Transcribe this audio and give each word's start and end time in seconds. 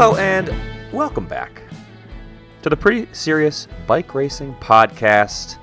Hello 0.00 0.14
and 0.14 0.48
welcome 0.92 1.26
back 1.26 1.60
to 2.62 2.70
the 2.70 2.76
Pretty 2.76 3.12
Serious 3.12 3.66
Bike 3.88 4.14
Racing 4.14 4.54
Podcast. 4.60 5.58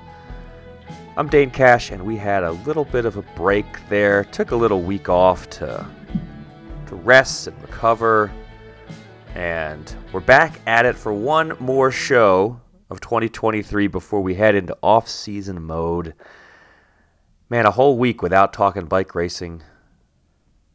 I'm 1.16 1.26
Dane 1.26 1.50
Cash, 1.50 1.90
and 1.90 2.04
we 2.04 2.18
had 2.18 2.42
a 2.42 2.50
little 2.52 2.84
bit 2.84 3.06
of 3.06 3.16
a 3.16 3.22
break 3.34 3.64
there. 3.88 4.24
Took 4.24 4.50
a 4.50 4.56
little 4.56 4.82
week 4.82 5.08
off 5.08 5.48
to 5.48 5.86
to 6.86 6.94
rest 6.96 7.46
and 7.46 7.62
recover, 7.62 8.30
and 9.34 9.96
we're 10.12 10.20
back 10.20 10.60
at 10.66 10.84
it 10.84 10.96
for 10.96 11.14
one 11.14 11.56
more 11.58 11.90
show 11.90 12.60
of 12.90 13.00
2023 13.00 13.86
before 13.86 14.20
we 14.20 14.34
head 14.34 14.54
into 14.54 14.76
off-season 14.82 15.62
mode. 15.62 16.12
Man, 17.48 17.64
a 17.64 17.70
whole 17.70 17.96
week 17.96 18.20
without 18.20 18.52
talking 18.52 18.84
bike 18.84 19.14
racing 19.14 19.62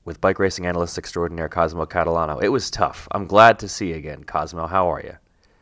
with 0.06 0.22
bike 0.22 0.40
racing 0.40 0.66
analyst 0.66 0.98
extraordinaire 0.98 1.50
Cosmo 1.50 1.86
Catalano. 1.86 2.42
It 2.42 2.50
was 2.50 2.72
tough. 2.72 3.08
I'm 3.12 3.28
glad 3.28 3.60
to 3.60 3.68
see 3.68 3.90
you 3.90 3.96
again, 3.96 4.24
Cosmo. 4.24 4.68
How 4.68 4.92
are 4.92 5.02
you? 5.02 5.18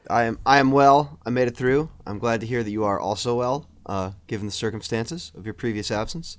I 0.09 0.23
am 0.23 0.39
I 0.45 0.57
am 0.59 0.71
well. 0.71 1.19
I 1.25 1.29
made 1.29 1.47
it 1.47 1.55
through. 1.57 1.89
I'm 2.05 2.19
glad 2.19 2.41
to 2.41 2.47
hear 2.47 2.63
that 2.63 2.71
you 2.71 2.83
are 2.83 2.99
also 2.99 3.35
well, 3.35 3.67
uh, 3.85 4.11
given 4.27 4.47
the 4.47 4.51
circumstances 4.51 5.31
of 5.35 5.45
your 5.45 5.53
previous 5.53 5.91
absence. 5.91 6.37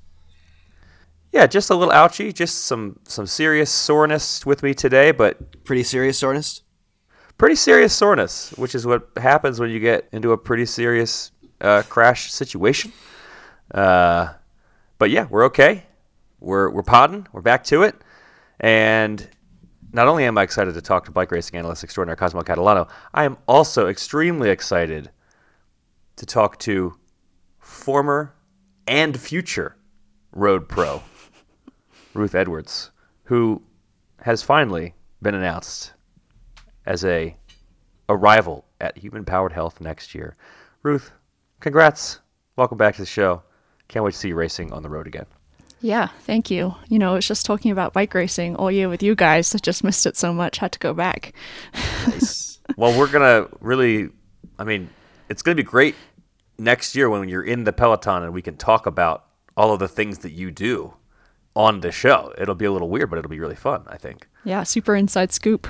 Yeah, 1.33 1.47
just 1.47 1.71
a 1.71 1.77
little 1.77 1.93
ouchy, 1.93 2.33
just 2.33 2.65
some 2.65 2.99
some 3.05 3.27
serious 3.27 3.71
soreness 3.71 4.45
with 4.45 4.62
me 4.65 4.75
today, 4.75 5.12
but 5.12 5.62
Pretty 5.65 5.85
serious 5.85 6.19
soreness. 6.19 6.62
pretty 7.39 7.55
serious 7.55 7.95
soreness, 7.95 8.51
which 8.57 8.75
is 8.75 8.85
what 8.87 9.09
happens 9.17 9.61
when 9.61 9.71
you 9.71 9.79
get 9.79 10.09
into 10.11 10.33
a 10.33 10.37
pretty 10.39 10.67
serious 10.67 11.31
uh, 11.61 11.83
crash 11.89 12.33
situation. 12.33 12.92
Uh, 13.73 14.33
but 14.98 15.11
yeah, 15.11 15.27
we're 15.31 15.45
okay. 15.45 15.85
We're 16.41 16.70
we're 16.70 16.83
podding. 16.83 17.27
We're 17.33 17.42
back 17.42 17.64
to 17.64 17.83
it, 17.83 17.94
and 18.60 19.28
not 19.92 20.08
only 20.08 20.24
am 20.24 20.38
I 20.38 20.42
excited 20.42 20.74
to 20.74 20.80
talk 20.80 21.05
to 21.05 21.10
bike 21.10 21.30
racing 21.30 21.58
analyst 21.58 21.84
extraordinaire 21.84 22.16
Cosmo 22.16 22.42
Catalano, 22.42 22.88
I 23.12 23.24
am 23.24 23.36
also 23.46 23.88
extremely 23.88 24.48
excited 24.48 25.11
to 26.16 26.27
talk 26.27 26.58
to 26.61 26.96
former 27.58 28.34
and 28.86 29.18
future 29.18 29.77
road 30.33 30.68
pro 30.68 31.02
Ruth 32.14 32.34
Edwards, 32.34 32.91
who 33.24 33.62
has 34.20 34.42
finally 34.42 34.94
been 35.22 35.34
announced 35.34 35.92
as 36.86 37.05
a 37.05 37.36
arrival 38.08 38.64
at 38.80 38.96
Human 38.96 39.24
Powered 39.24 39.52
Health 39.52 39.80
next 39.80 40.14
year. 40.14 40.36
Ruth, 40.83 41.12
congrats. 41.61 42.20
Welcome 42.56 42.78
back 42.78 42.94
to 42.96 43.02
the 43.02 43.06
show. 43.06 43.42
Can't 43.88 44.05
wait 44.05 44.12
to 44.12 44.18
see 44.18 44.28
you 44.28 44.34
racing 44.34 44.72
on 44.72 44.83
the 44.83 44.88
road 44.88 45.06
again. 45.06 45.27
Yeah, 45.81 46.09
thank 46.20 46.50
you. 46.50 46.75
You 46.89 46.98
know, 46.98 47.12
I 47.12 47.14
was 47.14 47.27
just 47.27 47.47
talking 47.47 47.70
about 47.70 47.92
bike 47.92 48.12
racing 48.14 48.56
all 48.56 48.70
year 48.70 48.89
with 48.89 49.03
you 49.03 49.14
guys. 49.14 49.55
I 49.55 49.59
just 49.59 49.83
missed 49.83 50.06
it 50.06 50.17
so 50.17 50.33
much, 50.33 50.59
had 50.59 50.73
to 50.73 50.78
go 50.78 50.92
back. 50.92 51.33
Well, 52.77 52.98
we're 52.98 53.11
going 53.11 53.23
to 53.23 53.48
really, 53.61 54.11
I 54.58 54.64
mean, 54.64 54.91
it's 55.28 55.42
going 55.42 55.56
to 55.56 55.62
be 55.62 55.67
great 55.67 55.95
next 56.58 56.95
year 56.95 57.08
when 57.08 57.28
you're 57.28 57.42
in 57.42 57.64
the 57.64 57.73
Peloton 57.73 58.23
and 58.23 58.33
we 58.33 58.42
can 58.42 58.56
talk 58.56 58.86
about 58.86 59.25
all 59.56 59.73
of 59.73 59.81
the 59.81 59.89
things 59.89 60.19
that 60.19 60.33
you 60.33 60.51
do 60.51 60.95
on 61.56 61.81
the 61.81 61.91
show. 61.91 62.33
It'll 62.39 62.55
be 62.55 62.67
a 62.67 62.73
little 62.73 62.89
weird, 62.89 63.11
but 63.11 63.19
it'll 63.19 63.31
be 63.31 63.41
really 63.41 63.56
fun, 63.56 63.83
I 63.89 63.97
think. 63.97 64.28
Yeah, 64.45 64.62
super 64.62 64.95
inside 64.95 65.33
scoop. 65.33 65.67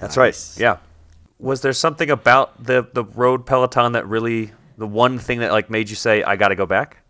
That's 0.00 0.16
right. 0.16 0.36
Yeah. 0.56 0.78
Was 1.38 1.60
there 1.60 1.72
something 1.72 2.10
about 2.10 2.64
the 2.64 2.88
the 2.92 3.04
road 3.04 3.44
Peloton 3.44 3.92
that 3.92 4.06
really 4.08 4.52
the 4.78 4.86
one 4.86 5.18
thing 5.18 5.40
that 5.40 5.52
like 5.52 5.68
made 5.68 5.90
you 5.90 5.96
say 5.96 6.22
I 6.22 6.36
got 6.36 6.48
to 6.48 6.54
go 6.54 6.66
back? 6.66 7.03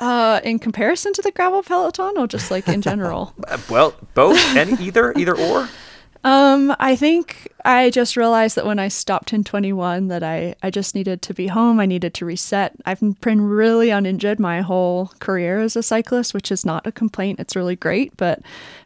Uh, 0.00 0.40
in 0.44 0.58
comparison 0.58 1.12
to 1.12 1.20
the 1.20 1.30
gravel 1.30 1.62
peloton, 1.62 2.16
or 2.16 2.26
just 2.26 2.50
like 2.50 2.66
in 2.68 2.80
general? 2.82 3.34
Uh, 3.46 3.58
well, 3.68 3.94
both, 4.14 4.38
and 4.56 4.80
either, 4.80 5.12
either 5.16 5.36
or. 5.36 5.68
um, 6.24 6.74
I 6.78 6.94
think 6.94 7.48
I 7.64 7.90
just 7.90 8.16
realized 8.16 8.56
that 8.56 8.64
when 8.64 8.78
I 8.78 8.88
stopped 8.88 9.32
in 9.32 9.44
21, 9.44 10.08
that 10.08 10.22
I 10.22 10.54
I 10.62 10.70
just 10.70 10.94
needed 10.94 11.20
to 11.22 11.34
be 11.34 11.48
home. 11.48 11.80
I 11.80 11.86
needed 11.86 12.14
to 12.14 12.24
reset. 12.24 12.74
I've 12.86 13.00
been 13.20 13.42
really 13.42 13.90
uninjured 13.90 14.38
my 14.38 14.60
whole 14.60 15.12
career 15.18 15.60
as 15.60 15.76
a 15.76 15.82
cyclist, 15.82 16.32
which 16.32 16.52
is 16.52 16.64
not 16.64 16.86
a 16.86 16.92
complaint. 16.92 17.40
It's 17.40 17.56
really 17.56 17.76
great, 17.76 18.16
but 18.16 18.40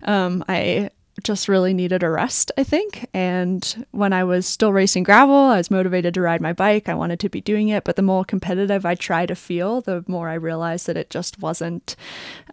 um, 0.05 0.45
I 0.49 0.91
just 1.23 1.49
really 1.49 1.73
needed 1.73 2.03
a 2.03 2.11
rest, 2.11 2.51
I 2.59 2.65
think. 2.65 3.09
And 3.15 3.87
when 3.93 4.13
I 4.13 4.25
was 4.25 4.47
still 4.47 4.73
racing 4.73 5.05
gravel, 5.05 5.35
I 5.35 5.59
was 5.59 5.71
motivated 5.71 6.15
to 6.15 6.21
ride 6.21 6.41
my 6.41 6.53
bike. 6.53 6.89
I 6.89 6.95
wanted 6.95 7.21
to 7.21 7.29
be 7.29 7.41
doing 7.41 7.69
it. 7.69 7.85
But 7.85 7.97
the 7.97 8.03
more 8.03 8.25
competitive 8.25 8.85
I 8.85 8.95
try 8.95 9.27
to 9.27 9.35
feel, 9.35 9.81
the 9.81 10.05
more 10.09 10.29
I 10.29 10.35
realized 10.35 10.87
that 10.87 10.97
it 10.97 11.11
just 11.11 11.41
wasn't 11.41 11.95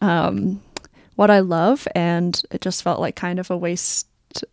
um, 0.02 0.62
what 1.16 1.32
I 1.32 1.40
love. 1.40 1.88
And 1.96 2.42
it 2.52 2.62
just 2.62 2.84
felt 2.84 3.00
like 3.00 3.16
kind 3.16 3.40
of 3.40 3.50
a 3.50 3.58
waste 3.58 4.08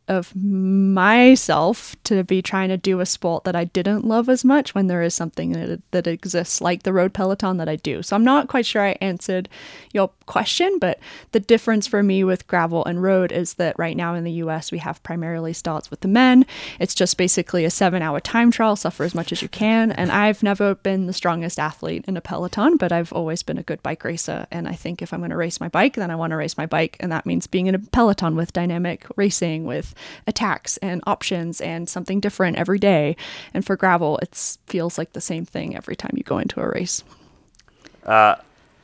of 0.09 0.34
myself 0.34 1.94
to 2.05 2.25
be 2.25 2.41
trying 2.41 2.69
to 2.69 2.77
do 2.77 3.00
a 3.00 3.06
sport 3.06 3.44
that 3.44 3.56
I 3.56 3.65
didn't 3.65 4.05
love 4.05 4.28
as 4.28 4.44
much 4.44 4.75
when 4.75 4.87
there 4.87 5.03
is 5.03 5.15
something 5.15 5.53
that, 5.53 5.83
that 5.91 6.06
exists 6.06 6.61
like 6.61 6.83
the 6.83 6.93
road 6.93 7.12
peloton 7.12 7.59
that 7.59 7.69
I 7.69 7.77
do. 7.77 8.03
So 8.03 8.16
I'm 8.16 8.25
not 8.25 8.49
quite 8.49 8.66
sure 8.66 8.83
I 8.83 8.97
answered 9.00 9.49
your 9.93 10.11
question, 10.27 10.78
but 10.78 10.99
the 11.33 11.41
difference 11.41 11.87
for 11.87 12.03
me 12.03 12.25
with 12.25 12.47
gravel 12.47 12.84
and 12.84 13.03
road 13.03 13.33
is 13.33 13.55
that 13.55 13.78
right 13.78 13.97
now 13.97 14.15
in 14.15 14.25
the 14.25 14.33
US 14.33 14.72
we 14.72 14.78
have 14.78 15.03
primarily 15.03 15.53
starts 15.53 15.91
with 15.91 16.00
the 16.00 16.09
men. 16.09 16.47
It's 16.81 16.95
just 16.95 17.16
basically 17.16 17.65
a 17.65 17.69
7-hour 17.69 18.21
time 18.21 18.50
trial, 18.50 18.77
suffer 18.77 19.05
as 19.05 19.15
much 19.15 19.33
as 19.33 19.43
you 19.43 19.49
can, 19.49 19.93
and 19.93 20.10
I've 20.10 20.43
never 20.43 20.75
been 20.75 21.06
the 21.06 21.12
strongest 21.12 21.59
athlete 21.59 22.05
in 22.09 22.16
a 22.16 22.21
peloton, 22.21 22.77
but 22.77 22.93
I've 22.93 23.12
always 23.12 23.43
been 23.43 23.59
a 23.59 23.62
good 23.62 23.83
bike 23.83 24.05
racer 24.05 24.47
and 24.50 24.69
I 24.69 24.72
think 24.72 25.03
if 25.03 25.12
I'm 25.12 25.21
going 25.21 25.31
to 25.31 25.37
race 25.37 25.60
my 25.60 25.69
bike, 25.69 25.95
then 25.95 26.10
I 26.10 26.16
want 26.16 26.31
to 26.31 26.37
race 26.37 26.56
my 26.56 26.66
bike 26.66 26.97
and 27.00 27.12
that 27.12 27.27
means 27.27 27.47
being 27.47 27.66
in 27.66 27.75
a 27.75 27.78
peloton 27.78 28.37
with 28.37 28.53
dynamic 28.53 29.06
racing 29.16 29.65
with 29.69 29.95
attacks 30.27 30.77
and 30.79 31.01
options 31.06 31.61
and 31.61 31.89
something 31.89 32.19
different 32.19 32.56
every 32.56 32.81
day. 32.81 33.15
And 33.55 33.65
for 33.65 33.77
gravel, 33.77 34.19
it 34.19 34.34
feels 34.67 34.99
like 34.99 35.12
the 35.12 35.21
same 35.21 35.45
thing 35.45 35.77
every 35.77 35.95
time 35.95 36.11
you 36.17 36.25
go 36.25 36.39
into 36.39 36.61
a 36.61 36.69
race. 36.69 37.05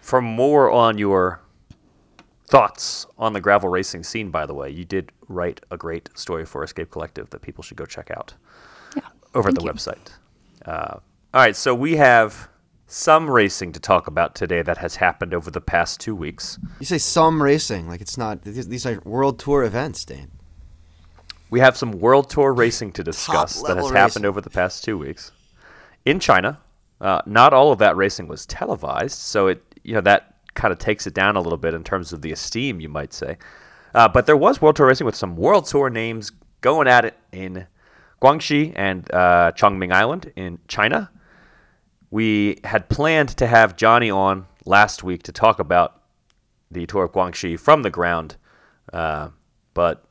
For 0.00 0.20
more 0.20 0.70
on 0.70 0.98
your 0.98 1.40
thoughts 2.46 3.06
on 3.18 3.32
the 3.32 3.40
gravel 3.40 3.68
racing 3.70 4.04
scene, 4.04 4.30
by 4.30 4.44
the 4.46 4.54
way, 4.54 4.70
you 4.70 4.84
did 4.84 5.10
write 5.28 5.60
a 5.70 5.76
great 5.76 6.10
story 6.14 6.44
for 6.44 6.62
Escape 6.62 6.90
Collective 6.90 7.30
that 7.30 7.40
people 7.42 7.64
should 7.64 7.78
go 7.78 7.86
check 7.86 8.10
out 8.10 8.34
Yeah. 8.94 9.02
over 9.34 9.48
at 9.48 9.54
the 9.54 9.62
you. 9.62 9.70
website. 9.72 10.10
Uh, 10.66 10.98
all 11.32 11.40
right, 11.40 11.56
so 11.56 11.74
we 11.74 11.96
have 11.96 12.48
some 12.86 13.28
racing 13.30 13.72
to 13.72 13.80
talk 13.80 14.06
about 14.06 14.34
today 14.34 14.60
that 14.62 14.76
has 14.78 14.96
happened 14.96 15.32
over 15.32 15.50
the 15.50 15.60
past 15.60 16.00
two 16.00 16.14
weeks. 16.14 16.58
You 16.78 16.86
say 16.86 16.98
some 16.98 17.42
racing, 17.42 17.88
like 17.88 18.00
it's 18.02 18.18
not. 18.18 18.42
These 18.42 18.68
these 18.68 18.84
are 18.86 19.00
world 19.04 19.38
tour 19.38 19.64
events, 19.64 20.04
Dane. 20.04 20.30
We 21.54 21.60
have 21.60 21.76
some 21.76 21.92
World 21.92 22.30
Tour 22.30 22.52
racing 22.64 22.90
to 22.94 23.04
discuss 23.04 23.62
that 23.62 23.76
has 23.76 23.86
happened 23.86 23.94
racing. 23.94 24.24
over 24.24 24.40
the 24.40 24.50
past 24.50 24.82
two 24.82 24.98
weeks 24.98 25.30
in 26.04 26.18
China. 26.18 26.58
Uh, 27.00 27.22
not 27.26 27.52
all 27.52 27.70
of 27.70 27.78
that 27.78 27.96
racing 27.96 28.26
was 28.26 28.44
televised, 28.44 29.16
so 29.16 29.46
it 29.46 29.62
you 29.84 29.94
know 29.94 30.00
that 30.00 30.34
kind 30.54 30.72
of 30.72 30.80
takes 30.80 31.06
it 31.06 31.14
down 31.14 31.36
a 31.36 31.40
little 31.40 31.56
bit 31.56 31.72
in 31.72 31.84
terms 31.84 32.12
of 32.12 32.22
the 32.22 32.32
esteem, 32.32 32.80
you 32.80 32.88
might 32.88 33.12
say. 33.12 33.38
Uh, 33.94 34.08
but 34.08 34.26
there 34.26 34.36
was 34.36 34.60
World 34.60 34.74
Tour 34.74 34.88
racing 34.88 35.04
with 35.04 35.14
some 35.14 35.36
World 35.36 35.66
Tour 35.66 35.90
names 35.90 36.32
going 36.60 36.88
at 36.88 37.04
it 37.04 37.16
in 37.30 37.68
Guangxi 38.20 38.72
and 38.74 39.08
uh, 39.14 39.52
Chongming 39.54 39.92
Island 39.92 40.32
in 40.34 40.58
China. 40.66 41.08
We 42.10 42.58
had 42.64 42.88
planned 42.88 43.28
to 43.36 43.46
have 43.46 43.76
Johnny 43.76 44.10
on 44.10 44.46
last 44.64 45.04
week 45.04 45.22
to 45.22 45.30
talk 45.30 45.60
about 45.60 46.02
the 46.72 46.84
Tour 46.86 47.04
of 47.04 47.12
Guangxi 47.12 47.56
from 47.56 47.82
the 47.84 47.90
ground, 47.90 48.34
uh, 48.92 49.28
but 49.72 50.04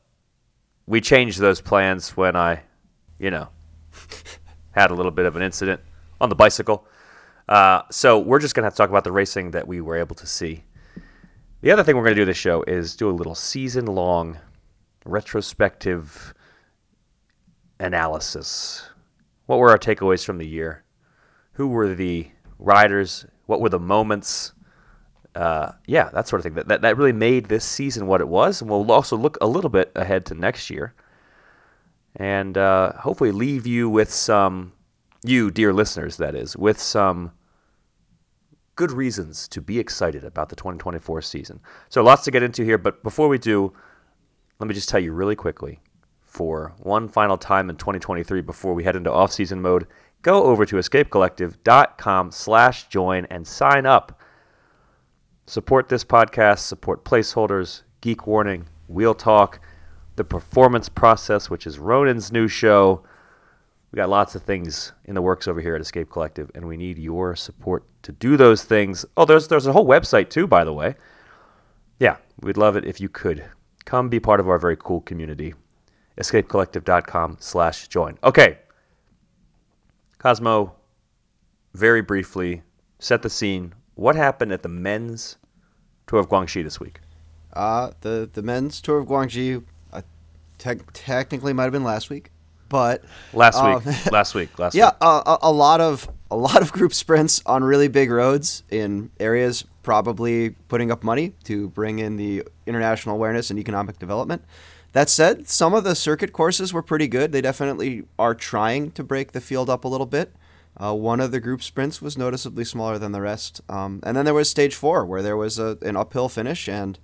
we 0.86 1.00
changed 1.00 1.38
those 1.38 1.60
plans 1.60 2.16
when 2.16 2.36
I, 2.36 2.62
you 3.18 3.30
know, 3.30 3.48
had 4.72 4.90
a 4.90 4.94
little 4.94 5.12
bit 5.12 5.26
of 5.26 5.36
an 5.36 5.42
incident 5.42 5.80
on 6.20 6.28
the 6.28 6.34
bicycle. 6.34 6.86
Uh, 7.48 7.82
so 7.90 8.18
we're 8.18 8.38
just 8.38 8.54
gonna 8.54 8.66
have 8.66 8.74
to 8.74 8.78
talk 8.78 8.90
about 8.90 9.04
the 9.04 9.12
racing 9.12 9.50
that 9.50 9.68
we 9.68 9.80
were 9.80 9.96
able 9.96 10.16
to 10.16 10.26
see. 10.26 10.64
The 11.60 11.70
other 11.70 11.82
thing 11.82 11.96
we're 11.96 12.04
gonna 12.04 12.14
do 12.14 12.24
this 12.24 12.36
show 12.36 12.62
is 12.62 12.96
do 12.96 13.08
a 13.08 13.12
little 13.12 13.34
season-long 13.34 14.38
retrospective 15.04 16.32
analysis. 17.80 18.88
What 19.46 19.58
were 19.58 19.70
our 19.70 19.78
takeaways 19.78 20.24
from 20.24 20.38
the 20.38 20.46
year? 20.46 20.84
Who 21.52 21.68
were 21.68 21.94
the 21.94 22.28
riders? 22.58 23.26
What 23.46 23.60
were 23.60 23.68
the 23.68 23.78
moments? 23.78 24.53
Uh, 25.34 25.72
yeah, 25.86 26.10
that 26.10 26.28
sort 26.28 26.40
of 26.40 26.44
thing. 26.44 26.54
That, 26.54 26.68
that 26.68 26.82
that 26.82 26.96
really 26.96 27.12
made 27.12 27.46
this 27.46 27.64
season 27.64 28.06
what 28.06 28.20
it 28.20 28.28
was, 28.28 28.60
and 28.60 28.70
we'll 28.70 28.90
also 28.92 29.16
look 29.16 29.36
a 29.40 29.46
little 29.46 29.70
bit 29.70 29.90
ahead 29.94 30.26
to 30.26 30.34
next 30.34 30.70
year, 30.70 30.94
and 32.16 32.56
uh, 32.56 32.92
hopefully 32.92 33.32
leave 33.32 33.66
you 33.66 33.88
with 33.88 34.12
some, 34.12 34.72
you 35.24 35.50
dear 35.50 35.72
listeners, 35.72 36.16
that 36.18 36.34
is, 36.34 36.56
with 36.56 36.80
some 36.80 37.32
good 38.76 38.92
reasons 38.92 39.48
to 39.48 39.60
be 39.60 39.78
excited 39.78 40.24
about 40.24 40.48
the 40.48 40.56
2024 40.56 41.22
season. 41.22 41.60
So 41.88 42.02
lots 42.02 42.24
to 42.24 42.30
get 42.30 42.42
into 42.42 42.64
here, 42.64 42.78
but 42.78 43.02
before 43.02 43.28
we 43.28 43.38
do, 43.38 43.72
let 44.58 44.68
me 44.68 44.74
just 44.74 44.88
tell 44.88 45.00
you 45.00 45.12
really 45.12 45.36
quickly, 45.36 45.80
for 46.22 46.74
one 46.78 47.08
final 47.08 47.38
time 47.38 47.70
in 47.70 47.76
2023 47.76 48.40
before 48.40 48.74
we 48.74 48.82
head 48.82 48.96
into 48.96 49.12
off-season 49.12 49.62
mode, 49.62 49.86
go 50.22 50.42
over 50.44 50.66
to 50.66 50.76
escapecollective.com 50.76 52.32
slash 52.32 52.88
join 52.88 53.24
and 53.26 53.46
sign 53.46 53.86
up 53.86 54.20
support 55.46 55.88
this 55.88 56.04
podcast, 56.04 56.60
support 56.60 57.04
placeholders, 57.04 57.82
Geek 58.00 58.26
Warning, 58.26 58.66
Wheel 58.88 59.14
Talk. 59.14 59.60
the 60.16 60.24
performance 60.24 60.88
process, 60.88 61.50
which 61.50 61.66
is 61.66 61.78
Ronan's 61.78 62.30
new 62.30 62.46
show. 62.46 63.02
We 63.90 63.96
got 63.96 64.08
lots 64.08 64.34
of 64.34 64.42
things 64.42 64.92
in 65.06 65.14
the 65.14 65.22
works 65.22 65.48
over 65.48 65.60
here 65.60 65.74
at 65.74 65.80
Escape 65.80 66.08
Collective, 66.10 66.50
and 66.54 66.66
we 66.66 66.76
need 66.76 66.98
your 66.98 67.34
support 67.34 67.84
to 68.02 68.12
do 68.12 68.36
those 68.36 68.62
things. 68.62 69.04
Oh, 69.16 69.24
there's 69.24 69.48
there's 69.48 69.66
a 69.66 69.72
whole 69.72 69.86
website 69.86 70.30
too, 70.30 70.46
by 70.46 70.64
the 70.64 70.72
way. 70.72 70.94
Yeah, 71.98 72.16
we'd 72.40 72.56
love 72.56 72.76
it 72.76 72.84
if 72.84 73.00
you 73.00 73.08
could 73.08 73.44
come 73.84 74.08
be 74.08 74.20
part 74.20 74.40
of 74.40 74.48
our 74.48 74.58
very 74.58 74.76
cool 74.76 75.00
community. 75.00 75.54
EscapeCollective.com 76.18 77.38
slash 77.40 77.88
join. 77.88 78.18
Okay. 78.22 78.58
Cosmo, 80.18 80.74
very 81.74 82.02
briefly, 82.02 82.62
set 82.98 83.22
the 83.22 83.30
scene. 83.30 83.74
What 83.94 84.16
happened 84.16 84.52
at 84.52 84.62
the 84.62 84.68
men's 84.68 85.36
tour 86.06 86.20
of 86.20 86.28
Guangxi 86.28 86.62
this 86.62 86.80
week? 86.80 87.00
Uh, 87.52 87.92
the 88.00 88.28
the 88.32 88.42
men's 88.42 88.80
tour 88.80 88.98
of 88.98 89.06
Guangxi, 89.06 89.62
uh, 89.92 90.02
te- 90.58 90.80
technically 90.92 91.52
might 91.52 91.64
have 91.64 91.72
been 91.72 91.84
last 91.84 92.10
week, 92.10 92.30
but 92.68 93.04
Last 93.32 93.56
um, 93.56 93.84
week. 93.84 94.06
last 94.12 94.34
week. 94.34 94.58
Last 94.58 94.74
yeah, 94.74 94.86
week. 94.86 94.96
a, 95.00 95.06
a, 95.06 95.38
a 95.42 95.52
lot 95.52 95.80
of 95.80 96.10
a 96.30 96.36
lot 96.36 96.60
of 96.60 96.72
group 96.72 96.92
sprints 96.92 97.42
on 97.46 97.62
really 97.62 97.86
big 97.86 98.10
roads 98.10 98.64
in 98.70 99.10
areas 99.20 99.64
probably 99.84 100.50
putting 100.68 100.90
up 100.90 101.04
money 101.04 101.34
to 101.44 101.68
bring 101.68 102.00
in 102.00 102.16
the 102.16 102.42
international 102.66 103.14
awareness 103.14 103.50
and 103.50 103.58
economic 103.58 103.98
development. 103.98 104.42
That 104.92 105.08
said, 105.08 105.48
some 105.48 105.74
of 105.74 105.84
the 105.84 105.94
circuit 105.94 106.32
courses 106.32 106.72
were 106.72 106.82
pretty 106.82 107.06
good. 107.06 107.32
They 107.32 107.40
definitely 107.40 108.04
are 108.18 108.34
trying 108.34 108.92
to 108.92 109.04
break 109.04 109.32
the 109.32 109.40
field 109.40 109.68
up 109.68 109.84
a 109.84 109.88
little 109.88 110.06
bit. 110.06 110.32
Uh, 110.76 110.94
one 110.94 111.20
of 111.20 111.30
the 111.30 111.40
group 111.40 111.62
sprints 111.62 112.02
was 112.02 112.18
noticeably 112.18 112.64
smaller 112.64 112.98
than 112.98 113.12
the 113.12 113.20
rest, 113.20 113.60
um, 113.68 114.00
and 114.02 114.16
then 114.16 114.24
there 114.24 114.34
was 114.34 114.48
stage 114.48 114.74
four 114.74 115.06
where 115.06 115.22
there 115.22 115.36
was 115.36 115.58
a, 115.58 115.78
an 115.82 115.96
uphill 115.96 116.28
finish, 116.28 116.68
and 116.68 116.98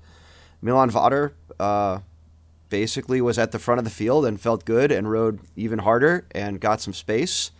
Milan 0.60 0.90
Vader 0.90 1.34
uh, 1.58 2.00
basically 2.68 3.20
was 3.20 3.38
at 3.38 3.52
the 3.52 3.58
front 3.58 3.78
of 3.78 3.84
the 3.84 3.90
field 3.90 4.26
and 4.26 4.40
felt 4.40 4.64
good 4.64 4.90
and 4.90 5.10
rode 5.10 5.40
even 5.56 5.80
harder 5.80 6.26
and 6.32 6.60
got 6.60 6.80
some 6.80 6.94
space 6.94 7.50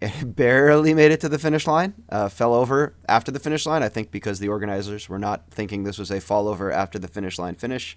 and 0.00 0.36
barely 0.36 0.94
made 0.94 1.12
it 1.12 1.20
to 1.20 1.28
the 1.28 1.38
finish 1.38 1.66
line. 1.66 1.94
Uh, 2.08 2.28
fell 2.28 2.54
over 2.54 2.94
after 3.08 3.30
the 3.30 3.38
finish 3.38 3.66
line, 3.66 3.82
I 3.82 3.88
think 3.88 4.10
because 4.10 4.38
the 4.38 4.48
organizers 4.48 5.08
were 5.08 5.18
not 5.18 5.50
thinking 5.50 5.84
this 5.84 5.98
was 5.98 6.10
a 6.10 6.20
fall 6.20 6.48
over 6.48 6.72
after 6.72 6.98
the 6.98 7.08
finish 7.08 7.38
line 7.38 7.54
finish. 7.54 7.96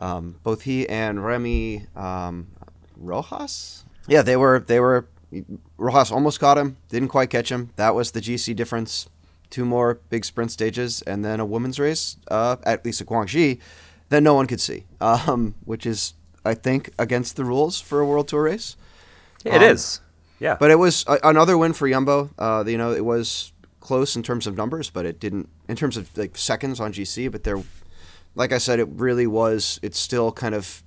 Um, 0.00 0.36
both 0.42 0.62
he 0.62 0.88
and 0.88 1.24
Remy 1.24 1.86
um, 1.94 2.48
Rochas, 3.00 3.84
yeah, 4.06 4.22
they 4.22 4.36
were 4.36 4.60
they 4.60 4.80
were. 4.80 5.08
Rochas 5.78 6.12
almost 6.12 6.40
caught 6.40 6.58
him, 6.58 6.76
didn't 6.88 7.08
quite 7.08 7.30
catch 7.30 7.50
him. 7.50 7.70
That 7.76 7.94
was 7.94 8.12
the 8.12 8.20
GC 8.20 8.54
difference. 8.56 9.08
Two 9.50 9.64
more 9.64 10.00
big 10.10 10.24
sprint 10.24 10.50
stages, 10.50 11.02
and 11.02 11.24
then 11.24 11.38
a 11.38 11.44
women's 11.44 11.78
race, 11.78 12.16
uh, 12.28 12.56
at 12.64 12.84
least 12.84 13.00
at 13.00 13.06
Guangxi, 13.06 13.60
that 14.08 14.22
no 14.22 14.34
one 14.34 14.46
could 14.46 14.60
see, 14.60 14.84
um, 15.00 15.54
which 15.64 15.86
is, 15.86 16.14
I 16.44 16.54
think, 16.54 16.90
against 16.98 17.36
the 17.36 17.44
rules 17.44 17.80
for 17.80 18.00
a 18.00 18.06
World 18.06 18.28
Tour 18.28 18.44
race. 18.44 18.76
It 19.44 19.62
is. 19.62 20.00
Yeah. 20.40 20.56
But 20.58 20.70
it 20.70 20.78
was 20.78 21.04
a, 21.06 21.18
another 21.22 21.56
win 21.56 21.72
for 21.72 21.88
Yumbo. 21.88 22.30
Uh, 22.38 22.64
you 22.66 22.78
know, 22.78 22.92
it 22.92 23.04
was 23.04 23.52
close 23.80 24.16
in 24.16 24.22
terms 24.22 24.46
of 24.46 24.56
numbers, 24.56 24.90
but 24.90 25.06
it 25.06 25.20
didn't 25.20 25.48
in 25.68 25.76
terms 25.76 25.96
of 25.96 26.16
like 26.16 26.36
seconds 26.36 26.80
on 26.80 26.92
GC. 26.92 27.30
But 27.30 27.44
there, 27.44 27.62
like 28.34 28.52
I 28.52 28.58
said, 28.58 28.80
it 28.80 28.88
really 28.88 29.26
was. 29.26 29.78
It's 29.82 29.98
still 29.98 30.32
kind 30.32 30.54
of 30.54 30.82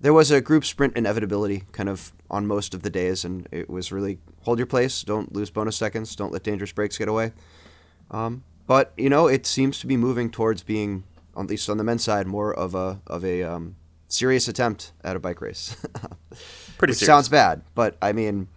there 0.00 0.12
was 0.12 0.30
a 0.30 0.40
group 0.40 0.64
sprint 0.64 0.96
inevitability 0.96 1.62
kind 1.72 1.88
of 1.88 2.12
on 2.32 2.46
most 2.46 2.74
of 2.74 2.82
the 2.82 2.90
days, 2.90 3.24
and 3.24 3.46
it 3.52 3.68
was 3.68 3.92
really 3.92 4.18
hold 4.40 4.58
your 4.58 4.66
place, 4.66 5.02
don't 5.02 5.32
lose 5.32 5.50
bonus 5.50 5.76
seconds, 5.76 6.16
don't 6.16 6.32
let 6.32 6.42
dangerous 6.42 6.72
breaks 6.72 6.98
get 6.98 7.08
away. 7.08 7.32
Um, 8.10 8.42
but 8.66 8.92
you 8.96 9.10
know, 9.10 9.28
it 9.28 9.46
seems 9.46 9.78
to 9.80 9.86
be 9.86 9.96
moving 9.96 10.30
towards 10.30 10.62
being, 10.62 11.04
at 11.36 11.46
least 11.46 11.68
on 11.68 11.76
the 11.76 11.84
men's 11.84 12.02
side, 12.02 12.26
more 12.26 12.52
of 12.52 12.74
a 12.74 13.00
of 13.06 13.24
a 13.24 13.42
um, 13.42 13.76
serious 14.08 14.48
attempt 14.48 14.92
at 15.04 15.14
a 15.14 15.20
bike 15.20 15.40
race. 15.40 15.76
Pretty 16.78 16.94
sounds 16.94 17.28
bad, 17.28 17.62
but 17.74 17.96
I 18.00 18.12
mean, 18.12 18.48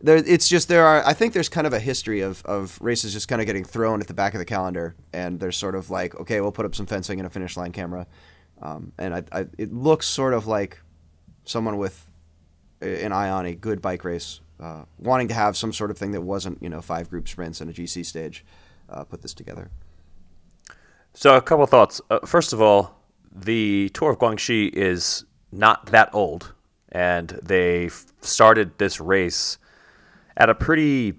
there. 0.00 0.16
It's 0.16 0.48
just 0.48 0.68
there 0.68 0.84
are. 0.84 1.04
I 1.04 1.14
think 1.14 1.32
there's 1.32 1.48
kind 1.48 1.66
of 1.66 1.72
a 1.72 1.80
history 1.80 2.20
of 2.20 2.44
of 2.44 2.78
races 2.80 3.12
just 3.12 3.28
kind 3.28 3.40
of 3.40 3.46
getting 3.46 3.64
thrown 3.64 4.00
at 4.00 4.06
the 4.06 4.14
back 4.14 4.34
of 4.34 4.38
the 4.38 4.44
calendar, 4.44 4.94
and 5.12 5.40
there's 5.40 5.56
sort 5.56 5.74
of 5.74 5.90
like, 5.90 6.14
okay, 6.20 6.40
we'll 6.40 6.52
put 6.52 6.66
up 6.66 6.74
some 6.74 6.86
fencing 6.86 7.18
and 7.18 7.26
a 7.26 7.30
finish 7.30 7.56
line 7.56 7.72
camera, 7.72 8.06
um, 8.62 8.92
and 8.98 9.14
I, 9.14 9.22
I, 9.32 9.46
it 9.56 9.72
looks 9.72 10.06
sort 10.06 10.34
of 10.34 10.46
like 10.46 10.80
someone 11.44 11.78
with 11.78 12.07
an 12.80 13.12
eye 13.12 13.30
on 13.30 13.46
a 13.46 13.54
good 13.54 13.82
bike 13.82 14.04
race, 14.04 14.40
uh, 14.60 14.84
wanting 14.98 15.28
to 15.28 15.34
have 15.34 15.56
some 15.56 15.72
sort 15.72 15.90
of 15.90 15.98
thing 15.98 16.12
that 16.12 16.22
wasn't 16.22 16.62
you 16.62 16.68
know 16.68 16.80
five 16.80 17.10
group 17.10 17.28
sprints 17.28 17.60
and 17.60 17.70
a 17.70 17.72
GC 17.72 18.04
stage, 18.04 18.44
uh, 18.88 19.04
put 19.04 19.22
this 19.22 19.34
together. 19.34 19.70
So 21.14 21.36
a 21.36 21.42
couple 21.42 21.66
thoughts. 21.66 22.00
Uh, 22.10 22.20
first 22.24 22.52
of 22.52 22.60
all, 22.60 23.02
the 23.34 23.90
Tour 23.90 24.10
of 24.10 24.18
Guangxi 24.18 24.72
is 24.72 25.24
not 25.50 25.86
that 25.86 26.10
old, 26.12 26.54
and 26.92 27.28
they 27.42 27.90
started 28.20 28.78
this 28.78 29.00
race 29.00 29.58
at 30.36 30.48
a 30.48 30.54
pretty 30.54 31.14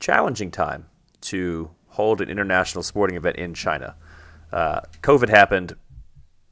challenging 0.00 0.50
time 0.50 0.86
to 1.22 1.70
hold 1.88 2.20
an 2.20 2.28
international 2.28 2.82
sporting 2.82 3.16
event 3.16 3.36
in 3.36 3.54
China. 3.54 3.96
Uh, 4.52 4.80
COVID 5.02 5.28
happened 5.28 5.74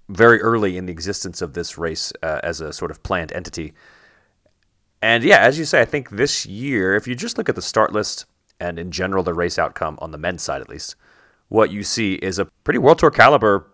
very 0.08 0.40
early 0.40 0.76
in 0.76 0.86
the 0.86 0.92
existence 0.92 1.42
of 1.42 1.54
this 1.54 1.78
race 1.78 2.12
uh, 2.22 2.40
as 2.42 2.60
a 2.60 2.72
sort 2.72 2.90
of 2.90 3.02
planned 3.02 3.32
entity. 3.32 3.72
And 5.04 5.22
yeah, 5.22 5.40
as 5.40 5.58
you 5.58 5.66
say, 5.66 5.82
I 5.82 5.84
think 5.84 6.08
this 6.08 6.46
year, 6.46 6.94
if 6.94 7.06
you 7.06 7.14
just 7.14 7.36
look 7.36 7.50
at 7.50 7.56
the 7.56 7.60
start 7.60 7.92
list 7.92 8.24
and 8.58 8.78
in 8.78 8.90
general 8.90 9.22
the 9.22 9.34
race 9.34 9.58
outcome 9.58 9.98
on 10.00 10.12
the 10.12 10.16
men's 10.16 10.42
side 10.42 10.62
at 10.62 10.68
least, 10.70 10.96
what 11.48 11.70
you 11.70 11.82
see 11.82 12.14
is 12.14 12.38
a 12.38 12.46
pretty 12.64 12.78
World 12.78 13.00
Tour 13.00 13.10
caliber 13.10 13.70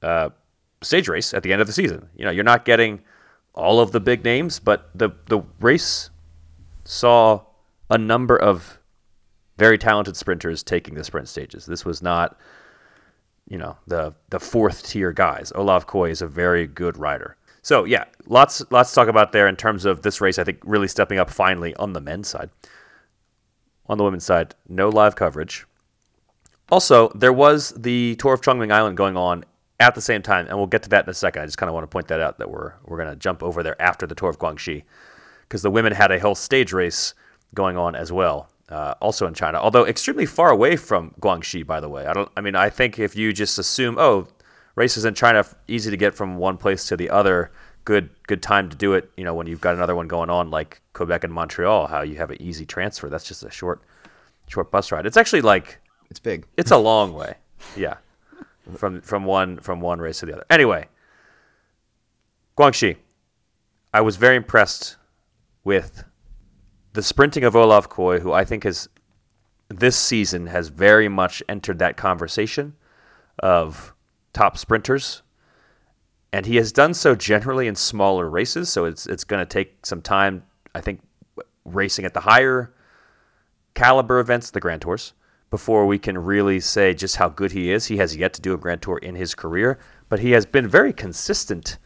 uh, 0.00 0.30
stage 0.80 1.08
race 1.08 1.34
at 1.34 1.42
the 1.42 1.52
end 1.52 1.60
of 1.60 1.66
the 1.66 1.72
season. 1.72 2.08
You 2.14 2.24
know, 2.24 2.30
you're 2.30 2.44
not 2.44 2.64
getting 2.64 3.00
all 3.52 3.80
of 3.80 3.90
the 3.90 3.98
big 3.98 4.22
names, 4.22 4.60
but 4.60 4.90
the 4.94 5.10
the 5.26 5.40
race 5.58 6.10
saw 6.84 7.40
a 7.90 7.98
number 7.98 8.36
of 8.36 8.78
very 9.58 9.76
talented 9.76 10.16
sprinters 10.16 10.62
taking 10.62 10.94
the 10.94 11.02
sprint 11.02 11.28
stages. 11.28 11.66
This 11.66 11.84
was 11.84 12.00
not, 12.00 12.38
you 13.48 13.58
know, 13.58 13.76
the 13.88 14.14
the 14.28 14.38
fourth 14.38 14.86
tier 14.86 15.10
guys. 15.10 15.50
Olav 15.56 15.88
Kooij 15.88 16.12
is 16.12 16.22
a 16.22 16.28
very 16.28 16.68
good 16.68 16.96
rider. 16.96 17.36
So 17.64 17.84
yeah, 17.84 18.04
lots 18.26 18.62
lots 18.70 18.90
to 18.90 18.94
talk 18.94 19.08
about 19.08 19.32
there 19.32 19.48
in 19.48 19.56
terms 19.56 19.86
of 19.86 20.02
this 20.02 20.20
race. 20.20 20.38
I 20.38 20.44
think 20.44 20.60
really 20.64 20.86
stepping 20.86 21.18
up 21.18 21.30
finally 21.30 21.74
on 21.76 21.94
the 21.94 22.00
men's 22.00 22.28
side. 22.28 22.50
On 23.86 23.96
the 23.96 24.04
women's 24.04 24.24
side, 24.24 24.54
no 24.68 24.90
live 24.90 25.16
coverage. 25.16 25.66
Also, 26.70 27.08
there 27.14 27.32
was 27.32 27.70
the 27.70 28.16
tour 28.16 28.34
of 28.34 28.42
Chongming 28.42 28.70
Island 28.70 28.98
going 28.98 29.16
on 29.16 29.46
at 29.80 29.94
the 29.94 30.02
same 30.02 30.20
time, 30.20 30.46
and 30.46 30.58
we'll 30.58 30.66
get 30.66 30.82
to 30.82 30.90
that 30.90 31.06
in 31.06 31.10
a 31.10 31.14
second. 31.14 31.42
I 31.42 31.46
just 31.46 31.56
kind 31.56 31.68
of 31.68 31.74
want 31.74 31.84
to 31.84 31.88
point 31.88 32.08
that 32.08 32.20
out 32.20 32.38
that 32.38 32.50
we're 32.50 32.74
we're 32.84 32.98
going 32.98 33.08
to 33.08 33.16
jump 33.16 33.42
over 33.42 33.62
there 33.62 33.80
after 33.80 34.06
the 34.06 34.14
tour 34.14 34.28
of 34.28 34.38
Guangxi 34.38 34.84
because 35.48 35.62
the 35.62 35.70
women 35.70 35.92
had 35.94 36.12
a 36.12 36.20
whole 36.20 36.34
stage 36.34 36.74
race 36.74 37.14
going 37.54 37.78
on 37.78 37.94
as 37.94 38.12
well, 38.12 38.50
uh, 38.68 38.92
also 39.00 39.26
in 39.26 39.32
China, 39.32 39.56
although 39.58 39.86
extremely 39.86 40.26
far 40.26 40.50
away 40.50 40.76
from 40.76 41.14
Guangxi. 41.18 41.66
By 41.66 41.80
the 41.80 41.88
way, 41.88 42.04
I 42.04 42.12
don't. 42.12 42.30
I 42.36 42.42
mean, 42.42 42.56
I 42.56 42.68
think 42.68 42.98
if 42.98 43.16
you 43.16 43.32
just 43.32 43.58
assume, 43.58 43.96
oh, 43.98 44.28
races 44.76 45.04
in 45.04 45.14
China 45.14 45.44
easy 45.68 45.90
to 45.90 45.96
get 45.96 46.14
from 46.14 46.36
one 46.36 46.56
place 46.56 46.86
to 46.88 46.96
the 46.96 47.10
other, 47.10 47.50
good 47.84 48.10
good 48.26 48.42
time 48.42 48.68
to 48.70 48.76
do 48.76 48.94
it. 48.94 49.10
You 49.16 49.24
know, 49.24 49.34
when 49.34 49.46
you've 49.46 49.60
got 49.60 49.74
another 49.74 49.94
one 49.94 50.08
going 50.08 50.30
on 50.30 50.50
like 50.50 50.80
Quebec 50.92 51.24
and 51.24 51.32
Montreal, 51.32 51.86
how 51.86 52.02
you 52.02 52.16
have 52.16 52.30
an 52.30 52.40
easy 52.40 52.66
transfer. 52.66 53.08
That's 53.08 53.24
just 53.26 53.44
a 53.44 53.50
short 53.50 53.82
short 54.48 54.70
bus 54.70 54.92
ride. 54.92 55.06
It's 55.06 55.16
actually 55.16 55.42
like 55.42 55.80
It's 56.10 56.20
big. 56.20 56.46
it's 56.56 56.70
a 56.70 56.78
long 56.78 57.14
way. 57.20 57.34
Yeah. 57.76 57.96
From 58.76 59.00
from 59.02 59.24
one 59.24 59.58
from 59.58 59.80
one 59.80 60.00
race 60.00 60.20
to 60.20 60.26
the 60.26 60.34
other. 60.34 60.44
Anyway, 60.50 60.88
Guangxi. 62.56 62.96
I 63.92 64.00
was 64.00 64.16
very 64.16 64.34
impressed 64.34 64.96
with 65.62 66.02
the 66.94 67.02
sprinting 67.02 67.44
of 67.44 67.54
Olav 67.54 67.88
Kooij, 67.88 68.20
who 68.20 68.32
I 68.32 68.44
think 68.44 68.64
has 68.64 68.88
this 69.68 69.96
season 69.96 70.48
has 70.48 70.68
very 70.68 71.08
much 71.08 71.42
entered 71.48 71.78
that 71.78 71.96
conversation 71.96 72.74
of 73.38 73.93
top 74.34 74.58
sprinters. 74.58 75.22
And 76.32 76.44
he 76.44 76.56
has 76.56 76.72
done 76.72 76.92
so 76.92 77.14
generally 77.14 77.68
in 77.68 77.76
smaller 77.76 78.28
races, 78.28 78.68
so 78.68 78.84
it's 78.84 79.06
it's 79.06 79.24
going 79.24 79.40
to 79.40 79.46
take 79.46 79.86
some 79.86 80.02
time. 80.02 80.42
I 80.74 80.80
think 80.80 81.00
racing 81.64 82.04
at 82.04 82.12
the 82.12 82.20
higher 82.20 82.74
caliber 83.74 84.18
events, 84.18 84.50
the 84.50 84.60
Grand 84.60 84.82
Tours, 84.82 85.12
before 85.50 85.86
we 85.86 85.98
can 85.98 86.18
really 86.18 86.58
say 86.58 86.92
just 86.92 87.16
how 87.16 87.28
good 87.28 87.52
he 87.52 87.70
is. 87.70 87.86
He 87.86 87.96
has 87.98 88.16
yet 88.16 88.34
to 88.34 88.42
do 88.42 88.52
a 88.52 88.56
Grand 88.58 88.82
Tour 88.82 88.98
in 88.98 89.14
his 89.14 89.34
career, 89.34 89.78
but 90.08 90.18
he 90.18 90.32
has 90.32 90.44
been 90.44 90.66
very 90.66 90.92
consistent 90.92 91.78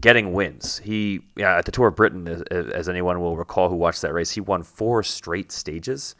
getting 0.00 0.32
wins. 0.32 0.78
He 0.78 1.20
yeah, 1.36 1.58
at 1.58 1.64
the 1.64 1.70
Tour 1.70 1.88
of 1.88 1.96
Britain, 1.96 2.26
as, 2.26 2.42
as 2.50 2.88
anyone 2.88 3.20
will 3.20 3.36
recall 3.36 3.68
who 3.68 3.76
watched 3.76 4.02
that 4.02 4.12
race, 4.12 4.32
he 4.32 4.40
won 4.40 4.64
four 4.64 5.04
straight 5.04 5.52
stages, 5.52 6.16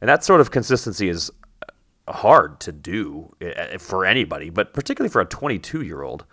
and 0.00 0.08
that 0.08 0.22
sort 0.22 0.40
of 0.40 0.52
consistency 0.52 1.08
is 1.08 1.32
hard 2.08 2.60
to 2.60 2.72
do 2.72 3.34
eh, 3.40 3.78
for 3.78 4.04
anybody, 4.04 4.50
but 4.50 4.72
particularly 4.74 5.10
for 5.10 5.20
a 5.20 5.26
22 5.26 5.82
year 5.82 6.02
old. 6.02 6.24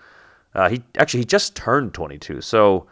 Uh, 0.54 0.70
he 0.70 0.84
actually 0.98 1.22
he 1.22 1.26
just 1.26 1.56
turned 1.56 1.94
22, 1.94 2.42
so 2.42 2.88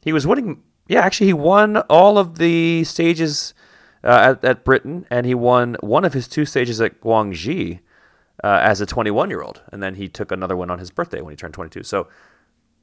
he 0.00 0.12
was 0.12 0.26
winning. 0.26 0.62
Yeah, 0.86 1.00
actually, 1.00 1.26
he 1.26 1.32
won 1.34 1.78
all 1.88 2.18
of 2.18 2.38
the 2.38 2.84
stages 2.84 3.52
uh, 4.04 4.36
at, 4.36 4.44
at 4.44 4.64
Britain, 4.64 5.06
and 5.10 5.26
he 5.26 5.34
won 5.34 5.76
one 5.80 6.04
of 6.04 6.14
his 6.14 6.28
two 6.28 6.44
stages 6.44 6.80
at 6.80 7.00
Guangxi 7.00 7.80
uh, 8.44 8.60
as 8.62 8.80
a 8.80 8.86
21 8.86 9.28
year 9.28 9.42
old, 9.42 9.60
and 9.72 9.82
then 9.82 9.96
he 9.96 10.08
took 10.08 10.30
another 10.30 10.56
one 10.56 10.70
on 10.70 10.78
his 10.78 10.90
birthday 10.90 11.20
when 11.20 11.32
he 11.32 11.36
turned 11.36 11.54
22. 11.54 11.82
So 11.82 12.08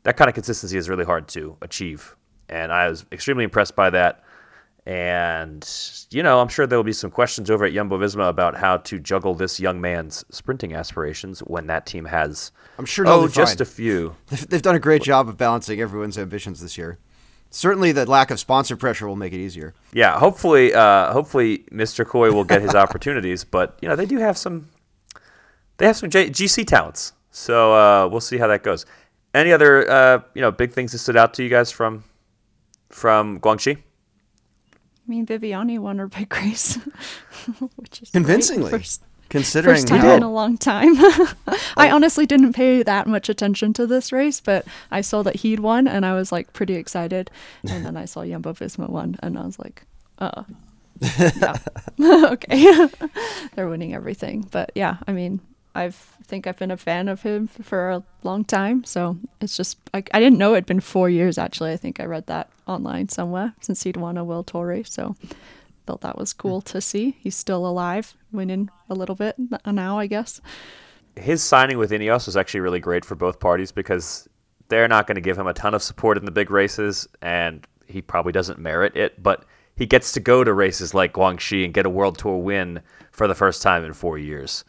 that 0.04 0.18
kind 0.18 0.28
of 0.28 0.36
consistency 0.36 0.78
is 0.78 0.90
really 0.90 1.06
hard 1.06 1.28
to 1.30 1.58
achieve. 1.62 2.16
And 2.50 2.72
I 2.72 2.90
was 2.90 3.06
extremely 3.12 3.44
impressed 3.44 3.76
by 3.76 3.90
that. 3.92 4.24
And, 4.86 5.68
you 6.12 6.22
know, 6.22 6.40
I'm 6.40 6.48
sure 6.48 6.68
there 6.68 6.78
will 6.78 6.84
be 6.84 6.94
some 6.94 7.10
questions 7.10 7.50
over 7.50 7.66
at 7.66 7.74
Jumbo 7.74 7.98
Visma 7.98 8.30
about 8.30 8.56
how 8.56 8.78
to 8.78 9.00
juggle 9.00 9.34
this 9.34 9.60
young 9.60 9.82
man's 9.82 10.24
sprinting 10.30 10.76
aspirations 10.76 11.40
when 11.40 11.66
that 11.68 11.88
team 11.88 12.06
has, 12.06 12.52
I'm 12.78 12.86
sure 12.86 13.08
oh, 13.08 13.28
just 13.28 13.58
fine. 13.58 13.64
a 13.64 13.66
few. 13.66 14.16
They've, 14.28 14.48
they've 14.48 14.62
done 14.62 14.76
a 14.76 14.80
great 14.80 15.02
job 15.02 15.28
of 15.28 15.38
balancing 15.38 15.82
everyone's 15.82 16.20
ambitions 16.20 16.62
this 16.62 16.78
year. 16.78 17.00
Certainly, 17.50 17.94
the 17.94 18.06
lack 18.06 18.30
of 18.32 18.40
sponsor 18.40 18.76
pressure 18.76 19.08
will 19.08 19.16
make 19.16 19.34
it 19.34 19.40
easier. 19.40 19.74
Yeah, 19.94 20.20
hopefully, 20.20 20.74
uh, 20.74 21.14
hopefully 21.14 21.60
Mr. 21.72 22.06
Kooij 22.06 22.34
will 22.34 22.44
get 22.44 22.62
his 22.62 22.76
opportunities. 22.76 23.44
But, 23.44 23.80
you 23.82 23.88
know, 23.88 23.96
they 23.96 24.06
do 24.06 24.18
have 24.18 24.38
some, 24.38 24.70
they 25.78 25.88
have 25.88 25.96
some 25.96 26.10
J- 26.10 26.30
GC 26.30 26.68
talents. 26.68 27.14
So 27.32 27.74
uh, 27.74 28.08
we'll 28.08 28.22
see 28.22 28.38
how 28.38 28.48
that 28.48 28.62
goes. 28.62 28.86
Any 29.34 29.52
other, 29.52 29.90
uh, 29.90 30.20
you 30.34 30.42
know, 30.42 30.52
big 30.52 30.74
things 30.74 30.92
that 30.92 31.00
stood 31.00 31.18
out 31.18 31.34
to 31.36 31.44
you 31.44 31.50
guys 31.50 31.72
from, 31.72 32.04
from 32.90 33.40
Guangxi? 33.40 33.78
I 35.06 35.12
mean, 35.12 35.26
Viviani 35.26 35.78
won 35.78 36.00
her 36.00 36.08
big 36.08 36.34
race, 36.42 36.76
which 37.76 38.02
is. 38.02 38.10
Convincingly, 38.10 38.72
First, 38.72 39.04
considering 39.30 39.76
first 39.76 39.88
time 39.88 40.00
how 40.00 40.16
in 40.16 40.24
a 40.24 40.32
long 40.32 40.58
time. 40.58 40.96
I 41.78 41.92
honestly 41.92 42.26
didn't 42.26 42.54
pay 42.54 42.82
that 42.84 43.08
much 43.08 43.30
attention 43.30 43.74
to 43.74 43.86
this 43.86 44.12
race, 44.12 44.40
but 44.42 44.66
I 44.92 45.02
saw 45.02 45.22
that 45.24 45.38
he'd 45.38 45.60
won, 45.60 45.88
and 45.88 46.06
I 46.06 46.14
was 46.14 46.32
like 46.32 46.54
pretty 46.54 46.76
excited. 46.76 47.30
And 47.70 47.86
then 47.86 47.98
I 47.98 48.06
saw 48.06 48.26
Jumbo 48.26 48.54
Visma 48.54 48.90
won, 48.90 49.18
and 49.22 49.38
I 49.38 49.46
was 49.46 49.60
like, 49.60 49.84
uh, 50.20 50.44
yeah, 51.20 51.58
okay, 52.32 52.88
they're 53.54 53.68
winning 53.68 53.94
everything. 53.94 54.48
But 54.50 54.72
yeah, 54.76 54.98
I 55.08 55.12
mean, 55.12 55.40
I 55.76 55.90
think 55.92 56.48
I've 56.48 56.58
been 56.58 56.72
a 56.72 56.78
fan 56.78 57.08
of 57.10 57.22
him 57.22 57.48
for 57.48 57.90
a 57.92 58.04
long 58.24 58.46
time, 58.46 58.84
so 58.86 59.18
it's 59.42 59.58
just 59.58 59.78
I, 59.94 60.04
I 60.14 60.20
didn't 60.20 60.40
know 60.40 60.54
it'd 60.54 60.66
been 60.66 60.80
four 60.80 61.10
years 61.10 61.38
actually. 61.38 61.74
I 61.74 61.78
think 61.78 62.00
I 62.00 62.06
read 62.06 62.28
that 62.28 62.50
online 62.66 63.10
somewhere 63.10 63.54
since 63.62 63.84
he'd 63.84 63.98
won 63.98 64.18
a 64.18 64.24
World 64.24 64.48
Tour 64.48 64.68
race, 64.68 64.92
so 64.92 65.16
thought 65.86 66.02
that 66.02 66.18
was 66.18 66.34
cool 66.34 66.62
to 66.62 66.82
see. 66.82 67.16
He's 67.20 67.36
still 67.36 67.68
alive, 67.68 68.16
winning 68.32 68.70
a 68.90 68.96
little 68.96 69.16
bit 69.16 69.36
now, 69.66 70.00
I 70.00 70.08
guess. 70.08 70.42
his 71.16 71.44
signing 71.44 71.78
with 71.78 71.92
Ineos 71.92 72.26
was 72.26 72.38
actually 72.38 72.60
really 72.62 72.80
great 72.80 73.06
for 73.06 73.16
both 73.16 73.40
parties 73.40 73.72
because 73.72 74.28
they're 74.68 74.88
not 74.88 75.08
going 75.08 75.16
to 75.16 75.22
give 75.22 75.38
him 75.38 75.48
a 75.48 75.54
ton 75.54 75.74
of 75.74 75.82
support 75.84 76.18
in 76.18 76.26
the 76.26 76.32
big 76.32 76.50
races, 76.52 77.08
and 77.22 77.66
he 77.88 78.02
probably 78.02 78.32
doesn't 78.32 78.60
merit 78.60 78.96
it. 78.96 79.22
But 79.22 79.46
he 79.76 79.86
gets 79.86 80.12
to 80.14 80.20
go 80.20 80.44
to 80.44 80.54
races 80.54 80.94
like 80.94 81.14
Guangxi 81.14 81.64
and 81.64 81.74
get 81.74 81.86
a 81.86 81.90
World 81.90 82.18
Tour 82.18 82.38
win 82.38 82.82
for 83.12 83.28
the 83.28 83.36
first 83.36 83.62
time 83.62 83.84
in 83.86 83.94
four 83.94 84.18
years. 84.18 84.66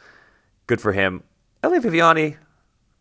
Good 0.67 0.81
for 0.81 0.93
him. 0.93 1.23
Elia 1.63 1.81
Viviani, 1.81 2.37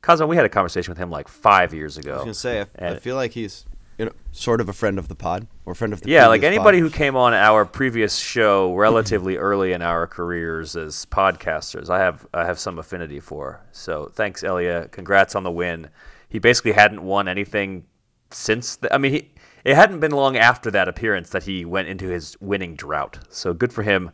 Cosmo, 0.02 0.28
we 0.28 0.36
had 0.36 0.46
a 0.46 0.50
conversation 0.50 0.92
with 0.92 0.98
him 0.98 1.10
like 1.10 1.28
five 1.28 1.74
years 1.74 1.98
ago. 1.98 2.12
I 2.12 2.16
was 2.16 2.24
gonna 2.24 2.34
say, 2.34 2.66
I, 2.80 2.90
I 2.90 3.00
feel 3.00 3.16
like 3.16 3.32
he's 3.32 3.66
you 3.98 4.06
know 4.06 4.12
sort 4.32 4.60
of 4.62 4.70
a 4.70 4.74
friend 4.74 5.00
of 5.00 5.08
the 5.08 5.16
pod 5.16 5.48
or 5.66 5.74
friend 5.74 5.94
of 5.94 6.02
the 6.02 6.10
Yeah, 6.10 6.28
like 6.28 6.44
anybody 6.44 6.80
pod. 6.80 6.92
who 6.92 6.96
came 6.96 7.16
on 7.16 7.34
our 7.34 7.66
previous 7.66 8.18
show 8.18 8.76
relatively 8.76 9.38
early 9.38 9.72
in 9.72 9.82
our 9.82 10.06
careers 10.06 10.76
as 10.76 11.06
podcasters, 11.08 11.90
I 11.90 12.00
have 12.00 12.28
I 12.34 12.46
have 12.46 12.60
some 12.60 12.78
affinity 12.78 13.20
for. 13.20 13.62
So 13.72 14.12
thanks, 14.14 14.44
Elia. 14.44 14.88
Congrats 14.90 15.36
on 15.36 15.44
the 15.44 15.52
win. 15.52 15.90
He 16.30 16.40
basically 16.40 16.74
hadn't 16.74 17.02
won 17.02 17.28
anything 17.28 17.86
since. 18.32 18.76
The, 18.76 18.94
I 18.94 18.98
mean, 18.98 19.14
he 19.14 19.32
it 19.64 19.76
hadn't 19.76 20.00
been 20.00 20.12
long 20.12 20.38
after 20.38 20.70
that 20.72 20.88
appearance 20.88 21.32
that 21.32 21.44
he 21.44 21.66
went 21.66 21.88
into 21.88 22.08
his 22.08 22.38
winning 22.40 22.76
drought. 22.76 23.18
So 23.30 23.54
good 23.54 23.74
for 23.74 23.82
him. 23.82 24.12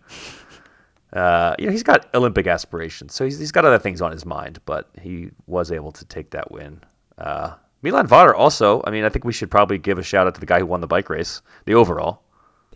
Uh, 1.14 1.56
you 1.60 1.66
know, 1.66 1.72
he's 1.72 1.84
got 1.84 2.08
Olympic 2.16 2.48
aspirations, 2.48 3.14
so 3.14 3.26
he's, 3.26 3.38
he's 3.38 3.52
got 3.52 3.66
other 3.66 3.80
things 3.80 4.02
on 4.02 4.12
his 4.12 4.26
mind, 4.26 4.60
but 4.66 4.90
he 5.02 5.30
was 5.46 5.72
able 5.72 5.92
to 5.92 6.06
take 6.06 6.30
that 6.32 6.52
win. 6.52 6.82
Uh, 7.18 7.56
Milan 7.82 8.08
Vader 8.08 8.34
also, 8.34 8.82
I 8.86 8.92
mean, 8.92 9.04
I 9.04 9.10
think 9.10 9.26
we 9.26 9.34
should 9.34 9.52
probably 9.52 9.78
give 9.78 9.98
a 9.98 10.04
shout 10.04 10.28
out 10.28 10.36
to 10.36 10.40
the 10.40 10.46
guy 10.46 10.60
who 10.60 10.66
won 10.66 10.82
the 10.82 10.88
bike 10.88 11.10
race, 11.10 11.42
the 11.66 11.74
overall. 11.74 12.24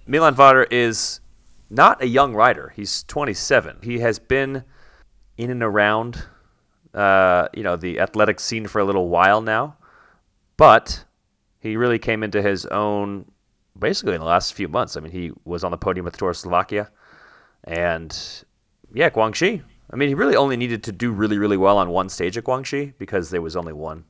Milan 0.07 0.35
Vader 0.35 0.63
is 0.63 1.21
not 1.69 2.01
a 2.01 2.07
young 2.07 2.33
rider. 2.33 2.73
He's 2.75 3.03
27. 3.03 3.77
He 3.83 3.99
has 3.99 4.19
been 4.19 4.63
in 5.37 5.49
and 5.49 5.63
around, 5.63 6.23
uh, 6.93 7.47
you 7.53 7.63
know, 7.63 7.75
the 7.75 7.99
athletic 7.99 8.39
scene 8.39 8.67
for 8.67 8.79
a 8.79 8.85
little 8.85 9.09
while 9.09 9.41
now, 9.41 9.77
but 10.57 11.05
he 11.59 11.77
really 11.77 11.99
came 11.99 12.23
into 12.23 12.41
his 12.41 12.65
own 12.67 13.25
basically 13.77 14.13
in 14.13 14.21
the 14.21 14.25
last 14.25 14.53
few 14.53 14.67
months. 14.67 14.95
I 14.95 15.01
mean, 15.01 15.11
he 15.11 15.31
was 15.43 15.63
on 15.63 15.71
the 15.71 15.77
podium 15.77 16.05
with 16.05 16.17
Tour 16.17 16.33
Slovakia, 16.33 16.89
and 17.65 18.17
yeah, 18.93 19.09
Guangxi. 19.09 19.61
I 19.91 19.95
mean, 19.97 20.07
he 20.07 20.15
really 20.15 20.35
only 20.35 20.57
needed 20.57 20.83
to 20.83 20.91
do 20.91 21.11
really, 21.11 21.37
really 21.37 21.57
well 21.57 21.77
on 21.77 21.89
one 21.89 22.09
stage 22.09 22.37
at 22.37 22.43
Guangxi 22.43 22.93
because 22.97 23.29
there 23.29 23.41
was 23.41 23.55
only 23.55 23.73
one 23.73 24.05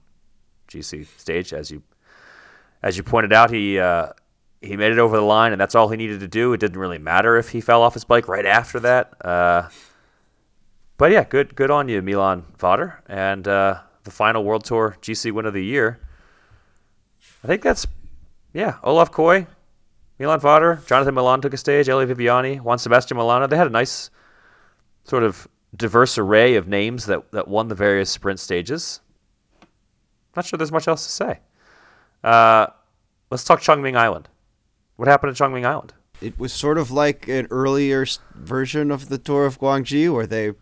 GC 0.69 1.07
stage, 1.17 1.53
as 1.53 1.71
you 1.71 1.81
as 2.83 2.97
you 2.97 3.03
pointed 3.03 3.33
out. 3.33 3.49
He 3.51 3.79
uh, 3.79 4.09
he 4.61 4.77
made 4.77 4.91
it 4.91 4.99
over 4.99 5.15
the 5.15 5.23
line, 5.23 5.51
and 5.51 5.59
that's 5.59 5.75
all 5.75 5.89
he 5.89 5.97
needed 5.97 6.19
to 6.21 6.27
do. 6.27 6.53
It 6.53 6.59
didn't 6.59 6.77
really 6.77 6.97
matter 6.97 7.37
if 7.37 7.49
he 7.49 7.61
fell 7.61 7.81
off 7.81 7.93
his 7.93 8.03
bike 8.03 8.27
right 8.27 8.45
after 8.45 8.79
that. 8.81 9.13
Uh, 9.25 9.69
but 10.97 11.11
yeah, 11.11 11.23
good 11.23 11.55
good 11.55 11.71
on 11.71 11.89
you, 11.89 12.01
Milan 12.01 12.45
Vader, 12.59 13.01
and 13.07 13.47
uh, 13.47 13.79
the 14.03 14.11
final 14.11 14.43
World 14.43 14.63
Tour 14.63 14.97
GC 15.01 15.31
win 15.31 15.45
of 15.45 15.53
the 15.53 15.63
year. 15.63 15.99
I 17.43 17.47
think 17.47 17.61
that's 17.61 17.85
yeah, 18.53 18.77
Olav 18.83 19.11
Kooij, 19.11 19.47
Milan 20.17 20.39
Vader, 20.39 20.81
Jonathan 20.85 21.13
Milan 21.13 21.41
took 21.41 21.53
a 21.53 21.57
stage, 21.57 21.89
Elia 21.89 22.07
Viviani, 22.07 22.61
Juan 22.61 22.77
Sebastian 22.77 23.17
Molano. 23.17 23.49
They 23.49 23.57
had 23.57 23.67
a 23.67 23.71
nice 23.71 24.09
sort 25.03 25.23
of 25.23 25.47
diverse 25.75 26.17
array 26.17 26.55
of 26.55 26.67
names 26.67 27.05
that, 27.07 27.31
that 27.31 27.47
won 27.47 27.67
the 27.67 27.75
various 27.75 28.09
sprint 28.09 28.39
stages. 28.39 29.01
Not 30.35 30.45
sure 30.45 30.57
there's 30.57 30.71
much 30.71 30.87
else 30.87 31.05
to 31.05 31.11
say. 31.11 31.39
Uh, 32.23 32.67
let's 33.29 33.43
talk 33.43 33.61
Chongming 33.61 33.97
Island. 33.97 34.29
What 34.95 35.07
happened 35.07 35.31
at 35.31 35.37
Chongming 35.37 35.65
Island? 35.65 35.93
It 36.21 36.39
was 36.39 36.53
sort 36.53 36.77
of 36.77 36.91
like 36.91 37.27
an 37.27 37.47
earlier 37.51 38.05
version 38.35 38.91
of 38.91 39.09
the 39.09 39.17
Tour 39.17 39.45
of 39.45 39.59
Guangxi, 39.59 40.11
where 40.11 40.25
they 40.25 40.53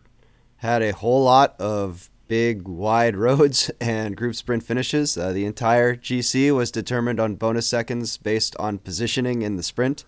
had 0.57 0.81
a 0.81 0.93
whole 0.93 1.23
lot 1.23 1.55
of 1.59 2.09
big, 2.33 2.67
wide 2.67 3.15
roads 3.27 3.69
and 3.79 4.17
group 4.17 4.33
sprint 4.33 4.63
finishes. 4.63 5.15
Uh, 5.15 5.31
the 5.31 5.45
entire 5.45 5.95
GC 5.95 6.51
was 6.55 6.71
determined 6.71 7.19
on 7.19 7.35
bonus 7.35 7.67
seconds 7.67 8.17
based 8.17 8.55
on 8.57 8.79
positioning 8.79 9.43
in 9.43 9.55
the 9.55 9.61
sprint. 9.61 10.03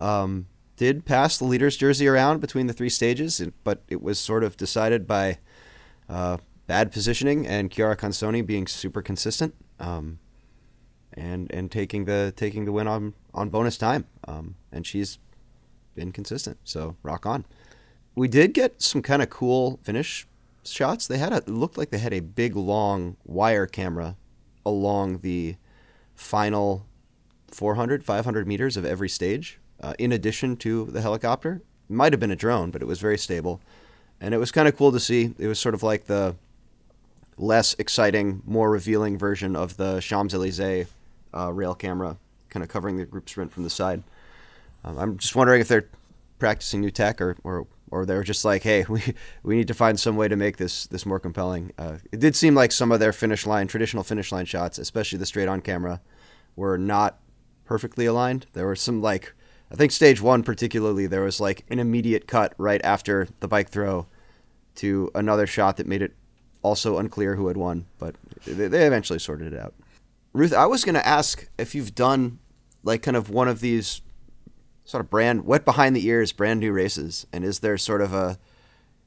Um, 0.00 0.48
did 0.76 1.04
pass 1.04 1.38
the 1.38 1.44
leader's 1.44 1.76
jersey 1.76 2.08
around 2.08 2.40
between 2.40 2.66
the 2.66 2.72
three 2.72 2.88
stages, 2.88 3.40
but 3.62 3.84
it 3.86 4.02
was 4.02 4.18
sort 4.18 4.42
of 4.42 4.56
decided 4.56 5.06
by 5.06 5.38
uh, 6.08 6.38
bad 6.66 6.90
positioning 6.90 7.46
and 7.46 7.70
Chiara 7.70 7.96
Consoni 7.96 8.44
being 8.44 8.66
super 8.66 9.00
consistent. 9.00 9.54
Um, 9.78 10.18
and 11.16 11.48
and 11.52 11.70
taking 11.70 12.06
the 12.06 12.32
taking 12.34 12.64
the 12.64 12.72
win 12.72 12.88
on 12.88 13.14
on 13.32 13.48
bonus 13.48 13.78
time. 13.78 14.06
Um, 14.26 14.56
and 14.72 14.84
she's 14.84 15.20
been 15.94 16.10
consistent. 16.10 16.58
So 16.64 16.96
rock 17.04 17.24
on. 17.26 17.44
We 18.16 18.26
did 18.26 18.54
get 18.54 18.82
some 18.82 19.02
kind 19.02 19.22
of 19.22 19.30
cool 19.30 19.78
finish 19.84 20.26
shots. 20.66 21.06
They 21.06 21.18
had 21.18 21.32
a 21.32 21.36
it 21.36 21.48
looked 21.48 21.78
like 21.78 21.90
they 21.90 21.98
had 21.98 22.12
a 22.12 22.20
big 22.20 22.56
long 22.56 23.16
wire 23.24 23.66
camera 23.66 24.16
along 24.64 25.18
the 25.18 25.56
final 26.14 26.86
400 27.48 28.04
500 28.04 28.46
meters 28.46 28.76
of 28.76 28.84
every 28.84 29.08
stage 29.08 29.58
uh, 29.80 29.94
in 29.98 30.12
addition 30.12 30.56
to 30.56 30.86
the 30.86 31.02
helicopter 31.02 31.60
it 31.88 31.92
might 31.92 32.12
have 32.12 32.20
been 32.20 32.30
a 32.30 32.36
drone 32.36 32.70
but 32.70 32.80
it 32.80 32.86
was 32.86 33.00
very 33.00 33.18
stable 33.18 33.60
and 34.20 34.32
it 34.32 34.38
was 34.38 34.52
kind 34.52 34.68
of 34.68 34.76
cool 34.76 34.92
to 34.92 35.00
see 35.00 35.34
it 35.38 35.48
was 35.48 35.58
sort 35.58 35.74
of 35.74 35.82
like 35.82 36.06
the 36.06 36.36
less 37.36 37.74
exciting, 37.78 38.42
more 38.44 38.70
revealing 38.70 39.18
version 39.18 39.56
of 39.56 39.76
the 39.76 40.00
Champs 40.00 40.34
Elysees 40.34 40.86
uh, 41.36 41.52
rail 41.52 41.74
camera, 41.74 42.16
kind 42.48 42.62
of 42.62 42.68
covering 42.68 42.96
the 42.96 43.04
group 43.04 43.28
sprint 43.28 43.52
from 43.52 43.64
the 43.64 43.70
side. 43.70 44.02
Um, 44.84 44.98
I'm 44.98 45.18
just 45.18 45.34
wondering 45.34 45.60
if 45.60 45.68
they're 45.68 45.88
practicing 46.38 46.80
new 46.80 46.90
tech, 46.90 47.20
or 47.20 47.36
or, 47.44 47.66
or 47.90 48.06
they're 48.06 48.22
just 48.22 48.44
like, 48.44 48.62
hey, 48.62 48.84
we 48.88 49.02
we 49.42 49.56
need 49.56 49.68
to 49.68 49.74
find 49.74 49.98
some 49.98 50.16
way 50.16 50.28
to 50.28 50.36
make 50.36 50.56
this 50.56 50.86
this 50.86 51.06
more 51.06 51.20
compelling. 51.20 51.72
Uh, 51.78 51.98
it 52.12 52.20
did 52.20 52.36
seem 52.36 52.54
like 52.54 52.72
some 52.72 52.92
of 52.92 53.00
their 53.00 53.12
finish 53.12 53.46
line, 53.46 53.66
traditional 53.66 54.02
finish 54.02 54.32
line 54.32 54.46
shots, 54.46 54.78
especially 54.78 55.18
the 55.18 55.26
straight 55.26 55.48
on 55.48 55.60
camera, 55.60 56.00
were 56.56 56.78
not 56.78 57.20
perfectly 57.64 58.06
aligned. 58.06 58.46
There 58.52 58.66
were 58.66 58.76
some 58.76 59.00
like. 59.00 59.34
I 59.72 59.76
think 59.76 59.90
stage 59.90 60.20
one 60.20 60.44
particularly, 60.44 61.06
there 61.08 61.22
was 61.22 61.40
like 61.40 61.64
an 61.68 61.80
immediate 61.80 62.28
cut 62.28 62.54
right 62.58 62.80
after 62.84 63.26
the 63.40 63.48
bike 63.48 63.70
throw 63.70 64.06
to 64.76 65.10
another 65.14 65.48
shot 65.48 65.78
that 65.78 65.86
made 65.86 66.02
it 66.02 66.14
also 66.62 66.98
unclear 66.98 67.34
who 67.34 67.48
had 67.48 67.56
won, 67.56 67.86
but 67.98 68.14
they, 68.44 68.68
they 68.68 68.86
eventually 68.86 69.18
sorted 69.18 69.52
it 69.52 69.58
out. 69.58 69.74
Ruth, 70.32 70.52
I 70.52 70.66
was 70.66 70.84
going 70.84 70.94
to 70.94 71.06
ask 71.06 71.48
if 71.58 71.74
you've 71.74 71.94
done 71.94 72.38
like 72.84 73.02
kind 73.02 73.16
of 73.16 73.30
one 73.30 73.48
of 73.48 73.60
these 73.60 74.00
sort 74.84 75.00
of 75.02 75.10
brand 75.10 75.44
wet 75.44 75.64
behind 75.64 75.96
the 75.96 76.06
ears 76.06 76.32
brand 76.32 76.60
new 76.60 76.72
races 76.72 77.26
and 77.32 77.44
is 77.44 77.60
there 77.60 77.78
sort 77.78 78.00
of 78.00 78.12
a 78.12 78.38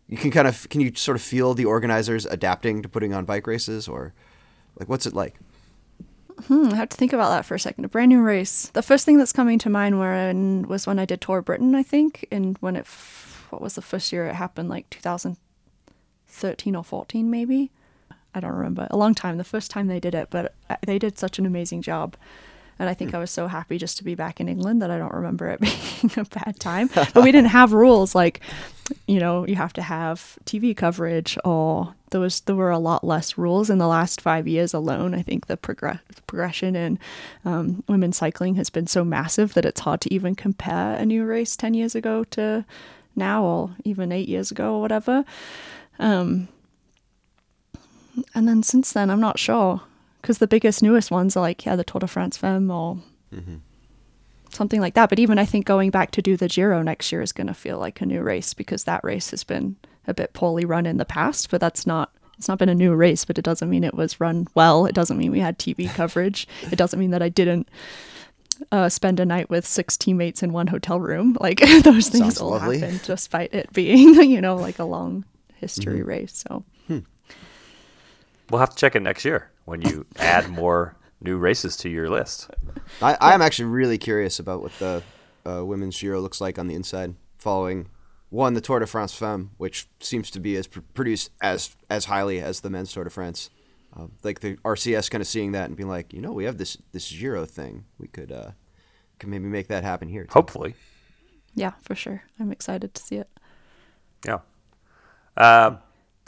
you 0.07 0.17
can 0.17 0.31
kind 0.31 0.47
of 0.47 0.67
can 0.69 0.81
you 0.81 0.91
sort 0.95 1.15
of 1.15 1.21
feel 1.21 1.53
the 1.53 1.65
organizers 1.65 2.25
adapting 2.25 2.81
to 2.81 2.89
putting 2.89 3.13
on 3.13 3.25
bike 3.25 3.45
races 3.45 3.87
or 3.87 4.13
like 4.79 4.89
what's 4.89 5.05
it 5.05 5.13
like 5.13 5.35
Hmm, 6.45 6.67
I 6.71 6.75
have 6.75 6.89
to 6.89 6.97
think 6.97 7.13
about 7.13 7.29
that 7.29 7.45
for 7.45 7.55
a 7.55 7.59
second. 7.59 7.85
A 7.85 7.89
brand 7.89 8.09
new 8.09 8.21
race. 8.21 8.69
The 8.69 8.83
first 8.83 9.05
thing 9.05 9.17
that's 9.17 9.33
coming 9.33 9.57
to 9.59 9.69
mind 9.69 9.99
when, 9.99 10.67
was 10.67 10.85
when 10.85 10.99
I 10.99 11.05
did 11.05 11.19
Tour 11.19 11.41
Britain, 11.41 11.73
I 11.73 11.81
think, 11.81 12.27
and 12.31 12.55
when 12.59 12.75
it, 12.75 12.85
what 13.49 13.61
was 13.61 13.73
the 13.73 13.81
first 13.81 14.11
year 14.11 14.27
it 14.27 14.35
happened, 14.35 14.69
like 14.69 14.87
2013 14.91 16.75
or 16.75 16.83
14 16.83 17.31
maybe. 17.31 17.71
I 18.35 18.39
don't 18.39 18.53
remember 18.53 18.87
a 18.91 18.97
long 18.97 19.15
time. 19.15 19.37
The 19.37 19.43
first 19.43 19.71
time 19.71 19.87
they 19.87 19.99
did 19.99 20.13
it, 20.13 20.27
but 20.29 20.53
uh, 20.69 20.75
they 20.85 20.99
did 20.99 21.17
such 21.17 21.39
an 21.39 21.47
amazing 21.47 21.81
job. 21.81 22.15
And 22.79 22.89
I 22.89 22.93
think 22.93 23.13
I 23.13 23.19
was 23.19 23.31
so 23.31 23.47
happy 23.47 23.77
just 23.77 23.97
to 23.97 24.03
be 24.03 24.15
back 24.15 24.39
in 24.39 24.47
England 24.47 24.81
that 24.81 24.91
I 24.91 24.97
don't 24.97 25.13
remember 25.13 25.49
it 25.49 25.59
being 25.61 26.11
a 26.17 26.25
bad 26.25 26.59
time. 26.59 26.89
But 27.13 27.23
we 27.23 27.31
didn't 27.31 27.49
have 27.49 27.73
rules 27.73 28.13
like, 28.13 28.41
you 29.07 29.19
know, 29.19 29.45
you 29.47 29.55
have 29.55 29.73
to 29.73 29.81
have 29.81 30.37
TV 30.45 30.75
coverage 30.75 31.37
or 31.43 31.93
there 32.11 32.21
was 32.21 32.41
there 32.41 32.55
were 32.55 32.71
a 32.71 32.79
lot 32.79 33.03
less 33.03 33.37
rules 33.37 33.69
in 33.69 33.79
the 33.79 33.87
last 33.87 34.21
five 34.21 34.47
years 34.47 34.73
alone. 34.73 35.13
I 35.13 35.21
think 35.21 35.47
the 35.47 35.57
progress 35.57 35.99
progression 36.25 36.75
in 36.75 36.99
um, 37.43 37.83
women's 37.87 38.17
cycling 38.17 38.55
has 38.55 38.69
been 38.69 38.87
so 38.87 39.03
massive 39.03 39.53
that 39.55 39.65
it's 39.65 39.81
hard 39.81 40.01
to 40.01 40.13
even 40.13 40.35
compare 40.35 40.95
a 40.95 41.05
new 41.05 41.25
race 41.25 41.55
ten 41.55 41.73
years 41.73 41.95
ago 41.95 42.23
to 42.25 42.65
now 43.15 43.43
or 43.43 43.71
even 43.83 44.11
eight 44.11 44.29
years 44.29 44.51
ago 44.51 44.75
or 44.75 44.81
whatever. 44.81 45.25
Um, 45.99 46.47
and 48.33 48.47
then 48.47 48.63
since 48.63 48.93
then, 48.93 49.09
I'm 49.09 49.19
not 49.19 49.39
sure 49.39 49.81
because 50.27 50.39
the 50.39 50.47
biggest, 50.47 50.83
newest 50.83 51.09
ones 51.09 51.37
are 51.37 51.39
like, 51.39 51.65
yeah, 51.65 51.77
the 51.77 51.85
Tour 51.85 51.99
de 51.99 52.07
France 52.07 52.35
Femme 52.35 52.69
or 52.69 52.99
something 54.51 54.81
like 54.81 54.93
that. 54.95 55.07
But 55.07 55.19
even 55.19 55.39
I 55.39 55.45
think 55.45 55.65
going 55.65 55.89
back 55.89 56.11
to 56.11 56.21
do 56.21 56.35
the 56.35 56.49
Giro 56.49 56.81
next 56.81 57.13
year 57.13 57.21
is 57.21 57.31
going 57.31 57.47
to 57.47 57.53
feel 57.53 57.77
like 57.79 58.01
a 58.01 58.05
new 58.05 58.21
race 58.21 58.53
because 58.53 58.83
that 58.83 59.01
race 59.05 59.31
has 59.31 59.45
been 59.45 59.77
a 60.05 60.13
bit 60.13 60.33
poorly 60.33 60.65
run 60.65 60.85
in 60.85 60.97
the 60.97 61.05
past, 61.05 61.49
but 61.49 61.61
that's 61.61 61.87
not. 61.87 62.11
It's 62.37 62.49
not 62.49 62.59
been 62.59 62.67
a 62.67 62.75
new 62.75 62.93
race, 62.93 63.23
but 63.23 63.39
it 63.39 63.45
doesn't 63.45 63.69
mean 63.69 63.85
it 63.85 63.93
was 63.93 64.19
run 64.19 64.47
well. 64.53 64.85
It 64.85 64.93
doesn't 64.93 65.17
mean 65.17 65.31
we 65.31 65.39
had 65.39 65.57
TV 65.57 65.89
coverage. 65.95 66.45
It 66.73 66.75
doesn't 66.75 66.99
mean 66.99 67.11
that 67.11 67.23
I 67.23 67.29
didn't 67.29 67.69
uh, 68.69 68.89
spend 68.89 69.21
a 69.21 69.25
night 69.25 69.49
with 69.49 69.65
six 69.65 69.95
teammates 69.95 70.43
in 70.43 70.51
one 70.51 70.67
hotel 70.67 70.99
room. 70.99 71.37
Like 71.41 71.59
those 71.83 72.09
things 72.09 72.35
Sounds 72.35 72.41
all 72.41 72.49
lovely. 72.49 72.79
happened 72.79 72.99
despite 73.05 73.53
it 73.53 73.71
being, 73.71 74.29
you 74.29 74.41
know, 74.41 74.57
like 74.57 74.77
a 74.77 74.83
long 74.83 75.23
history 75.55 76.03
race. 76.03 76.43
So 76.45 76.65
We'll 78.49 78.59
have 78.59 78.71
to 78.71 78.75
check 78.75 78.97
it 78.97 78.99
next 79.01 79.23
year 79.23 79.51
when 79.67 79.81
you 79.81 80.05
add 80.17 80.47
more 80.47 80.95
new 81.19 81.37
races 81.37 81.75
to 81.75 81.89
your 81.89 82.09
list. 82.09 82.49
I, 83.01 83.17
I 83.19 83.33
am 83.33 83.41
actually 83.41 83.65
really 83.65 83.97
curious 83.97 84.39
about 84.39 84.61
what 84.61 84.71
the 84.79 85.03
uh, 85.45 85.65
women's 85.65 85.99
Giro 85.99 86.21
looks 86.21 86.39
like 86.39 86.57
on 86.57 86.67
the 86.67 86.73
inside, 86.73 87.15
following 87.37 87.89
one 88.29 88.53
the 88.53 88.61
Tour 88.61 88.79
de 88.79 88.87
France 88.87 89.13
Femme, 89.13 89.51
which 89.57 89.87
seems 89.99 90.31
to 90.31 90.39
be 90.39 90.55
as 90.55 90.67
pr- 90.67 90.79
produced 90.93 91.31
as 91.41 91.75
as 91.89 92.05
highly 92.05 92.39
as 92.39 92.61
the 92.61 92.69
men's 92.69 92.93
Tour 92.93 93.03
de 93.03 93.09
France. 93.09 93.49
Uh, 93.95 94.07
like 94.23 94.39
the 94.39 94.55
RCS 94.57 95.09
kind 95.11 95.21
of 95.21 95.27
seeing 95.27 95.51
that 95.51 95.65
and 95.65 95.75
being 95.75 95.89
like, 95.89 96.13
you 96.13 96.21
know, 96.21 96.31
we 96.31 96.45
have 96.45 96.57
this 96.57 96.77
this 96.93 97.09
Giro 97.11 97.45
thing. 97.45 97.83
We 97.97 98.07
could 98.07 98.31
uh, 98.31 98.51
could 99.19 99.27
maybe 99.27 99.45
make 99.45 99.67
that 99.67 99.83
happen 99.83 100.07
here. 100.07 100.23
too. 100.23 100.31
Hopefully. 100.31 100.75
yeah, 101.55 101.73
for 101.81 101.95
sure. 101.95 102.23
I'm 102.39 102.53
excited 102.53 102.93
to 102.93 103.03
see 103.03 103.17
it. 103.17 103.29
Yeah. 104.25 104.39
Um, 105.35 105.79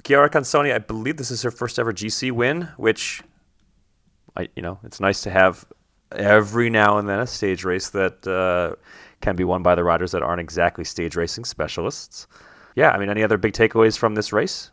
Chiara 0.03 0.29
Consoni, 0.29 0.73
I 0.73 0.79
believe 0.79 1.17
this 1.17 1.31
is 1.31 1.41
her 1.43 1.51
first 1.51 1.77
ever 1.79 1.93
GC 1.93 2.31
win, 2.31 2.69
which, 2.77 3.21
I 4.35 4.49
you 4.55 4.61
know, 4.61 4.79
it's 4.83 4.99
nice 4.99 5.21
to 5.23 5.29
have 5.29 5.65
every 6.11 6.69
now 6.69 6.97
and 6.97 7.07
then 7.07 7.19
a 7.19 7.27
stage 7.27 7.63
race 7.63 7.89
that 7.89 8.25
uh, 8.27 8.75
can 9.21 9.35
be 9.35 9.43
won 9.43 9.61
by 9.63 9.75
the 9.75 9.83
riders 9.83 10.11
that 10.11 10.23
aren't 10.23 10.41
exactly 10.41 10.83
stage 10.83 11.15
racing 11.15 11.45
specialists. 11.45 12.27
Yeah, 12.75 12.91
I 12.91 12.97
mean, 12.97 13.09
any 13.09 13.23
other 13.23 13.37
big 13.37 13.53
takeaways 13.53 13.97
from 13.97 14.15
this 14.15 14.31
race? 14.33 14.71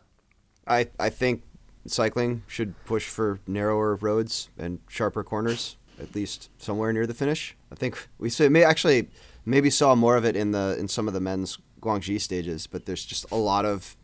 I 0.67 0.87
I 0.99 1.09
think 1.09 1.43
cycling 1.85 2.43
should 2.47 2.73
push 2.85 3.07
for 3.07 3.39
narrower 3.47 3.95
roads 3.95 4.49
and 4.57 4.79
sharper 4.87 5.23
corners, 5.23 5.77
at 5.99 6.15
least 6.15 6.49
somewhere 6.57 6.91
near 6.93 7.07
the 7.07 7.13
finish. 7.13 7.55
I 7.71 7.75
think 7.75 8.07
we 8.17 8.29
say 8.29 8.49
may 8.49 8.63
actually 8.63 9.09
maybe 9.45 9.69
saw 9.69 9.95
more 9.95 10.17
of 10.17 10.25
it 10.25 10.35
in 10.35 10.51
the 10.51 10.75
in 10.79 10.87
some 10.87 11.07
of 11.07 11.13
the 11.13 11.21
men's 11.21 11.57
Guangxi 11.81 12.19
stages, 12.19 12.67
but 12.67 12.85
there's 12.85 13.05
just 13.05 13.29
a 13.31 13.35
lot 13.35 13.65
of, 13.65 13.95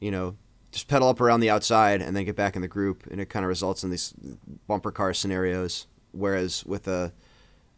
you 0.00 0.10
know, 0.10 0.36
just 0.70 0.88
pedal 0.88 1.08
up 1.08 1.20
around 1.20 1.40
the 1.40 1.50
outside 1.50 2.02
and 2.02 2.16
then 2.16 2.24
get 2.24 2.36
back 2.36 2.56
in 2.56 2.62
the 2.62 2.68
group, 2.68 3.06
and 3.10 3.20
it 3.20 3.26
kind 3.26 3.44
of 3.44 3.48
results 3.48 3.82
in 3.82 3.90
these 3.90 4.14
bumper 4.66 4.90
car 4.90 5.14
scenarios. 5.14 5.86
Whereas 6.12 6.64
with 6.64 6.88
a 6.88 7.12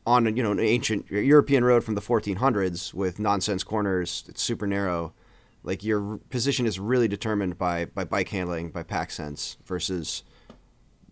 on 0.07 0.35
you 0.37 0.43
know 0.43 0.53
an 0.53 0.61
ancient 0.61 1.11
European 1.11 1.65
road 1.65 1.85
from 1.85 1.95
the 1.95 2.01
1400s 2.01 2.95
with 2.95 3.19
nonsense 3.19 3.63
corners, 3.65 4.25
it's 4.29 4.43
super 4.43 4.67
narrow 4.67 5.13
like 5.63 5.85
your 5.85 6.19
position 6.31 6.67
is 6.67 6.79
really 6.79 7.09
determined 7.09 7.59
by 7.59 7.85
by 7.85 8.05
bike 8.05 8.29
handling 8.29 8.71
by 8.71 8.83
pack 8.83 9.11
sense 9.11 9.57
versus 9.65 10.23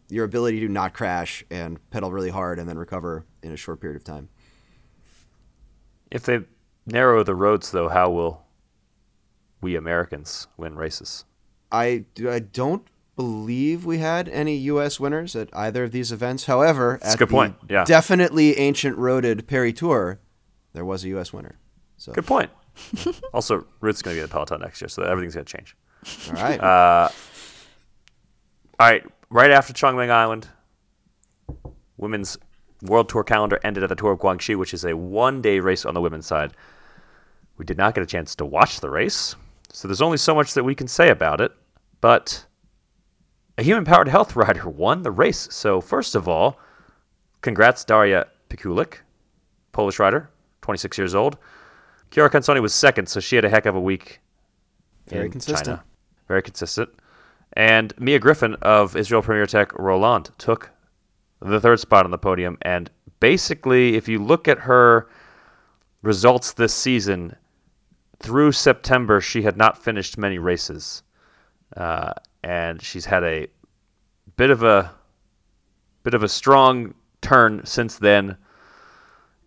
your 0.09 0.25
ability 0.25 0.61
to 0.61 0.69
not 0.69 0.95
crash 0.95 1.45
and 1.51 1.79
pedal 1.91 2.11
really 2.11 2.31
hard 2.31 2.59
and 2.59 2.69
then 2.69 2.79
recover 2.79 3.25
in 3.43 3.53
a 3.53 3.57
short 3.57 3.81
period 3.81 3.97
of 3.97 4.05
time 4.05 4.29
If 6.11 6.23
they 6.23 6.41
narrow 6.87 7.23
the 7.23 7.35
roads, 7.35 7.71
though, 7.71 7.89
how 7.89 8.11
will 8.11 8.43
we 9.61 9.77
Americans 9.77 10.47
win 10.57 10.77
races? 10.77 11.25
I 11.73 12.05
i 12.29 12.39
don't 12.39 12.87
believe 13.17 13.85
we 13.85 13.99
had 13.99 14.29
any 14.29 14.57
us 14.59 15.01
winners 15.01 15.35
at 15.35 15.49
either 15.55 15.85
of 15.85 15.93
these 15.93 16.13
events 16.13 16.47
however 16.47 16.99
That's 17.01 17.15
at 17.15 17.19
good 17.19 17.29
the 17.29 17.33
point, 17.33 17.57
yeah. 17.69 17.85
definitely 17.85 18.57
ancient 18.59 18.97
roaded 18.97 19.47
Paris-Tours 19.47 20.19
there 20.73 20.85
was 20.85 21.05
a 21.05 21.19
us 21.19 21.33
winner 21.33 21.59
so 21.97 22.13
Good 22.13 22.27
point. 22.27 22.51
also, 23.35 23.67
Ruth's 23.81 24.03
going 24.03 24.15
to 24.15 24.19
be 24.21 24.23
in 24.23 24.29
the 24.29 24.33
peloton 24.33 24.61
next 24.61 24.81
year, 24.81 24.89
so 24.89 25.03
everything's 25.03 25.35
going 25.35 25.45
to 25.47 25.53
change. 25.57 25.77
all 26.29 26.35
right 26.35 26.61
Uh, 26.61 27.09
All 28.79 28.89
right, 28.89 29.05
right 29.31 29.51
after 29.51 29.73
Chongming 29.73 30.11
Island, 30.11 30.47
women's 31.97 32.39
world 32.83 33.09
tour 33.09 33.25
calendar 33.25 33.59
ended 33.65 33.83
at 33.83 33.89
the 33.89 33.97
Tour 33.97 34.13
of 34.13 34.21
Guangxi, 34.21 34.55
which 34.57 34.73
is 34.73 34.85
a 34.85 34.97
one-day 34.97 35.59
race 35.59 35.85
on 35.85 35.95
the 35.95 36.01
women's 36.01 36.27
side. 36.27 36.53
We 37.57 37.65
did 37.65 37.77
not 37.77 37.95
get 37.97 38.03
a 38.03 38.07
chance 38.07 38.37
to 38.37 38.45
watch 38.45 38.79
the 38.79 38.91
race, 38.91 39.35
so 39.79 39.87
there's 39.87 40.03
only 40.03 40.17
so 40.17 40.35
much 40.35 40.55
that 40.55 40.65
we 40.65 40.75
can 40.75 40.89
say 40.89 41.09
about 41.09 41.41
it. 41.41 41.53
But 42.01 42.45
a 43.59 43.63
human-powered 43.63 44.09
health 44.09 44.35
rider 44.45 44.69
won 44.69 45.03
the 45.03 45.13
race. 45.13 45.47
So 45.53 45.81
first 45.81 46.17
of 46.17 46.27
all, 46.27 46.59
congrats 47.43 47.85
Daria 47.85 48.27
Pikulik, 48.51 48.95
Polish 49.71 50.01
rider, 50.01 50.31
26 50.63 50.99
years 50.99 51.15
old. 51.15 51.39
Chiara 52.11 52.29
Consoni 52.29 52.61
was 52.61 52.75
second, 52.75 53.09
so 53.09 53.21
she 53.21 53.37
had 53.37 53.45
a 53.45 53.49
heck 53.49 53.67
of 53.67 53.77
a 53.77 53.81
week 53.81 54.19
Very 55.07 55.31
consistent. 55.31 55.67
China. 55.67 55.85
Very 56.27 56.43
consistent. 56.43 56.91
And 57.53 57.95
Mia 58.01 58.19
Griffin 58.19 58.57
of 58.63 58.97
Israel 58.97 59.23
Premier 59.23 59.47
Tech 59.47 59.73
Roland 59.79 60.31
took 60.39 60.71
the 61.39 61.61
third 61.61 61.79
spot 61.79 62.05
on 62.05 62.11
the 62.11 62.19
podium. 62.19 62.59
And 62.63 62.91
basically, 63.21 63.95
if 63.95 64.09
you 64.09 64.19
look 64.19 64.49
at 64.49 64.59
her 64.59 65.09
results 66.03 66.55
this 66.55 66.75
season, 66.75 67.37
through 68.21 68.53
September, 68.53 69.21
she 69.21 69.43
had 69.43 69.57
not 69.57 69.83
finished 69.83 70.19
many 70.19 70.39
races. 70.39 71.03
Uh, 71.77 72.13
and 72.43 72.83
she's 72.83 73.05
had 73.05 73.25
a 73.25 73.47
bit 74.37 74.51
of 74.51 74.63
a 74.63 74.93
bit 76.03 76.15
of 76.15 76.23
a 76.23 76.29
strong 76.29 76.95
turn 77.21 77.65
since 77.65 77.97
then. 77.97 78.37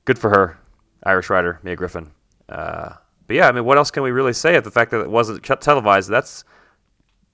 Good 0.05 0.19
for 0.19 0.29
her, 0.29 0.57
Irish 1.03 1.29
rider 1.29 1.60
Mia 1.63 1.75
Griffin. 1.75 2.12
Uh, 2.49 2.93
but 3.27 3.36
yeah, 3.36 3.47
I 3.47 3.51
mean, 3.51 3.65
what 3.65 3.77
else 3.77 3.91
can 3.91 4.03
we 4.03 4.12
really 4.12 4.34
say 4.34 4.55
of 4.55 4.63
the 4.63 4.71
fact 4.71 4.91
that 4.91 5.01
it 5.01 5.10
wasn't 5.10 5.43
televised? 5.43 6.10
That's 6.10 6.43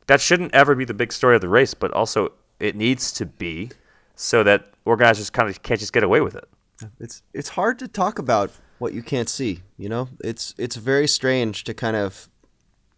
that 0.06 0.22
shouldn't 0.22 0.54
ever 0.54 0.76
be 0.76 0.86
the 0.86 0.94
big 0.94 1.12
story 1.12 1.36
of 1.36 1.42
the 1.42 1.50
race, 1.50 1.74
but 1.74 1.92
also 1.92 2.32
it 2.60 2.76
needs 2.76 3.12
to 3.14 3.26
be 3.26 3.72
so 4.16 4.44
that 4.44 4.72
organizers 4.86 5.30
kind 5.30 5.50
of 5.50 5.62
can't 5.64 5.80
just 5.80 5.94
get 5.94 6.04
away 6.04 6.22
with 6.22 6.36
it. 6.36 6.48
it's 7.00 7.24
it's 7.34 7.50
hard 7.50 7.80
to 7.80 7.88
talk 7.88 8.20
about 8.20 8.52
what 8.80 8.94
you 8.94 9.02
can't 9.02 9.30
see. 9.30 9.62
You 9.78 9.90
know, 9.90 10.10
it's 10.24 10.54
it's 10.58 10.76
very 10.76 11.08
strange 11.08 11.64
to 11.66 11.74
kind 11.74 11.96
of 11.96 12.30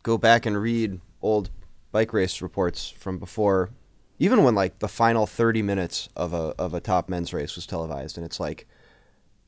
go 0.03 0.17
back 0.17 0.45
and 0.45 0.61
read 0.61 0.99
old 1.21 1.49
bike 1.91 2.13
race 2.13 2.41
reports 2.41 2.89
from 2.89 3.17
before, 3.17 3.69
even 4.17 4.43
when 4.43 4.55
like 4.55 4.79
the 4.79 4.87
final 4.87 5.25
thirty 5.25 5.61
minutes 5.61 6.09
of 6.15 6.33
a 6.33 6.53
of 6.57 6.73
a 6.73 6.79
top 6.79 7.09
men's 7.09 7.33
race 7.33 7.55
was 7.55 7.65
televised, 7.65 8.17
and 8.17 8.25
it's 8.25 8.39
like 8.39 8.67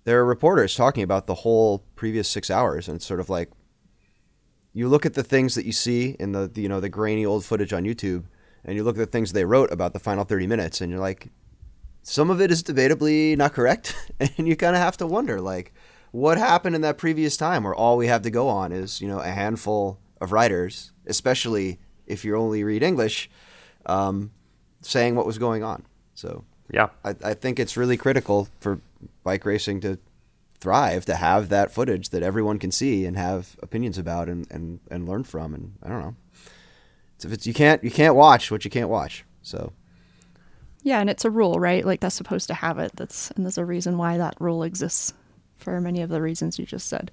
there 0.04 0.20
are 0.20 0.26
reporters 0.26 0.76
talking 0.76 1.04
about 1.04 1.28
the 1.28 1.36
whole 1.36 1.84
previous 1.96 2.28
six 2.28 2.50
hours, 2.50 2.88
and 2.88 2.96
it's 2.96 3.06
sort 3.06 3.20
of 3.20 3.30
like 3.30 3.52
you 4.74 4.88
look 4.88 5.06
at 5.06 5.14
the 5.14 5.24
things 5.24 5.56
that 5.56 5.66
you 5.66 5.74
see 5.74 6.16
in 6.20 6.32
the, 6.32 6.48
the 6.48 6.62
you 6.62 6.70
know 6.70 6.80
the 6.80 6.90
grainy 6.90 7.26
old 7.26 7.46
footage 7.46 7.74
on 7.74 7.84
YouTube, 7.84 8.26
and 8.66 8.76
you 8.76 8.84
look 8.84 8.96
at 8.96 9.00
the 9.00 9.06
things 9.06 9.34
they 9.34 9.46
wrote 9.46 9.72
about 9.72 9.94
the 9.94 10.00
final 10.00 10.24
thirty 10.24 10.48
minutes, 10.48 10.82
and 10.82 10.90
you're 10.90 11.00
like, 11.00 11.30
some 12.04 12.30
of 12.30 12.42
it 12.42 12.52
is 12.52 12.64
debatably 12.64 13.38
not 13.38 13.54
correct 13.54 13.96
and 14.20 14.48
you 14.48 14.56
kind 14.56 14.76
of 14.76 14.82
have 14.82 14.98
to 14.98 15.08
wonder 15.08 15.40
like 15.40 15.74
what 16.12 16.38
happened 16.38 16.76
in 16.76 16.82
that 16.82 16.98
previous 16.98 17.38
time 17.38 17.64
where 17.64 17.76
all 17.76 17.98
we 17.98 18.08
have 18.08 18.22
to 18.22 18.30
go 18.30 18.48
on 18.48 18.72
is 18.72 19.02
you 19.02 19.08
know 19.08 19.20
a 19.20 19.30
handful 19.30 19.98
of 20.20 20.32
writers 20.32 20.92
especially 21.08 21.80
if 22.06 22.24
you 22.26 22.36
only 22.36 22.64
read 22.64 22.84
english 22.84 23.30
um, 23.86 24.32
saying 24.82 25.16
what 25.16 25.26
was 25.26 25.38
going 25.38 25.64
on 25.64 25.84
so 26.14 26.44
Yeah. 26.70 26.90
I, 27.04 27.16
I 27.24 27.34
think 27.34 27.60
it's 27.60 27.76
really 27.78 27.98
critical 27.98 28.48
for 28.60 28.80
bike 29.24 29.46
racing 29.46 29.82
to 29.82 29.98
thrive 30.60 31.06
to 31.06 31.16
have 31.16 31.50
that 31.50 31.72
footage 31.72 32.10
that 32.10 32.22
everyone 32.22 32.60
can 32.60 32.72
see 32.72 33.06
and 33.06 33.18
have 33.18 33.58
opinions 33.64 33.98
about 33.98 34.30
and, 34.30 34.46
and, 34.52 34.80
and 34.92 35.10
learn 35.10 35.24
from 35.24 35.56
and 35.56 35.74
i 35.82 35.90
don't 35.90 36.02
know 36.02 36.16
it's, 37.16 37.26
if 37.26 37.34
it's 37.34 37.48
you 37.48 37.54
can't 37.54 37.84
you 37.84 37.90
can't 37.90 38.16
watch 38.16 38.52
what 38.52 38.64
you 38.64 38.70
can't 38.70 38.90
watch 38.90 39.26
so 39.42 39.72
Yeah, 40.84 41.00
and 41.00 41.10
it's 41.10 41.26
a 41.26 41.30
rule, 41.30 41.60
right? 41.60 41.86
Like 41.86 42.00
that's 42.00 42.16
supposed 42.16 42.48
to 42.48 42.54
have 42.56 42.80
it. 42.80 42.92
That's 42.96 43.32
and 43.32 43.46
there's 43.46 43.58
a 43.60 43.66
reason 43.66 43.98
why 43.98 44.18
that 44.18 44.36
rule 44.40 44.64
exists 44.64 45.14
for 45.62 45.80
many 45.82 46.02
of 46.02 46.10
the 46.10 46.22
reasons 46.22 46.60
you 46.60 46.66
just 46.66 46.88
said. 46.88 47.12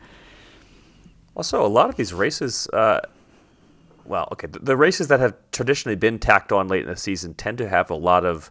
Also, 1.34 1.64
a 1.64 1.68
lot 1.68 1.88
of 1.88 1.96
these 1.96 2.12
races, 2.12 2.66
uh, 2.72 3.00
well, 4.04 4.28
okay, 4.32 4.48
the, 4.48 4.58
the 4.58 4.76
races 4.76 5.08
that 5.08 5.20
have 5.20 5.34
traditionally 5.52 5.94
been 5.96 6.18
tacked 6.18 6.50
on 6.50 6.66
late 6.68 6.82
in 6.82 6.88
the 6.88 6.96
season 6.96 7.34
tend 7.34 7.58
to 7.58 7.68
have 7.68 7.90
a 7.90 7.94
lot 7.94 8.24
of 8.24 8.50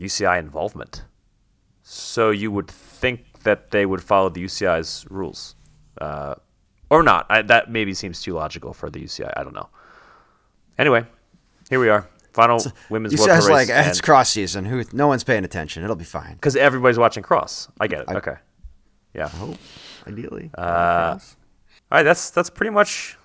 UCI 0.00 0.38
involvement. 0.38 1.04
So 1.82 2.30
you 2.30 2.50
would 2.50 2.68
think 2.68 3.24
that 3.44 3.70
they 3.70 3.86
would 3.86 4.02
follow 4.02 4.28
the 4.28 4.42
UCI's 4.42 5.06
rules, 5.08 5.54
uh, 6.00 6.34
or 6.90 7.02
not. 7.04 7.26
I, 7.30 7.42
that 7.42 7.70
maybe 7.70 7.94
seems 7.94 8.20
too 8.20 8.32
logical 8.34 8.72
for 8.72 8.90
the 8.90 9.00
UCI. 9.04 9.32
I 9.36 9.44
don't 9.44 9.54
know. 9.54 9.68
Anyway, 10.78 11.06
here 11.70 11.78
we 11.78 11.88
are. 11.88 12.08
Final 12.32 12.60
women's 12.90 13.14
You 13.14 13.18
World 13.18 13.30
says 13.30 13.44
Tour 13.46 13.54
like 13.54 13.68
race, 13.68 13.86
it's 13.86 14.00
cross 14.00 14.30
season. 14.30 14.66
Who? 14.66 14.84
No 14.92 15.06
one's 15.06 15.24
paying 15.24 15.44
attention. 15.44 15.82
It'll 15.84 15.96
be 15.96 16.04
fine. 16.04 16.34
because 16.34 16.54
everybody's 16.54 16.98
watching 16.98 17.22
cross. 17.22 17.68
I 17.80 17.86
get 17.86 18.00
it. 18.00 18.08
okay. 18.10 18.34
Yeah. 19.16 19.28
hope, 19.28 19.56
ideally. 20.06 20.50
Uh, 20.56 21.18
all 21.90 21.98
right, 21.98 22.02
that's 22.02 22.30
that's 22.30 22.50
pretty 22.50 22.70
much 22.70 23.16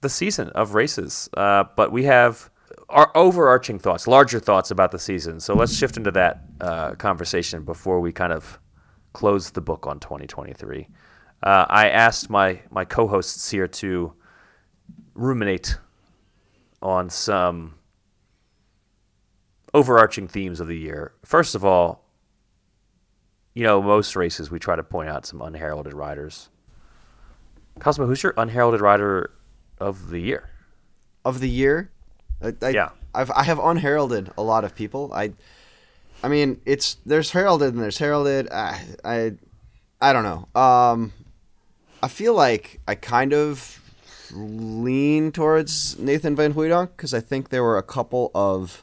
the 0.00 0.08
season 0.08 0.48
of 0.50 0.74
races. 0.74 1.30
Uh, 1.36 1.64
but 1.76 1.92
we 1.92 2.04
have 2.04 2.50
our 2.88 3.10
overarching 3.14 3.78
thoughts, 3.78 4.06
larger 4.06 4.38
thoughts 4.40 4.70
about 4.70 4.90
the 4.90 4.98
season. 4.98 5.40
So 5.40 5.54
let's 5.54 5.74
shift 5.74 5.96
into 5.96 6.10
that 6.12 6.42
uh, 6.60 6.94
conversation 6.94 7.62
before 7.64 8.00
we 8.00 8.12
kind 8.12 8.32
of 8.32 8.58
close 9.12 9.50
the 9.50 9.60
book 9.60 9.86
on 9.86 10.00
2023. 10.00 10.88
Uh, 11.42 11.66
I 11.68 11.88
asked 11.88 12.30
my 12.30 12.60
my 12.70 12.84
co-hosts 12.84 13.50
here 13.50 13.68
to 13.68 14.12
ruminate 15.14 15.76
on 16.80 17.08
some 17.10 17.74
overarching 19.74 20.28
themes 20.28 20.60
of 20.60 20.66
the 20.66 20.76
year. 20.76 21.12
First 21.24 21.54
of 21.54 21.64
all, 21.64 22.01
you 23.54 23.64
know, 23.64 23.82
most 23.82 24.16
races 24.16 24.50
we 24.50 24.58
try 24.58 24.76
to 24.76 24.82
point 24.82 25.08
out 25.08 25.26
some 25.26 25.42
unheralded 25.42 25.92
riders. 25.92 26.48
Cosmo, 27.78 28.06
who's 28.06 28.22
your 28.22 28.34
unheralded 28.36 28.80
rider 28.80 29.30
of 29.78 30.10
the 30.10 30.20
year? 30.20 30.48
of 31.24 31.40
the 31.40 31.48
year. 31.48 31.90
I, 32.42 32.54
I, 32.62 32.68
Yeah. 32.70 32.90
I've 33.14 33.30
I 33.30 33.42
have 33.44 33.58
unheralded 33.58 34.30
a 34.38 34.42
lot 34.42 34.64
of 34.64 34.74
people. 34.74 35.12
I, 35.12 35.32
I 36.22 36.28
mean, 36.28 36.60
it's 36.64 36.96
there's 37.04 37.30
heralded 37.30 37.74
and 37.74 37.82
there's 37.82 37.98
heralded. 37.98 38.50
I 38.50 38.82
I, 39.04 39.32
I 40.00 40.12
don't 40.12 40.24
know. 40.24 40.60
Um, 40.60 41.12
I 42.02 42.08
feel 42.08 42.34
like 42.34 42.80
I 42.88 42.94
kind 42.94 43.32
of 43.32 43.78
lean 44.32 45.30
towards 45.30 45.98
Nathan 45.98 46.34
Van 46.34 46.54
Hooydonk 46.54 46.90
because 46.96 47.12
I 47.12 47.20
think 47.20 47.50
there 47.50 47.62
were 47.62 47.76
a 47.76 47.82
couple 47.82 48.30
of 48.34 48.82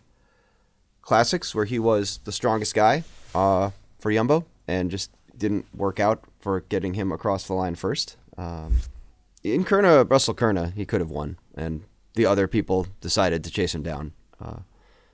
classics 1.02 1.56
where 1.56 1.66
he 1.66 1.80
was 1.80 2.20
the 2.26 2.32
strongest 2.32 2.76
guy 2.76 3.04
uh, 3.34 3.72
for 4.00 4.14
Jumbo 4.14 4.46
and 4.70 4.92
just 4.92 5.12
didn't 5.36 5.66
work 5.76 6.00
out 6.00 6.24
for 6.40 6.62
getting 6.62 6.94
him 6.94 7.12
across 7.12 7.48
the 7.48 7.54
line 7.54 7.74
first. 7.74 8.18
Um, 8.38 8.82
in 9.44 9.66
Kuurne, 9.66 10.10
Russell 10.10 10.36
Kuurne, 10.36 10.74
he 10.74 10.86
could 10.86 11.02
have 11.02 11.10
won, 11.10 11.38
and 11.56 11.84
the 12.14 12.28
other 12.28 12.48
people 12.48 12.88
decided 13.02 13.44
to 13.44 13.52
chase 13.52 13.74
him 13.74 13.82
down. 13.82 14.14
Uh, 14.40 14.60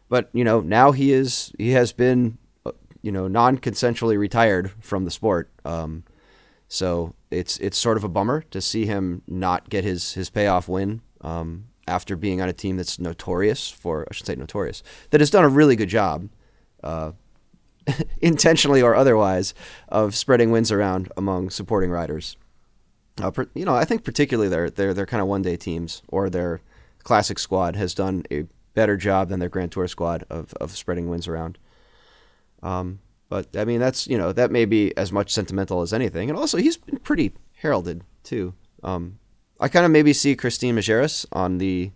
but 0.10 0.30
you 0.34 0.44
know, 0.44 0.60
now 0.60 0.92
he 0.92 1.14
is 1.14 1.54
he 1.58 1.72
has 1.72 1.94
been, 1.94 2.38
uh, 2.66 2.72
you 3.02 3.12
know, 3.12 3.28
non-consensually 3.28 4.18
retired 4.18 4.72
from 4.82 5.06
the 5.06 5.12
sport. 5.12 5.50
Um, 5.64 6.04
so 6.68 7.16
it's 7.32 7.58
it's 7.60 7.78
sort 7.78 7.98
of 7.98 8.04
a 8.04 8.10
bummer 8.10 8.42
to 8.52 8.62
see 8.62 8.86
him 8.86 9.22
not 9.28 9.70
get 9.70 9.84
his 9.84 10.14
his 10.14 10.30
payoff 10.30 10.68
win 10.68 11.02
um, 11.22 11.68
after 11.88 12.16
being 12.16 12.42
on 12.42 12.50
a 12.50 12.54
team 12.54 12.76
that's 12.78 13.00
notorious 13.00 13.70
for 13.70 14.06
I 14.10 14.14
should 14.14 14.26
say 14.26 14.36
notorious 14.36 14.84
that 15.12 15.22
has 15.22 15.30
done 15.30 15.46
a 15.46 15.50
really 15.50 15.76
good 15.76 15.90
job. 15.90 16.30
Uh, 16.84 17.12
intentionally 18.22 18.82
or 18.82 18.96
otherwise, 18.96 19.54
of 19.90 20.16
spreading 20.16 20.52
wins 20.52 20.72
around 20.72 21.12
among 21.18 21.50
supporting 21.50 21.92
riders. 21.92 22.38
Uh, 23.22 23.32
you 23.54 23.66
know, 23.66 23.76
I 23.76 23.86
think 23.86 24.04
particularly 24.04 24.50
their 24.50 24.70
their 24.70 24.94
their 24.94 25.06
kind 25.06 25.22
of 25.22 25.28
one 25.28 25.42
day 25.42 25.56
teams 25.56 26.02
or 26.08 26.30
their 26.30 26.62
classic 27.04 27.40
squad 27.40 27.76
has 27.76 27.94
done 27.94 28.24
a 28.32 28.46
better 28.74 28.98
job 28.98 29.30
than 29.30 29.40
their 29.40 29.50
Grand 29.50 29.72
Tour 29.72 29.88
squad 29.88 30.26
of, 30.30 30.54
of 30.56 30.72
spreading 30.72 31.10
wins 31.10 31.28
around. 31.28 31.58
Um, 32.62 33.00
but 33.30 33.56
I 33.56 33.66
mean, 33.66 33.80
that's 33.80 34.08
you 34.08 34.18
know 34.18 34.32
that 34.34 34.52
may 34.52 34.66
be 34.66 34.96
as 34.98 35.12
much 35.12 35.32
sentimental 35.32 35.82
as 35.82 35.94
anything, 35.94 36.30
and 36.30 36.38
also 36.38 36.58
he's 36.58 36.78
been 36.78 36.98
pretty 37.00 37.34
heralded 37.56 38.04
too. 38.24 38.54
Um, 38.84 39.20
I 39.60 39.70
kind 39.70 39.86
of 39.86 39.92
maybe 39.92 40.14
see 40.14 40.36
Christine 40.36 40.76
Majerus 40.76 41.26
on 41.32 41.58
the 41.58 41.92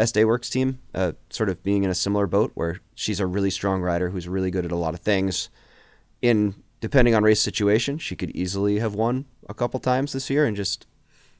SD 0.00 0.24
Worx 0.24 0.50
team, 0.50 0.80
uh, 0.94 1.12
sort 1.30 1.48
of 1.48 1.62
being 1.62 1.84
in 1.84 1.90
a 1.90 1.94
similar 1.94 2.26
boat 2.26 2.52
where 2.54 2.80
she's 2.94 3.20
a 3.20 3.26
really 3.26 3.50
strong 3.50 3.80
rider 3.80 4.10
who's 4.10 4.28
really 4.28 4.50
good 4.50 4.64
at 4.64 4.72
a 4.72 4.76
lot 4.76 4.94
of 4.94 5.00
things. 5.00 5.48
In 6.22 6.54
depending 6.80 7.14
on 7.14 7.22
race 7.22 7.40
situation, 7.40 7.98
she 7.98 8.16
could 8.16 8.30
easily 8.30 8.78
have 8.78 8.94
won 8.94 9.26
a 9.48 9.54
couple 9.54 9.80
times 9.80 10.12
this 10.12 10.30
year 10.30 10.44
and 10.44 10.56
just 10.56 10.86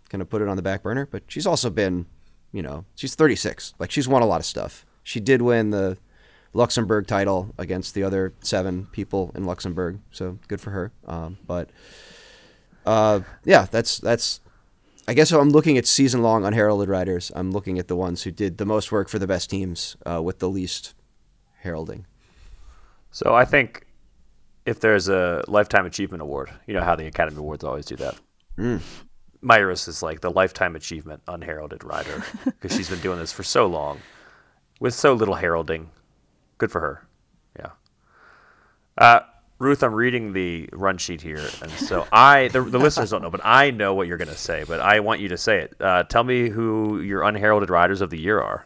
kind 0.09 0.21
of 0.23 0.29
put 0.29 0.43
it 0.43 0.49
on 0.49 0.57
the 0.57 0.63
back 0.63 0.83
burner. 0.83 1.07
But 1.07 1.25
she's 1.29 1.47
also 1.47 1.71
been, 1.71 2.07
you 2.53 2.63
know, 2.63 2.85
she's 2.95 3.15
36. 3.15 3.75
Like 3.79 3.91
she's 3.91 4.09
won 4.09 4.23
a 4.23 4.27
lot 4.27 4.41
of 4.41 4.47
stuff. 4.47 4.85
She 5.03 5.21
did 5.21 5.43
win 5.43 5.71
the 5.71 5.99
Luxembourg 6.53 7.07
title 7.07 7.55
against 7.59 7.95
the 7.95 8.03
other 8.03 8.35
seven 8.41 8.87
people 8.87 9.31
in 9.35 9.45
Luxembourg, 9.45 10.01
so 10.11 10.39
good 10.49 10.61
for 10.61 10.71
her. 10.71 10.93
Um, 11.07 11.39
but 11.47 11.71
uh, 12.85 13.21
yeah, 13.45 13.67
that's 13.71 13.99
that's. 13.99 14.41
I 15.11 15.13
guess 15.13 15.33
I'm 15.33 15.51
looking 15.51 15.77
at 15.77 15.89
season 15.89 16.23
long 16.23 16.45
unheralded 16.45 16.89
riders, 16.89 17.33
I'm 17.35 17.51
looking 17.51 17.81
at 17.81 17.89
the 17.89 17.97
ones 17.97 18.23
who 18.23 18.31
did 18.31 18.59
the 18.59 18.65
most 18.65 18.93
work 18.93 19.09
for 19.09 19.19
the 19.19 19.27
best 19.27 19.51
teams 19.51 19.97
uh, 20.09 20.23
with 20.23 20.39
the 20.39 20.49
least 20.49 20.95
heralding. 21.59 22.07
So 23.11 23.35
I 23.35 23.45
think 23.45 23.89
if 24.67 24.79
there's 24.79 25.09
a 25.09 25.43
lifetime 25.49 25.85
achievement 25.85 26.23
award, 26.23 26.53
you 26.69 26.75
know 26.75 26.83
how 26.83 26.95
the 26.95 27.09
Academy 27.09 27.39
Awards 27.39 27.65
always 27.65 27.87
do 27.87 27.97
that. 27.97 28.15
Mm. 28.57 28.83
Majerus 29.43 29.89
is 29.89 30.01
like 30.01 30.21
the 30.21 30.31
lifetime 30.31 30.77
achievement 30.77 31.23
unheralded 31.27 31.83
rider 31.83 32.23
because 32.45 32.73
she's 32.77 32.89
been 32.89 33.01
doing 33.01 33.19
this 33.19 33.33
for 33.33 33.43
so 33.43 33.67
long 33.67 33.99
with 34.79 34.95
so 34.95 35.13
little 35.13 35.35
heralding. 35.35 35.91
Good 36.59 36.71
for 36.71 36.81
her. 36.81 37.09
Yeah. 37.59 37.71
Uh, 38.97 39.21
Ruth, 39.61 39.83
I'm 39.83 39.95
reading 39.95 40.33
the 40.33 40.71
run 40.73 40.97
sheet 40.97 41.21
here, 41.21 41.47
and 41.61 41.71
so 41.71 42.09
I 42.11 42.49
the, 42.49 42.63
the 42.63 42.79
listeners 42.79 43.11
don't 43.11 43.21
know, 43.21 43.29
but 43.29 43.43
I 43.45 43.71
know 43.71 43.93
what 43.93 44.09
you're 44.09 44.17
going 44.17 44.29
to 44.29 44.37
say. 44.37 44.65
But 44.67 44.81
I 44.81 45.01
want 45.01 45.21
you 45.21 45.29
to 45.29 45.37
say 45.37 45.59
it. 45.59 45.77
Uh, 45.79 46.03
tell 46.05 46.25
me 46.25 46.49
who 46.49 47.03
your 47.03 47.23
unheralded 47.25 47.69
riders 47.69 48.01
of 48.01 48.09
the 48.09 48.19
year 48.19 48.41
are. 48.41 48.65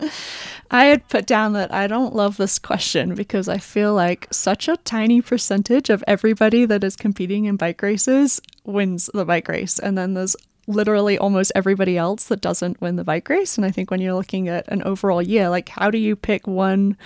I 0.70 0.86
had 0.86 1.06
put 1.10 1.26
down 1.26 1.52
that 1.52 1.74
I 1.74 1.86
don't 1.88 2.14
love 2.14 2.38
this 2.38 2.58
question 2.58 3.14
because 3.14 3.50
I 3.50 3.58
feel 3.58 3.92
like 3.92 4.26
such 4.32 4.66
a 4.66 4.78
tiny 4.78 5.20
percentage 5.20 5.90
of 5.90 6.02
everybody 6.06 6.64
that 6.64 6.82
is 6.82 6.96
competing 6.96 7.44
in 7.44 7.56
bike 7.56 7.82
races 7.82 8.40
wins 8.64 9.10
the 9.12 9.26
bike 9.26 9.48
race. 9.48 9.78
And 9.78 9.98
then 9.98 10.14
there's 10.14 10.36
literally 10.66 11.18
almost 11.18 11.52
everybody 11.54 11.96
else 11.98 12.24
that 12.24 12.40
doesn't 12.40 12.80
win 12.80 12.96
the 12.96 13.04
bike 13.04 13.28
race. 13.28 13.56
And 13.56 13.64
I 13.64 13.70
think 13.70 13.90
when 13.90 14.00
you're 14.00 14.14
looking 14.14 14.48
at 14.48 14.66
an 14.68 14.82
overall 14.82 15.22
year, 15.22 15.48
like 15.48 15.68
how 15.68 15.90
do 15.90 15.98
you 15.98 16.16
pick 16.16 16.46
one 16.46 16.96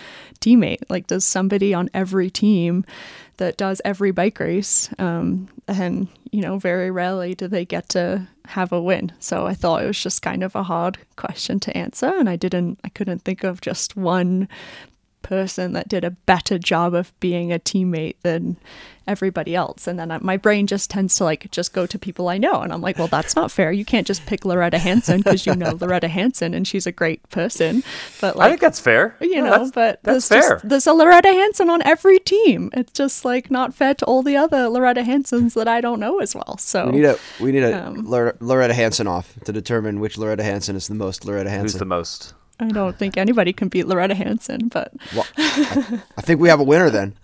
teammate? 0.41 0.83
Like, 0.89 1.07
does 1.07 1.25
somebody 1.25 1.75
on 1.75 1.91
every 1.95 2.31
team 2.31 2.85
that 3.39 3.57
does 3.57 3.81
every 3.85 4.11
bike 4.11 4.39
race? 4.41 4.91
Um, 4.99 5.49
and, 5.67 6.09
you 6.31 6.41
know, 6.41 6.59
very 6.59 6.91
rarely 6.91 7.35
do 7.35 7.49
they 7.49 7.65
get 7.65 7.89
to 7.91 8.27
have 8.47 8.73
a 8.73 8.81
win. 8.81 9.13
So 9.19 9.47
I 9.47 9.55
thought 9.55 9.83
it 9.83 9.87
was 9.87 10.03
just 10.03 10.23
kind 10.23 10.43
of 10.43 10.55
a 10.55 10.63
hard 10.63 10.99
question 11.17 11.61
to 11.61 11.77
answer. 11.77 12.07
And 12.07 12.29
I 12.29 12.37
didn't, 12.37 12.79
I 12.85 12.89
couldn't 12.89 13.23
think 13.23 13.45
of 13.45 13.61
just 13.61 13.97
one 13.97 14.49
person 15.23 15.73
that 15.75 15.89
did 15.89 16.05
a 16.05 16.11
better 16.11 16.59
job 16.59 16.95
of 16.95 17.19
being 17.21 17.53
a 17.53 17.59
teammate 17.59 18.17
than 18.23 18.57
everybody 19.07 19.55
else. 19.55 19.87
And 19.87 19.99
then 19.99 20.11
I, 20.11 20.19
my 20.19 20.37
brain 20.37 20.67
just 20.67 20.91
tends 20.91 21.17
to 21.17 21.25
like 21.25 21.51
just 21.51 21.73
go 21.73 21.87
to 21.87 21.99
people 21.99 22.29
I 22.29 22.37
know. 22.37 22.61
And 22.61 22.73
I'm 22.73 22.83
like, 22.83 22.99
well, 22.99 23.07
that's 23.09 23.35
not 23.35 23.51
fair. 23.51 23.73
You 23.73 23.85
can't 23.87 24.07
just 24.07 24.27
pick 24.27 24.43
Lauretta 24.43 24.75
Hanson 24.79 25.19
because 25.23 25.47
you 25.47 25.55
know 25.57 25.73
Lauretta 25.73 26.09
Hanson 26.11 26.53
and 26.53 26.69
she's 26.69 26.87
a 26.87 26.93
great 26.93 27.27
person. 27.31 27.83
But 28.21 28.37
like, 28.37 28.47
I 28.47 28.49
think 28.51 28.61
that's 28.61 28.79
fair. 28.81 29.17
you 29.21 29.37
No, 29.37 29.45
know, 29.45 29.51
that's- 29.51 29.71
but 29.73 30.01
that's 30.03 30.29
there's 30.29 30.45
fair. 30.47 30.57
Just, 30.57 30.69
there's 30.69 30.87
a 30.87 30.91
Lauretta 30.91 31.33
Hanson 31.33 31.71
on 31.71 31.81
every 31.83 32.19
team. 32.19 32.69
It's 32.75 32.93
just 32.93 33.25
like 33.25 33.51
not 33.51 33.73
fair 33.73 33.95
to 33.95 34.05
all 34.05 34.23
the 34.23 34.37
other 34.37 34.69
Lauretta 34.69 35.03
Hansons 35.05 35.55
that 35.55 35.69
I 35.69 35.81
don't 35.81 36.01
know 36.01 36.19
as 36.21 36.35
well. 36.35 36.59
So 36.59 36.87
We 36.87 36.93
need 36.93 37.05
a 37.07 37.19
we 37.41 37.53
need 37.53 37.63
a 37.63 37.87
Um, 37.89 38.07
Lauretta 38.07 38.75
Hanson 38.75 39.07
off 39.07 39.35
to 39.45 39.53
determine 39.53 40.01
which 40.01 40.17
Lauretta 40.17 40.43
Hanson 40.43 40.77
is 40.77 40.87
the 40.89 40.95
most 40.95 41.23
Lauretta 41.25 41.45
Who's 41.45 41.51
Hanson. 41.51 41.79
the 41.79 41.85
most? 41.87 42.35
I 42.61 42.69
don't 42.69 42.97
think 42.97 43.17
anybody 43.17 43.53
can 43.53 43.69
beat 43.69 43.87
Lauretta 43.87 44.15
Hanson, 44.15 44.69
but 44.69 44.93
well, 45.15 45.27
I, 45.37 46.01
I 46.17 46.21
think 46.23 46.41
we 46.41 46.49
have 46.49 46.61
a 46.61 46.65
winner 46.65 46.91
then. 46.91 47.15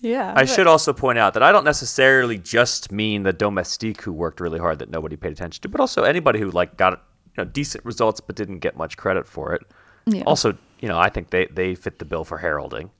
yeah. 0.00 0.30
I 0.36 0.42
but- 0.42 0.48
should 0.48 0.66
also 0.66 0.92
point 0.92 1.18
out 1.18 1.34
that 1.34 1.42
I 1.42 1.50
don't 1.52 1.64
necessarily 1.64 2.38
just 2.38 2.92
mean 2.92 3.24
the 3.24 3.32
domestique 3.32 4.02
who 4.02 4.12
worked 4.12 4.40
really 4.40 4.58
hard 4.58 4.78
that 4.78 4.90
nobody 4.90 5.16
paid 5.16 5.32
attention 5.32 5.62
to, 5.62 5.68
but 5.68 5.80
also 5.80 6.04
anybody 6.04 6.38
who 6.38 6.50
like 6.50 6.76
got 6.76 7.02
you 7.36 7.44
know 7.44 7.50
decent 7.50 7.84
results 7.84 8.20
but 8.20 8.36
didn't 8.36 8.60
get 8.60 8.76
much 8.76 8.96
credit 8.96 9.26
for 9.26 9.52
it. 9.54 9.62
Yeah. 10.06 10.22
Also, 10.24 10.56
you 10.80 10.88
know, 10.88 10.98
I 10.98 11.08
think 11.08 11.30
they 11.30 11.46
they 11.46 11.74
fit 11.74 11.98
the 11.98 12.04
bill 12.04 12.24
for 12.24 12.38
heralding. 12.38 12.90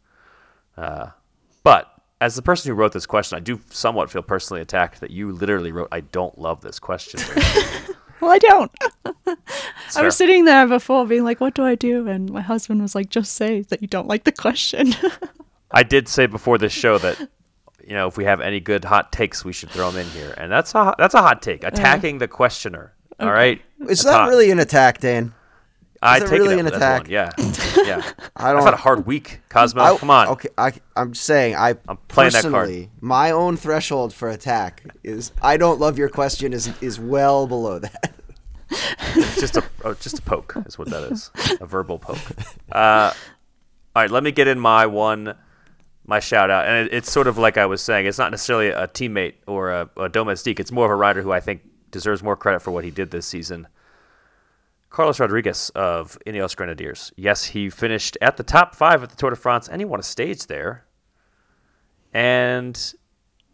Uh, 0.77 1.11
but 1.63 1.93
as 2.21 2.35
the 2.35 2.43
person 2.43 2.71
who 2.71 2.75
wrote 2.75 2.93
this 2.93 3.07
question, 3.07 3.37
I 3.37 3.41
do 3.41 3.61
somewhat 3.71 4.11
feel 4.11 4.23
personally 4.23 4.63
attacked 4.63 5.01
that 5.01 5.11
you 5.11 5.31
literally 5.33 5.71
wrote, 5.71 5.89
"I 5.93 6.01
don't 6.01 6.37
love 6.39 6.61
this 6.61 6.79
question." 6.79 7.21
Well, 8.21 8.31
I 8.31 8.39
don't. 8.39 8.73
I 9.97 10.03
was 10.03 10.17
sitting 10.17 10.45
there 10.45 10.67
before 10.67 11.07
being 11.07 11.25
like, 11.25 11.41
what 11.41 11.55
do 11.55 11.65
I 11.65 11.75
do? 11.75 12.09
And 12.09 12.31
my 12.31 12.41
husband 12.41 12.81
was 12.81 12.95
like, 12.95 13.11
just 13.11 13.35
say 13.35 13.63
that 13.63 13.83
you 13.83 13.89
don't 13.89 14.09
like 14.09 14.25
the 14.25 14.33
question. 14.33 14.95
I 15.71 15.83
did 15.83 16.09
say 16.09 16.27
before 16.27 16.59
this 16.59 16.73
show 16.73 16.99
that 16.99 17.19
you 17.87 17.95
know 17.95 18.07
if 18.07 18.17
we 18.17 18.25
have 18.25 18.41
any 18.41 18.61
good 18.61 18.85
hot 18.85 19.13
takes, 19.13 19.45
we 19.45 19.53
should 19.53 19.71
throw 19.71 19.91
them 19.91 20.01
in 20.01 20.11
here, 20.13 20.35
and 20.37 20.51
that's 20.51 20.75
a 20.75 20.95
that's 20.99 21.15
a 21.15 21.21
hot 21.21 21.43
take. 21.43 21.65
Uh-huh. 21.65 21.71
Attacking 21.73 22.19
the 22.19 22.29
questioner 22.29 22.95
All 23.21 23.31
right. 23.31 23.61
Is 23.81 23.89
That's 23.89 24.05
that 24.05 24.13
hot. 24.13 24.29
really 24.29 24.51
an 24.51 24.59
attack, 24.59 25.01
Dane? 25.01 25.33
I 26.07 26.19
take 26.21 26.31
really 26.31 26.55
it 26.55 26.61
an 26.61 26.67
up 26.67 26.73
with 26.73 26.81
that 26.81 27.03
attack? 27.03 27.11
Yeah. 27.11 27.31
Yeah. 27.87 28.03
I 28.35 28.51
don't. 28.53 28.59
I've 28.61 28.65
had 28.65 28.75
a 28.75 28.79
hard 28.79 29.07
week, 29.13 29.41
Cosmo. 29.49 29.83
I- 29.83 29.97
Come 29.99 30.11
on. 30.11 30.29
Okay, 30.29 30.49
I, 30.59 30.73
I'm 30.97 31.15
saying 31.15 31.55
I 31.55 31.75
I'm 31.89 31.99
playing 32.09 32.33
that 32.33 32.43
card. 32.43 32.53
personally, 32.55 32.91
my 33.01 33.31
own 33.31 33.57
threshold 33.57 34.13
for 34.13 34.29
attack 34.29 34.83
is 35.05 35.31
I 35.41 35.57
don't 35.57 35.79
love 35.79 35.97
your 35.99 36.09
question 36.09 36.53
is 36.53 36.71
is 36.81 36.99
well 36.99 37.47
below 37.47 37.79
that. 37.79 38.15
It's 38.71 39.41
just 39.41 39.57
a 39.57 39.63
oh, 39.85 39.95
just 39.95 40.19
a 40.19 40.23
poke 40.23 40.55
is 40.67 40.79
what 40.79 40.89
that 40.91 41.05
is. 41.13 41.31
A 41.61 41.67
verbal 41.67 41.99
poke. 42.01 42.19
Uh, 42.73 43.13
all 43.95 44.03
right, 44.03 44.11
let 44.11 44.25
me 44.25 44.33
get 44.33 44.49
in 44.49 44.59
my 44.59 44.87
one, 44.87 45.37
my 46.07 46.19
shout 46.19 46.51
out, 46.51 46.67
and 46.67 46.89
it, 46.89 46.95
it's 46.95 47.11
sort 47.13 47.29
of 47.29 47.39
like 47.39 47.57
I 47.57 47.67
was 47.67 47.81
saying. 47.81 48.07
It's 48.07 48.19
not 48.19 48.31
necessarily 48.33 48.69
a 48.69 48.89
teammate 48.89 49.35
or 49.47 49.71
a, 49.71 49.89
a 49.97 50.09
domestique. 50.09 50.59
It's 50.59 50.73
more 50.73 50.87
of 50.87 50.91
a 50.91 50.97
rider 50.97 51.23
who 51.23 51.31
I 51.31 51.39
think 51.41 51.63
deserves 51.93 52.23
more 52.23 52.37
credit 52.37 52.61
for 52.61 52.73
what 52.73 52.85
he 52.85 52.91
did 52.91 53.11
this 53.13 53.27
season. 53.27 53.69
Carlos 54.91 55.21
Rodriguez 55.21 55.71
of 55.75 56.19
Ineos 56.27 56.57
Grenadiers. 56.57 57.13
Yes, 57.17 57.45
he 57.45 57.69
finished 57.69 58.17
at 58.21 58.37
the 58.37 58.43
top 58.43 58.75
five 58.75 59.03
at 59.03 59.11
the 59.11 59.17
Tour 59.17 59.31
de 59.31 59.37
France, 59.37 59.69
and 59.69 59.81
he 59.81 59.85
won 59.85 60.01
a 60.01 60.03
stage 60.05 60.47
there. 60.47 60.87
And 62.15 62.95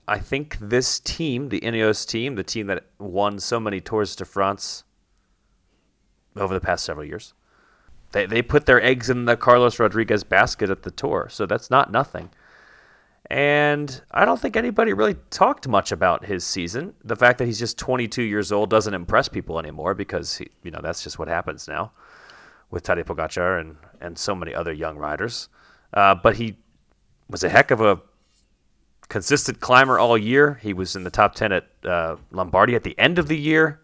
I 0.07 0.19
think 0.19 0.59
this 0.61 1.01
team, 1.01 1.49
the 1.49 1.61
Ineos 1.61 2.07
team, 2.07 2.35
the 2.35 2.45
team 2.45 2.67
that 2.69 2.87
won 2.99 3.39
so 3.39 3.59
many 3.59 3.81
Tours 3.81 4.15
de 4.15 4.25
France 4.25 4.85
over 6.37 6.55
the 6.55 6.61
past 6.61 6.85
several 6.85 7.07
years. 7.07 7.35
They, 8.13 8.27
they 8.27 8.43
put 8.43 8.67
their 8.67 8.83
eggs 8.83 9.11
in 9.11 9.25
the 9.25 9.37
Carlos 9.37 9.79
Rodriguez 9.79 10.23
basket 10.23 10.71
at 10.71 10.83
the 10.83 10.91
tour, 10.91 11.29
so 11.31 11.47
that's 11.47 11.71
not 11.71 11.91
nothing. 11.91 12.31
And 13.31 14.03
I 14.11 14.25
don't 14.25 14.41
think 14.41 14.57
anybody 14.57 14.93
really 14.93 15.17
talked 15.31 15.69
much 15.69 15.93
about 15.93 16.25
his 16.25 16.45
season. 16.45 16.95
The 17.05 17.17
fact 17.17 17.39
that 17.39 17.47
he's 17.47 17.59
just 17.59 17.79
22 17.79 18.23
years 18.23 18.53
old 18.53 18.69
doesn't 18.69 18.93
impress 18.93 19.29
people 19.29 19.59
anymore 19.59 19.95
because 19.95 20.37
he, 20.37 20.49
you 20.63 20.71
know 20.71 20.81
that's 20.83 21.03
just 21.03 21.19
what 21.19 21.29
happens 21.29 21.69
now 21.69 21.93
with 22.71 22.85
Tadej 22.85 23.05
Pogacar 23.05 23.61
and 23.61 23.77
and 24.01 24.19
so 24.19 24.35
many 24.35 24.55
other 24.55 24.73
young 24.73 24.97
riders. 24.97 25.49
Uh, 25.95 26.15
but 26.15 26.37
he 26.37 26.57
was 27.29 27.45
a 27.45 27.49
heck 27.49 27.71
of 27.71 27.81
a 27.81 28.01
consistent 29.09 29.61
climber 29.61 29.99
all 29.99 30.19
year. 30.19 30.59
He 30.63 30.73
was 30.73 30.97
in 30.97 31.05
the 31.05 31.11
top 31.11 31.35
10 31.35 31.53
at 31.53 31.67
uh, 31.85 32.17
Lombardy 32.33 32.75
at 32.75 32.83
the 32.83 32.99
end 32.99 33.19
of 33.19 33.29
the 33.29 33.39
year, 33.39 33.81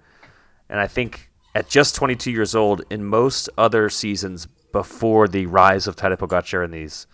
and 0.68 0.80
I 0.80 0.86
think 0.86 1.30
at 1.54 1.68
just 1.68 1.94
22 1.94 2.30
years 2.30 2.54
old, 2.54 2.82
in 2.90 3.04
most 3.04 3.48
other 3.56 3.88
seasons 3.88 4.46
before 4.72 5.28
the 5.28 5.46
rise 5.46 5.86
of 5.86 5.96
Tadej 5.96 6.18
Pogacar 6.18 6.64
and 6.64 6.72
these 6.72 7.06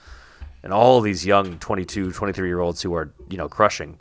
and 0.64 0.72
all 0.72 1.02
these 1.02 1.26
young 1.26 1.58
22, 1.58 2.10
23 2.10 2.48
year 2.48 2.58
olds 2.58 2.80
who 2.82 2.94
are 2.94 3.12
you 3.28 3.36
know 3.36 3.48
crushing, 3.48 3.98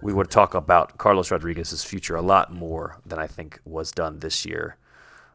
we 0.00 0.14
would 0.14 0.30
talk 0.30 0.54
about 0.54 0.96
Carlos 0.96 1.30
Rodriguez's 1.30 1.84
future 1.84 2.14
a 2.14 2.22
lot 2.22 2.52
more 2.52 2.98
than 3.04 3.18
I 3.18 3.26
think 3.26 3.60
was 3.64 3.90
done 3.90 4.20
this 4.20 4.46
year. 4.46 4.76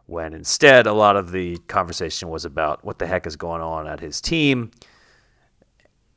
When 0.08 0.34
instead, 0.34 0.88
a 0.88 0.94
lot 0.94 1.18
of 1.18 1.32
the 1.32 1.58
conversation 1.68 2.30
was 2.30 2.46
about 2.46 2.86
what 2.86 3.00
the 3.00 3.06
heck 3.06 3.28
is 3.28 3.36
going 3.36 3.62
on 3.62 3.86
at 3.86 4.00
his 4.00 4.22
team. 4.22 4.72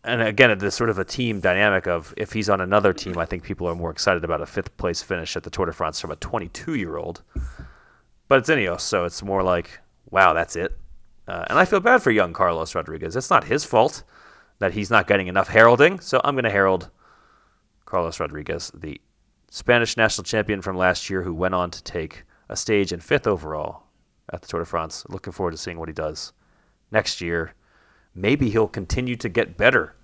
And 0.05 0.23
again, 0.23 0.57
this 0.59 0.77
sort 0.77 0.91
of 0.91 0.99
a 0.99 1.05
team 1.05 1.41
dynamic 1.41 1.89
of 1.89 2.15
if 2.17 2.33
he's 2.33 2.49
on 2.49 2.61
another 2.61 2.93
team, 2.93 3.19
I 3.19 3.25
think 3.25 3.43
people 3.43 3.67
are 3.67 3.75
more 3.75 3.91
excited 3.91 4.25
about 4.25 4.41
a 4.41 4.47
fifth 4.47 4.75
place 4.77 5.03
finish 5.03 5.37
at 5.37 5.43
the 5.43 5.51
Tour 5.51 5.67
de 5.67 5.73
France 5.73 6.01
from 6.01 6.13
a 6.13 6.17
22 6.17 6.75
year 6.75 6.97
old. 6.97 7.23
But 8.29 8.39
it's 8.39 8.49
Ineos, 8.49 8.83
so 8.83 9.05
it's 9.05 9.23
more 9.23 9.43
like, 9.43 9.81
wow, 10.11 10.33
that's 10.33 10.55
it. 10.55 10.79
Uh, 11.27 11.45
and 11.51 11.59
I 11.59 11.65
feel 11.65 11.81
bad 11.81 12.03
for 12.03 12.11
young 12.11 12.33
Carlos 12.33 12.75
Rodriguez. 12.75 13.17
It's 13.17 13.31
not 13.31 13.45
his 13.45 13.65
fault 13.65 14.05
that 14.59 14.73
he's 14.73 14.91
not 14.91 15.07
getting 15.07 15.29
enough 15.29 15.49
heralding. 15.49 16.01
So 16.01 16.21
I'm 16.25 16.35
going 16.35 16.45
to 16.45 16.51
herald 16.51 16.91
Carlos 17.85 18.21
Rodriguez, 18.21 18.71
the 18.75 19.01
Spanish 19.51 19.97
national 19.97 20.25
champion 20.25 20.61
from 20.61 20.77
last 20.77 21.09
year, 21.09 21.23
who 21.23 21.35
went 21.35 21.55
on 21.55 21.71
to 21.71 21.83
take 21.83 22.25
a 22.49 22.57
stage 22.57 22.93
in 22.93 23.01
fifth 23.01 23.27
overall 23.27 23.85
at 24.33 24.43
the 24.43 24.49
Tour 24.49 24.61
de 24.61 24.67
France. 24.67 25.05
Looking 25.09 25.33
forward 25.33 25.53
to 25.53 25.57
seeing 25.57 25.79
what 25.79 25.89
he 25.89 25.95
does 25.95 26.33
next 26.91 27.21
year. 27.21 27.55
Maybe 28.15 28.51
he'll 28.51 28.69
continue 28.69 29.17
to 29.17 29.29
get 29.29 29.57
better. 29.57 29.95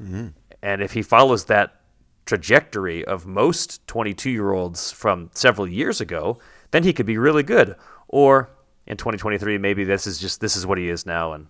Mm-hmm. 0.00 0.28
And 0.62 0.82
if 0.82 0.92
he 0.92 1.02
follows 1.02 1.44
that 1.46 1.80
trajectory 2.24 3.04
of 3.06 3.26
most 3.26 3.86
22 3.86 4.30
year 4.30 4.52
olds 4.52 4.92
from 4.92 5.30
several 5.32 5.66
years 5.66 6.00
ago, 6.00 6.38
then 6.70 6.84
he 6.84 6.92
could 6.92 7.06
be 7.06 7.18
really 7.18 7.42
good. 7.42 7.74
Or 8.08 8.50
in 8.86 8.96
2023, 8.96 9.58
maybe 9.58 9.84
this 9.84 10.06
is 10.06 10.18
just 10.18 10.40
this 10.40 10.56
is 10.56 10.66
what 10.66 10.78
he 10.78 10.88
is 10.88 11.06
now, 11.06 11.32
and 11.32 11.46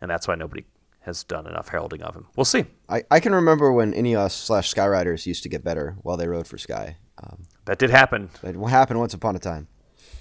and 0.00 0.10
that's 0.10 0.28
why 0.28 0.34
nobody 0.34 0.64
has 1.04 1.24
done 1.24 1.46
enough 1.46 1.68
heralding 1.68 2.02
of 2.02 2.14
him. 2.14 2.26
We'll 2.36 2.44
see. 2.44 2.64
I, 2.88 3.02
I 3.10 3.20
can 3.20 3.34
remember 3.34 3.72
when 3.72 3.92
Ineos 3.92 4.30
slash 4.32 4.72
Skyriders 4.72 5.26
used 5.26 5.42
to 5.42 5.48
get 5.48 5.64
better 5.64 5.96
while 6.02 6.16
they 6.16 6.28
rode 6.28 6.46
for 6.46 6.58
Sky. 6.58 6.96
Um, 7.22 7.42
That 7.64 7.78
did 7.78 7.90
happen. 7.90 8.30
that 8.42 8.54
happened 8.68 8.98
once 9.00 9.14
upon 9.14 9.36
a 9.36 9.38
time. 9.38 9.66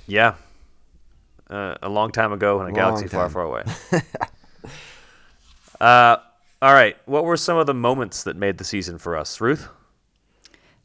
Yeah. 0.08 0.36
Uh, 1.50 1.76
a 1.82 1.90
long 1.90 2.12
time 2.12 2.32
ago 2.32 2.56
in 2.62 2.62
a 2.62 2.66
Long 2.66 2.74
galaxy 2.74 3.08
far, 3.08 3.24
time. 3.26 3.32
far 3.32 3.44
away. 3.44 3.64
uh, 5.82 6.18
all 6.62 6.74
right. 6.74 6.96
What 7.06 7.26
were 7.26 7.38
some 7.38 7.58
of 7.58 7.66
the 7.68 7.74
moments 7.74 8.24
that 8.24 8.36
made 8.36 8.58
the 8.58 8.64
season 8.64 8.98
for 8.98 9.18
us, 9.18 9.42
Ruth? 9.42 9.68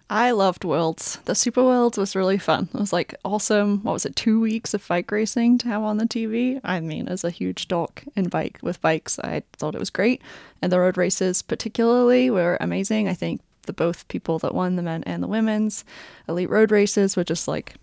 I 0.08 0.30
loved 0.30 0.64
Worlds. 0.64 1.18
The 1.24 1.34
Super 1.34 1.64
Worlds 1.64 1.98
was 1.98 2.14
really 2.14 2.38
fun. 2.38 2.68
It 2.72 2.78
was 2.78 2.92
like 2.92 3.14
awesome. 3.24 3.82
What 3.82 3.92
was 3.92 4.06
it? 4.06 4.14
Two 4.14 4.40
weeks 4.40 4.72
of 4.72 4.86
bike 4.86 5.10
racing 5.10 5.58
to 5.58 5.68
have 5.68 5.82
on 5.82 5.96
the 5.96 6.06
TV. 6.06 6.60
I 6.62 6.78
mean, 6.78 7.08
as 7.08 7.24
a 7.24 7.30
huge 7.30 7.66
dork 7.66 8.04
in 8.14 8.28
bike 8.28 8.60
with 8.62 8.80
bikes, 8.80 9.18
I 9.18 9.42
thought 9.54 9.74
it 9.74 9.80
was 9.80 9.90
great. 9.90 10.22
And 10.62 10.70
the 10.70 10.78
road 10.78 10.96
races, 10.96 11.42
particularly, 11.42 12.30
were 12.30 12.56
amazing. 12.60 13.08
I 13.08 13.14
think 13.14 13.40
the 13.62 13.72
both 13.72 14.06
people 14.06 14.38
that 14.38 14.54
won 14.54 14.76
the 14.76 14.82
men 14.82 15.02
and 15.04 15.24
the 15.24 15.28
women's 15.28 15.84
elite 16.28 16.50
road 16.50 16.70
races 16.70 17.16
were 17.16 17.24
just 17.24 17.48
like 17.48 17.74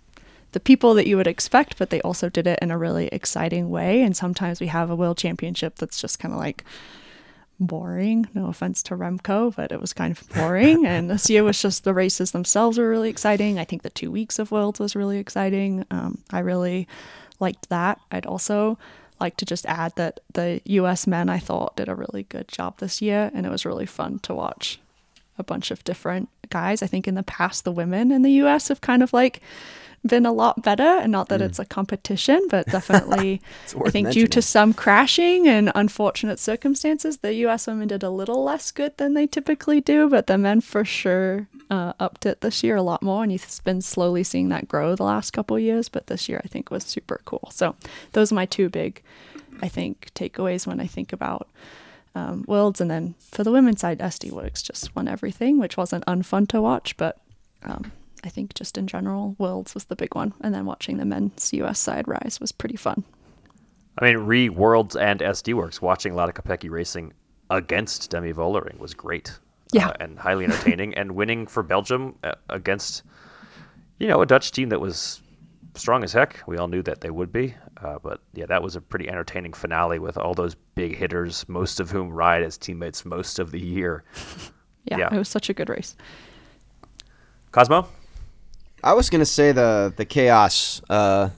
the 0.53 0.62
people 0.62 0.93
that 0.93 1.07
you 1.07 1.17
would 1.17 1.27
expect, 1.27 1.77
but 1.77 1.89
they 1.89 1.99
also 2.01 2.29
did 2.29 2.47
it 2.47 2.59
in 2.62 2.71
a 2.71 2.77
really 2.77 3.07
exciting 3.07 3.69
way. 3.69 4.01
And 4.01 4.15
sometimes 4.15 4.62
we 4.62 4.67
have 4.67 4.89
a 4.89 4.95
world 4.95 5.17
championship 5.17 5.75
that's 5.75 5.99
just 5.99 6.19
kind 6.19 6.33
of 6.33 6.39
like 6.39 6.63
boring. 7.65 8.28
No 8.34 8.47
offense 8.47 8.84
to 8.84 8.95
Remco, 8.95 9.56
but 9.56 9.71
it 9.71 9.82
was 9.82 9.93
kind 9.93 10.17
of 10.17 10.28
boring. 10.30 10.86
and 10.86 11.10
this 11.10 11.30
year 11.30 11.43
was 11.43 11.62
just 11.62 11.84
the 11.84 11.93
races 11.93 12.32
themselves 12.32 12.78
were 12.78 12.89
really 12.89 13.10
exciting. 13.10 13.60
I 13.60 13.65
think 13.65 13.82
the 13.82 13.89
two 13.89 14.12
weeks 14.12 14.39
of 14.39 14.52
Worlds 14.52 14.80
was 14.80 14.95
really 14.95 15.17
exciting. 15.17 15.86
Um, 15.91 16.19
I 16.32 16.39
really 16.39 16.88
liked 17.39 17.69
that. 17.69 17.99
I'd 18.12 18.26
also 18.26 18.78
like 19.19 19.38
to 19.38 19.45
just 19.45 19.65
add 19.65 19.95
that 19.95 20.19
the 20.34 20.62
US 20.65 21.08
men 21.08 21.30
I 21.30 21.39
thought 21.39 21.76
did 21.76 21.89
a 21.89 21.95
really 21.95 22.23
good 22.23 22.47
job 22.47 22.78
this 22.80 23.02
year, 23.02 23.32
and 23.34 23.45
it 23.45 23.49
was 23.49 23.65
really 23.65 23.86
fun 23.86 24.19
to 24.19 24.34
watch 24.34 24.80
a 25.38 25.43
bunch 25.43 25.71
of 25.71 25.84
different 25.84 26.30
guys. 26.49 26.82
I 26.82 26.88
think 26.88 27.08
in 27.08 27.15
the 27.15 27.23
past, 27.23 27.63
the 27.63 27.71
women 27.71 28.12
in 28.12 28.21
the 28.21 28.32
US 28.43 28.67
have 28.67 28.82
kind 28.82 29.02
of 29.02 29.13
like 29.13 29.41
been 30.06 30.26
a 30.26 30.34
lot 30.34 30.62
better 30.62 30.84
and 30.84 31.12
not 31.12 31.30
that 31.30 31.42
it's 31.42 31.60
a 31.60 31.66
competition 31.66 32.46
but 32.50 32.68
definitely 32.68 33.42
i 33.86 33.89
think 33.89 34.12
due 34.12 34.28
to 34.28 34.42
some 34.42 34.74
crashing 34.74 35.48
and 35.48 35.72
unfortunate 35.76 36.39
circumstances 36.39 37.18
the 37.20 37.34
us 37.34 37.68
women 37.68 37.88
did 37.88 38.04
a 38.04 38.10
little 38.10 38.44
less 38.44 38.70
good 38.72 38.96
than 38.98 39.13
they 39.13 39.26
typically 39.26 39.80
do 39.80 40.10
but 40.10 40.28
the 40.28 40.38
men 40.38 40.60
for 40.60 40.84
sure 40.84 41.48
uh, 41.70 41.94
upped 42.00 42.26
it 42.26 42.42
this 42.42 42.63
year 42.63 42.76
a 42.76 42.82
lot 42.82 43.02
more 43.02 43.24
and 43.24 43.32
you've 43.32 43.62
been 43.63 43.82
slowly 43.82 44.24
seeing 44.24 44.50
that 44.50 44.68
grow 44.68 44.96
the 44.96 45.04
last 45.04 45.32
couple 45.32 45.56
of 45.56 45.63
years 45.63 45.88
but 45.88 46.08
this 46.08 46.28
year 46.28 46.42
i 46.44 46.48
think 46.48 46.70
was 46.70 46.84
super 46.84 47.22
cool. 47.26 47.50
So 47.52 47.76
those 48.12 48.32
are 48.32 48.36
my 48.36 48.46
two 48.46 48.70
big 48.70 49.02
i 49.62 49.70
think 49.70 50.12
takeaways 50.16 50.68
when 50.68 50.80
i 50.80 50.88
think 50.88 51.13
about 51.13 51.48
um, 52.16 52.44
worlds 52.48 52.82
and 52.82 52.92
then 52.92 53.16
for 53.20 53.44
the 53.44 53.52
women's 53.52 53.82
side 53.82 54.00
sd 54.00 54.32
worx 54.32 54.62
just 54.63 54.96
won 54.96 55.08
everything 55.08 55.58
which 55.58 55.78
wasn't 55.78 56.06
unfun 56.06 56.48
to 56.50 56.62
watch 56.62 56.96
but 56.98 57.20
um, 57.63 57.92
I 58.23 58.29
think 58.29 58.53
just 58.53 58.77
in 58.77 58.88
general, 58.88 59.36
Worlds 59.38 59.73
was 59.73 59.86
the 59.86 59.95
big 59.95 60.15
one, 60.15 60.33
and 60.41 60.53
then 60.53 60.65
watching 60.65 60.97
the 60.97 61.05
men's 61.05 61.51
US 61.53 61.79
side 61.79 62.07
rise 62.07 62.38
was 62.39 62.51
pretty 62.51 62.77
fun. 62.77 63.03
I 63.99 64.05
mean, 64.05 64.17
re 64.19 64.49
Worlds 64.49 64.95
and 64.95 65.19
SD 65.19 65.53
Worx, 65.53 65.81
watching 65.81 66.15
Lotte 66.15 66.33
Kopecky 66.33 66.69
racing 66.69 67.13
against 67.49 68.09
Demi 68.09 68.33
Vollering 68.33 68.79
was 68.79 68.93
great. 68.93 69.38
Yeah. 69.71 69.89
Uh, 69.89 69.93
and 69.99 70.17
highly 70.19 70.45
entertaining. 70.45 70.93
and 70.95 71.12
winning 71.13 71.45
for 71.47 71.62
Belgium 71.63 72.15
uh, 72.23 72.33
against, 72.49 73.03
you 73.99 74.07
know, 74.07 74.21
a 74.21 74.25
Dutch 74.25 74.51
team 74.51 74.69
that 74.69 74.79
was 74.79 75.21
strong 75.75 76.03
as 76.03 76.13
heck. 76.13 76.41
We 76.47 76.57
all 76.57 76.67
knew 76.67 76.81
that 76.83 77.01
they 77.01 77.09
would 77.09 77.31
be. 77.31 77.55
Uh, 77.83 77.97
but 78.01 78.21
yeah, 78.33 78.45
that 78.45 78.62
was 78.63 78.75
a 78.75 78.81
pretty 78.81 79.09
entertaining 79.09 79.53
finale 79.53 79.99
with 79.99 80.17
all 80.17 80.33
those 80.33 80.55
big 80.75 80.95
hitters, 80.95 81.47
most 81.49 81.79
of 81.79 81.89
whom 81.91 82.09
ride 82.09 82.43
as 82.43 82.57
teammates 82.57 83.03
most 83.05 83.38
of 83.39 83.51
the 83.51 83.59
year. 83.59 84.03
Yeah, 84.86 84.97
Yeah. 84.97 85.15
it 85.15 85.17
was 85.17 85.29
such 85.29 85.49
a 85.49 85.53
good 85.53 85.69
race. 85.69 85.95
Cosmo? 87.51 87.88
I 88.84 88.93
was 88.93 89.10
gonna 89.10 89.26
say 89.26 89.54
the 89.54 89.93
the 89.96 90.06
chaos 90.06 90.82
uh, 90.89 91.30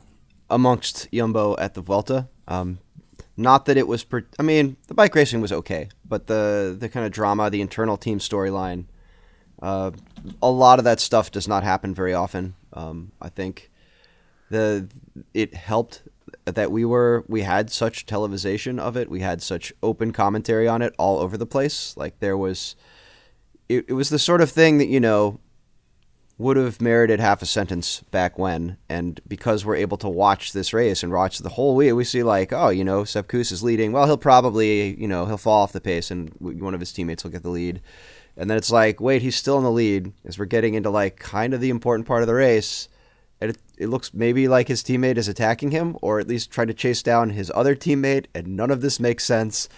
amongst 0.49 1.09
Yumbo 1.11 1.55
at 1.59 1.75
the 1.75 1.81
Vuelta. 1.81 2.27
Um, 2.47 2.79
not 3.37 3.65
that 3.65 3.77
it 3.77 3.87
was. 3.87 4.03
Per- 4.03 4.27
I 4.39 4.43
mean, 4.43 4.77
the 4.87 4.95
bike 4.95 5.13
racing 5.13 5.41
was 5.41 5.51
okay, 5.51 5.89
but 6.03 6.27
the 6.27 6.75
the 6.77 6.89
kind 6.89 7.05
of 7.05 7.11
drama, 7.11 7.49
the 7.49 7.61
internal 7.61 7.97
team 7.97 8.17
storyline, 8.17 8.85
uh, 9.61 9.91
a 10.41 10.49
lot 10.49 10.79
of 10.79 10.85
that 10.85 10.99
stuff 10.99 11.29
does 11.31 11.47
not 11.47 11.63
happen 11.63 11.93
very 11.93 12.13
often. 12.13 12.55
Um, 12.73 13.11
I 13.21 13.29
think 13.29 13.69
the 14.49 14.87
it 15.33 15.53
helped 15.53 16.03
that 16.45 16.71
we 16.71 16.83
were 16.83 17.25
we 17.27 17.41
had 17.41 17.69
such 17.69 18.07
televisation 18.07 18.79
of 18.79 18.97
it. 18.97 19.09
We 19.09 19.19
had 19.19 19.41
such 19.43 19.71
open 19.83 20.11
commentary 20.11 20.67
on 20.67 20.81
it 20.81 20.95
all 20.97 21.19
over 21.19 21.37
the 21.37 21.45
place. 21.45 21.95
Like 21.95 22.19
there 22.19 22.37
was, 22.37 22.75
it, 23.69 23.85
it 23.87 23.93
was 23.93 24.09
the 24.09 24.19
sort 24.19 24.41
of 24.41 24.49
thing 24.49 24.79
that 24.79 24.87
you 24.87 24.99
know 24.99 25.39
would 26.37 26.57
have 26.57 26.81
merited 26.81 27.19
half 27.19 27.41
a 27.41 27.45
sentence 27.45 28.01
back 28.11 28.37
when. 28.37 28.77
And 28.89 29.21
because 29.27 29.63
we're 29.63 29.77
able 29.77 29.97
to 29.97 30.09
watch 30.09 30.51
this 30.51 30.73
race 30.73 31.01
and 31.01 31.13
watch 31.13 31.39
the 31.39 31.49
whole 31.49 31.75
week, 31.75 31.93
we 31.93 32.03
see 32.03 32.23
like, 32.23 32.51
oh, 32.51 32.69
you 32.69 32.83
know, 32.83 33.05
Sepp 33.05 33.27
Kuss 33.27 33.51
is 33.51 33.63
leading. 33.63 33.93
Well, 33.93 34.05
he'll 34.05 34.17
probably, 34.17 34.99
you 34.99 35.07
know, 35.07 35.25
he'll 35.25 35.37
fall 35.37 35.63
off 35.63 35.71
the 35.71 35.79
pace 35.79 36.11
and 36.11 36.33
one 36.39 36.73
of 36.73 36.81
his 36.81 36.91
teammates 36.91 37.23
will 37.23 37.31
get 37.31 37.43
the 37.43 37.49
lead. 37.49 37.81
And 38.35 38.49
then 38.49 38.57
it's 38.57 38.71
like, 38.71 38.99
wait, 38.99 39.21
he's 39.21 39.37
still 39.37 39.57
in 39.57 39.63
the 39.63 39.71
lead 39.71 40.11
as 40.25 40.37
we're 40.37 40.45
getting 40.45 40.73
into 40.73 40.89
like 40.89 41.17
kind 41.17 41.53
of 41.53 41.61
the 41.61 41.69
important 41.69 42.05
part 42.05 42.21
of 42.21 42.27
the 42.27 42.33
race. 42.33 42.89
And 43.39 43.51
it, 43.51 43.57
it 43.77 43.87
looks 43.87 44.13
maybe 44.13 44.49
like 44.49 44.67
his 44.67 44.83
teammate 44.83 45.17
is 45.17 45.29
attacking 45.29 45.71
him 45.71 45.97
or 46.01 46.19
at 46.19 46.27
least 46.27 46.51
trying 46.51 46.67
to 46.67 46.73
chase 46.73 47.01
down 47.01 47.29
his 47.29 47.49
other 47.55 47.77
teammate. 47.77 48.25
And 48.35 48.57
none 48.57 48.71
of 48.71 48.81
this 48.81 48.99
makes 48.99 49.23
sense 49.23 49.69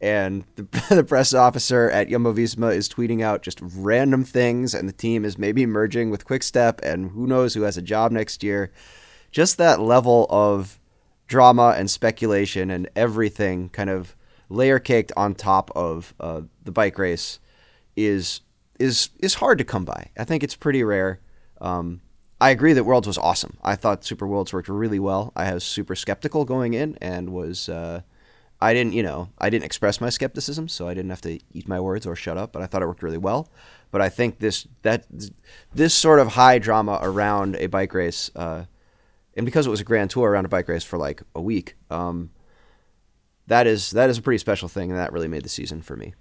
and 0.00 0.44
the, 0.56 0.62
the, 0.94 1.04
press 1.04 1.32
officer 1.32 1.90
at 1.90 2.08
Jumbo 2.08 2.32
Visma 2.32 2.74
is 2.74 2.88
tweeting 2.88 3.22
out 3.22 3.42
just 3.42 3.60
random 3.62 4.24
things, 4.24 4.74
and 4.74 4.88
the 4.88 4.92
team 4.92 5.24
is 5.24 5.38
maybe 5.38 5.66
merging 5.66 6.10
with 6.10 6.26
Quickstep, 6.26 6.80
and 6.82 7.10
who 7.10 7.26
knows 7.26 7.54
who 7.54 7.62
has 7.62 7.76
a 7.76 7.82
job 7.82 8.12
next 8.12 8.42
year. 8.42 8.72
Just 9.30 9.58
that 9.58 9.80
level 9.80 10.26
of 10.30 10.78
drama 11.26 11.74
and 11.76 11.90
speculation 11.90 12.70
and 12.70 12.88
everything 12.94 13.68
kind 13.68 13.90
of 13.90 14.14
layer 14.48 14.78
caked 14.78 15.12
on 15.16 15.34
top 15.34 15.70
of 15.74 16.14
uh, 16.20 16.42
the 16.62 16.70
bike 16.72 16.98
race 16.98 17.40
is 17.96 18.42
is 18.78 19.10
is 19.18 19.34
hard 19.34 19.58
to 19.58 19.64
come 19.64 19.84
by. 19.84 20.10
I 20.18 20.24
think 20.24 20.42
it's 20.42 20.54
pretty 20.54 20.84
rare. 20.84 21.20
Um, 21.60 22.02
I 22.38 22.50
agree 22.50 22.74
that 22.74 22.84
Worlds 22.84 23.06
was 23.06 23.16
awesome. 23.16 23.56
I 23.64 23.76
thought 23.76 24.04
Super 24.04 24.26
Worlds 24.26 24.52
worked 24.52 24.68
really 24.68 24.98
well. 24.98 25.32
I 25.34 25.54
was 25.54 25.64
super 25.64 25.96
skeptical 25.96 26.44
going 26.44 26.74
in 26.74 26.98
and 27.00 27.30
was. 27.30 27.68
Uh, 27.68 28.02
I 28.60 28.72
didn't, 28.72 28.94
you 28.94 29.02
know, 29.02 29.28
I 29.38 29.50
didn't 29.50 29.64
express 29.64 30.00
my 30.00 30.08
skepticism, 30.08 30.68
so 30.68 30.88
I 30.88 30.94
didn't 30.94 31.10
have 31.10 31.20
to 31.22 31.38
eat 31.52 31.68
my 31.68 31.78
words 31.78 32.06
or 32.06 32.16
shut 32.16 32.38
up. 32.38 32.52
But 32.52 32.62
I 32.62 32.66
thought 32.66 32.82
it 32.82 32.86
worked 32.86 33.02
really 33.02 33.18
well. 33.18 33.50
But 33.90 34.00
I 34.00 34.08
think 34.08 34.38
this 34.38 34.66
that 34.82 35.06
this 35.74 35.94
sort 35.94 36.20
of 36.20 36.28
high 36.28 36.58
drama 36.58 36.98
around 37.02 37.56
a 37.56 37.66
bike 37.66 37.92
race, 37.92 38.30
uh, 38.34 38.64
and 39.36 39.44
because 39.44 39.66
it 39.66 39.70
was 39.70 39.80
a 39.80 39.84
grand 39.84 40.10
tour 40.10 40.30
around 40.30 40.46
a 40.46 40.48
bike 40.48 40.68
race 40.68 40.84
for 40.84 40.98
like 40.98 41.22
a 41.34 41.40
week, 41.40 41.76
um, 41.90 42.30
that 43.46 43.66
is 43.66 43.90
that 43.90 44.10
is 44.10 44.18
a 44.18 44.22
pretty 44.22 44.38
special 44.38 44.68
thing, 44.68 44.90
and 44.90 44.98
that 44.98 45.12
really 45.12 45.28
made 45.28 45.44
the 45.44 45.48
season 45.48 45.82
for 45.82 45.96
me. 45.96 46.14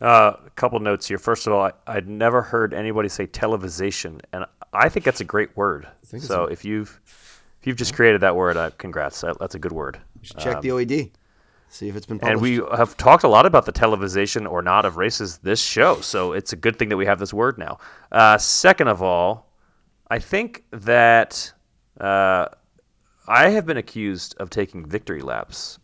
Uh, 0.00 0.36
a 0.46 0.50
couple 0.50 0.78
notes 0.80 1.06
here. 1.06 1.18
First 1.18 1.46
of 1.46 1.52
all, 1.52 1.70
I, 1.86 1.94
would 1.94 2.08
never 2.08 2.42
heard 2.42 2.74
anybody 2.74 3.08
say 3.08 3.26
televisation, 3.26 4.20
and 4.32 4.44
I 4.72 4.88
think 4.88 5.04
that's 5.04 5.20
a 5.20 5.24
great 5.24 5.56
word. 5.56 5.86
So 6.20 6.44
if 6.44 6.64
you've 6.64 7.00
if 7.64 7.68
you've 7.68 7.78
just 7.78 7.94
created 7.94 8.20
that 8.20 8.36
word, 8.36 8.58
uh, 8.58 8.68
congrats. 8.76 9.22
That, 9.22 9.38
that's 9.38 9.54
a 9.54 9.58
good 9.58 9.72
word. 9.72 9.98
check 10.22 10.56
um, 10.56 10.60
the 10.60 10.68
OED. 10.68 11.12
See 11.70 11.88
if 11.88 11.96
it's 11.96 12.04
been 12.04 12.18
published. 12.18 12.32
And 12.34 12.42
we 12.42 12.56
have 12.76 12.94
talked 12.98 13.24
a 13.24 13.28
lot 13.28 13.46
about 13.46 13.64
the 13.64 13.72
television 13.72 14.46
or 14.46 14.60
not 14.60 14.84
of 14.84 14.98
races 14.98 15.38
this 15.38 15.62
show, 15.62 16.02
so 16.02 16.34
it's 16.34 16.52
a 16.52 16.56
good 16.56 16.78
thing 16.78 16.90
that 16.90 16.98
we 16.98 17.06
have 17.06 17.18
this 17.18 17.32
word 17.32 17.56
now. 17.56 17.78
Uh, 18.12 18.36
second 18.36 18.88
of 18.88 19.00
all, 19.00 19.50
I 20.10 20.18
think 20.18 20.64
that 20.72 21.54
uh, 21.98 22.48
I 23.28 23.48
have 23.48 23.64
been 23.64 23.78
accused 23.78 24.36
of 24.40 24.50
taking 24.50 24.84
victory 24.84 25.22
laps 25.22 25.78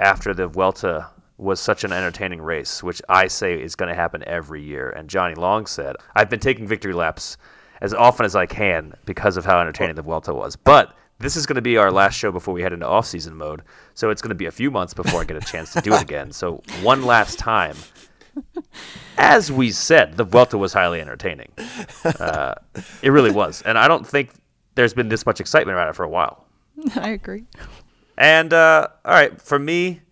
after 0.00 0.34
the 0.34 0.48
Vuelta 0.48 1.06
was 1.36 1.60
such 1.60 1.84
an 1.84 1.92
entertaining 1.92 2.42
race, 2.42 2.82
which 2.82 3.00
I 3.08 3.28
say 3.28 3.62
is 3.62 3.76
going 3.76 3.88
to 3.88 3.94
happen 3.94 4.24
every 4.26 4.64
year. 4.64 4.90
And 4.90 5.08
Johnny 5.08 5.36
Long 5.36 5.66
said, 5.66 5.94
I've 6.16 6.28
been 6.28 6.40
taking 6.40 6.66
victory 6.66 6.92
laps 6.92 7.36
as 7.80 7.94
often 7.94 8.26
as 8.26 8.36
I 8.36 8.46
can 8.46 8.94
because 9.04 9.36
of 9.36 9.44
how 9.44 9.60
entertaining 9.60 9.96
the 9.96 10.02
Vuelta 10.02 10.34
was. 10.34 10.56
But 10.56 10.96
this 11.18 11.36
is 11.36 11.46
going 11.46 11.56
to 11.56 11.62
be 11.62 11.76
our 11.76 11.90
last 11.90 12.14
show 12.16 12.30
before 12.30 12.54
we 12.54 12.62
head 12.62 12.72
into 12.72 12.86
off-season 12.86 13.34
mode, 13.34 13.62
so 13.94 14.10
it's 14.10 14.22
going 14.22 14.30
to 14.30 14.36
be 14.36 14.46
a 14.46 14.52
few 14.52 14.70
months 14.70 14.94
before 14.94 15.20
I 15.20 15.24
get 15.24 15.36
a 15.36 15.40
chance 15.40 15.72
to 15.72 15.80
do 15.80 15.92
it 15.92 16.02
again. 16.02 16.30
So 16.30 16.62
one 16.82 17.02
last 17.02 17.38
time, 17.38 17.76
as 19.18 19.50
we 19.50 19.70
said, 19.70 20.16
the 20.16 20.24
Vuelta 20.24 20.56
was 20.56 20.72
highly 20.72 21.00
entertaining. 21.00 21.50
Uh, 22.04 22.54
it 23.02 23.10
really 23.10 23.32
was, 23.32 23.62
and 23.62 23.76
I 23.76 23.88
don't 23.88 24.06
think 24.06 24.30
there's 24.76 24.94
been 24.94 25.08
this 25.08 25.26
much 25.26 25.40
excitement 25.40 25.76
around 25.76 25.88
it 25.88 25.96
for 25.96 26.04
a 26.04 26.08
while. 26.08 26.46
I 26.94 27.10
agree. 27.10 27.44
And 28.16 28.52
uh, 28.52 28.88
all 29.04 29.12
right, 29.12 29.40
for 29.40 29.58
me, 29.58 30.02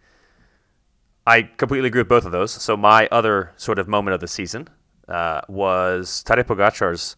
I 1.27 1.43
completely 1.43 1.89
agree 1.89 2.01
with 2.01 2.09
both 2.09 2.25
of 2.25 2.33
those. 2.33 2.53
So 2.53 2.77
my 2.77 3.09
other 3.11 3.53
sort 3.57 3.79
of 3.79 3.89
moment 3.89 4.15
of 4.15 4.21
the 4.21 4.29
season 4.29 4.69
uh, 5.09 5.41
was 5.49 6.25
Tadej 6.27 6.47
Pogacar's 6.47 7.17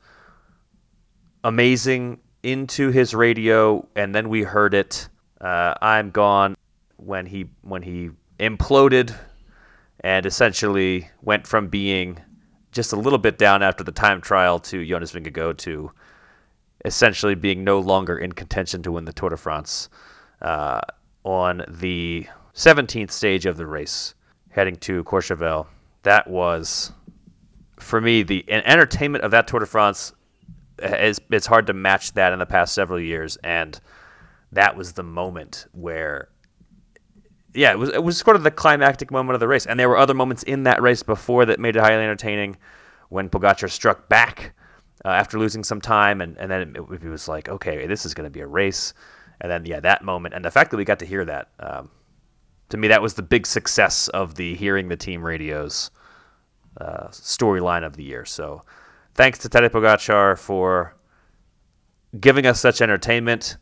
amazing 1.44 2.20
into 2.42 2.90
his 2.90 3.14
radio, 3.14 3.86
and 3.96 4.14
then 4.14 4.28
we 4.28 4.42
heard 4.42 4.74
it. 4.74 5.08
Uh, 5.40 5.74
I'm 5.80 6.10
gone 6.10 6.56
when 6.96 7.26
he 7.26 7.46
when 7.62 7.82
he 7.82 8.10
imploded 8.40 9.14
and 10.00 10.26
essentially 10.26 11.08
went 11.22 11.46
from 11.46 11.68
being 11.68 12.20
just 12.72 12.92
a 12.92 12.96
little 12.96 13.18
bit 13.18 13.38
down 13.38 13.62
after 13.62 13.82
the 13.82 13.92
time 13.92 14.20
trial 14.20 14.58
to 14.60 14.84
Jonas 14.84 15.12
Vingegaard 15.12 15.58
to 15.58 15.90
essentially 16.84 17.34
being 17.34 17.64
no 17.64 17.80
longer 17.80 18.16
in 18.16 18.32
contention 18.32 18.82
to 18.82 18.92
win 18.92 19.04
the 19.04 19.12
Tour 19.12 19.30
de 19.30 19.36
France 19.36 19.88
uh, 20.42 20.80
on 21.24 21.64
the 21.68 22.26
17th 22.54 23.10
stage 23.10 23.46
of 23.46 23.56
the 23.56 23.66
race, 23.66 24.14
heading 24.50 24.76
to 24.76 25.02
Courchevel. 25.04 25.66
That 26.04 26.28
was, 26.28 26.92
for 27.78 28.00
me, 28.00 28.22
the 28.22 28.44
entertainment 28.48 29.24
of 29.24 29.30
that 29.32 29.48
Tour 29.48 29.60
de 29.60 29.66
France 29.66 30.12
it's, 30.78 31.20
it's 31.30 31.46
hard 31.46 31.66
to 31.66 31.72
match 31.72 32.12
that 32.14 32.32
in 32.32 32.38
the 32.38 32.46
past 32.46 32.74
several 32.74 33.00
years, 33.00 33.36
and 33.44 33.78
that 34.52 34.76
was 34.76 34.92
the 34.92 35.02
moment 35.02 35.66
where, 35.72 36.28
yeah, 37.54 37.72
it 37.72 37.78
was 37.78 37.90
it 37.90 38.02
was 38.02 38.18
sort 38.18 38.36
of 38.36 38.42
the 38.42 38.50
climactic 38.50 39.10
moment 39.10 39.34
of 39.34 39.40
the 39.40 39.48
race, 39.48 39.66
and 39.66 39.78
there 39.78 39.88
were 39.88 39.98
other 39.98 40.14
moments 40.14 40.42
in 40.44 40.62
that 40.64 40.80
race 40.82 41.02
before 41.02 41.46
that 41.46 41.58
made 41.58 41.76
it 41.76 41.80
highly 41.80 42.02
entertaining. 42.02 42.56
When 43.10 43.30
Pogacar 43.30 43.70
struck 43.70 44.08
back 44.08 44.52
uh, 45.04 45.08
after 45.08 45.38
losing 45.38 45.64
some 45.64 45.80
time, 45.80 46.20
and 46.20 46.36
and 46.38 46.50
then 46.50 46.74
it, 46.76 47.02
it 47.02 47.08
was 47.08 47.28
like, 47.28 47.48
okay, 47.48 47.86
this 47.86 48.04
is 48.04 48.14
going 48.14 48.26
to 48.26 48.30
be 48.30 48.40
a 48.40 48.46
race, 48.46 48.94
and 49.40 49.50
then 49.50 49.64
yeah, 49.64 49.80
that 49.80 50.04
moment, 50.04 50.34
and 50.34 50.44
the 50.44 50.50
fact 50.50 50.70
that 50.70 50.76
we 50.76 50.84
got 50.84 50.98
to 50.98 51.06
hear 51.06 51.24
that. 51.24 51.48
Um, 51.60 51.90
to 52.70 52.76
me, 52.76 52.88
that 52.88 53.00
was 53.00 53.14
the 53.14 53.22
big 53.22 53.46
success 53.46 54.08
of 54.08 54.34
the 54.34 54.54
hearing 54.54 54.88
the 54.88 54.96
team 54.96 55.24
radios 55.24 55.90
uh, 56.78 57.08
storyline 57.08 57.84
of 57.84 57.96
the 57.96 58.04
year. 58.04 58.26
So 58.26 58.62
thanks 59.18 59.40
to 59.40 59.48
Tadej 59.48 59.70
Pogacar 59.70 60.38
for 60.38 60.94
giving 62.20 62.46
us 62.46 62.60
such 62.60 62.80
entertainment 62.80 63.56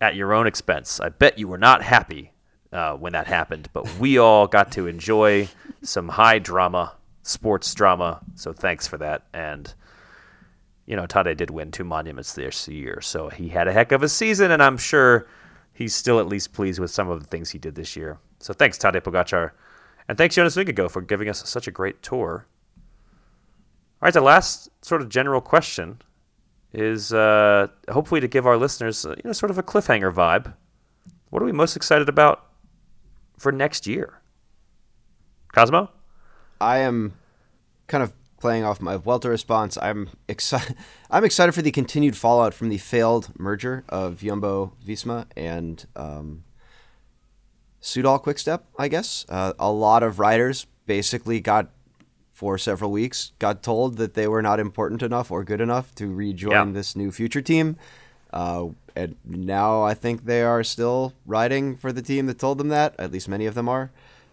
at 0.00 0.16
your 0.16 0.34
own 0.34 0.48
expense. 0.48 0.98
I 0.98 1.10
bet 1.10 1.38
you 1.38 1.46
were 1.46 1.58
not 1.58 1.80
happy 1.80 2.32
uh, 2.72 2.94
when 2.94 3.12
that 3.12 3.28
happened, 3.28 3.68
but 3.72 4.00
we 4.00 4.18
all 4.18 4.48
got 4.48 4.72
to 4.72 4.88
enjoy 4.88 5.48
some 5.80 6.08
high 6.08 6.40
drama, 6.40 6.92
sports 7.22 7.72
drama. 7.72 8.20
So 8.34 8.52
thanks 8.52 8.88
for 8.88 8.98
that. 8.98 9.28
And 9.32 9.72
you 10.86 10.96
know, 10.96 11.06
Tadej 11.06 11.36
did 11.36 11.50
win 11.50 11.70
two 11.70 11.84
monuments 11.84 12.32
this 12.32 12.66
year, 12.66 13.00
so 13.00 13.28
he 13.28 13.48
had 13.48 13.68
a 13.68 13.72
heck 13.72 13.92
of 13.92 14.02
a 14.02 14.08
season, 14.08 14.50
and 14.50 14.60
I'm 14.60 14.76
sure 14.76 15.28
he's 15.72 15.94
still 15.94 16.18
at 16.18 16.26
least 16.26 16.52
pleased 16.52 16.80
with 16.80 16.90
some 16.90 17.08
of 17.08 17.20
the 17.20 17.26
things 17.26 17.50
he 17.50 17.58
did 17.58 17.76
this 17.76 17.94
year. 17.94 18.18
So 18.40 18.52
thanks, 18.52 18.76
Tadej 18.76 19.02
Pogacar. 19.02 19.52
And 20.08 20.18
thanks, 20.18 20.34
Jonas 20.34 20.56
Vingegaard, 20.56 20.90
for 20.90 21.00
giving 21.00 21.28
us 21.28 21.48
such 21.48 21.68
a 21.68 21.70
great 21.70 22.02
tour. 22.02 22.46
All 24.06 24.08
right, 24.08 24.14
the 24.14 24.20
last 24.20 24.68
sort 24.82 25.02
of 25.02 25.08
general 25.08 25.40
question 25.40 26.00
is 26.72 27.12
uh, 27.12 27.66
hopefully 27.90 28.20
to 28.20 28.28
give 28.28 28.46
our 28.46 28.56
listeners, 28.56 29.04
uh, 29.04 29.16
you 29.16 29.22
know, 29.24 29.32
sort 29.32 29.50
of 29.50 29.58
a 29.58 29.64
cliffhanger 29.64 30.14
vibe. 30.14 30.54
What 31.30 31.42
are 31.42 31.44
we 31.44 31.50
most 31.50 31.74
excited 31.74 32.08
about 32.08 32.46
for 33.36 33.50
next 33.50 33.84
year? 33.84 34.20
Cosmo? 35.52 35.90
I 36.60 36.78
am 36.78 37.14
kind 37.88 38.04
of 38.04 38.12
playing 38.38 38.62
off 38.62 38.80
my 38.80 38.96
Vuelta 38.96 39.28
response. 39.28 39.76
I'm 39.82 40.10
excited. 40.28 40.76
I'm 41.10 41.24
excited 41.24 41.50
for 41.50 41.62
the 41.62 41.72
continued 41.72 42.16
fallout 42.16 42.54
from 42.54 42.68
the 42.68 42.78
failed 42.78 43.36
merger 43.36 43.82
of 43.88 44.20
Jumbo 44.20 44.72
Visma 44.86 45.26
and 45.36 45.84
um, 45.96 46.44
Soudal 47.82 48.22
Quickstep. 48.22 48.66
I 48.78 48.86
guess 48.86 49.26
uh, 49.28 49.54
a 49.58 49.72
lot 49.72 50.04
of 50.04 50.20
riders 50.20 50.68
basically 50.86 51.40
got 51.40 51.72
for 52.36 52.58
several 52.58 52.90
weeks, 52.92 53.32
got 53.38 53.62
told 53.62 53.96
that 53.96 54.12
they 54.12 54.28
were 54.28 54.42
not 54.42 54.60
important 54.60 55.02
enough 55.02 55.30
or 55.30 55.42
good 55.42 55.62
enough 55.62 55.94
to 55.94 56.12
rejoin 56.12 56.52
yeah. 56.52 56.64
this 56.70 56.94
new 56.94 57.10
future 57.10 57.40
team. 57.40 57.76
Uh, 58.30 58.66
and 58.94 59.16
now 59.24 59.82
I 59.82 59.94
think 59.94 60.26
they 60.26 60.42
are 60.42 60.62
still 60.62 61.14
riding 61.24 61.78
for 61.78 61.92
the 61.92 62.02
team 62.02 62.26
that 62.26 62.38
told 62.38 62.58
them 62.58 62.68
that. 62.68 62.94
At 62.98 63.10
least 63.10 63.26
many 63.26 63.46
of 63.46 63.54
them 63.54 63.70
are. 63.70 63.90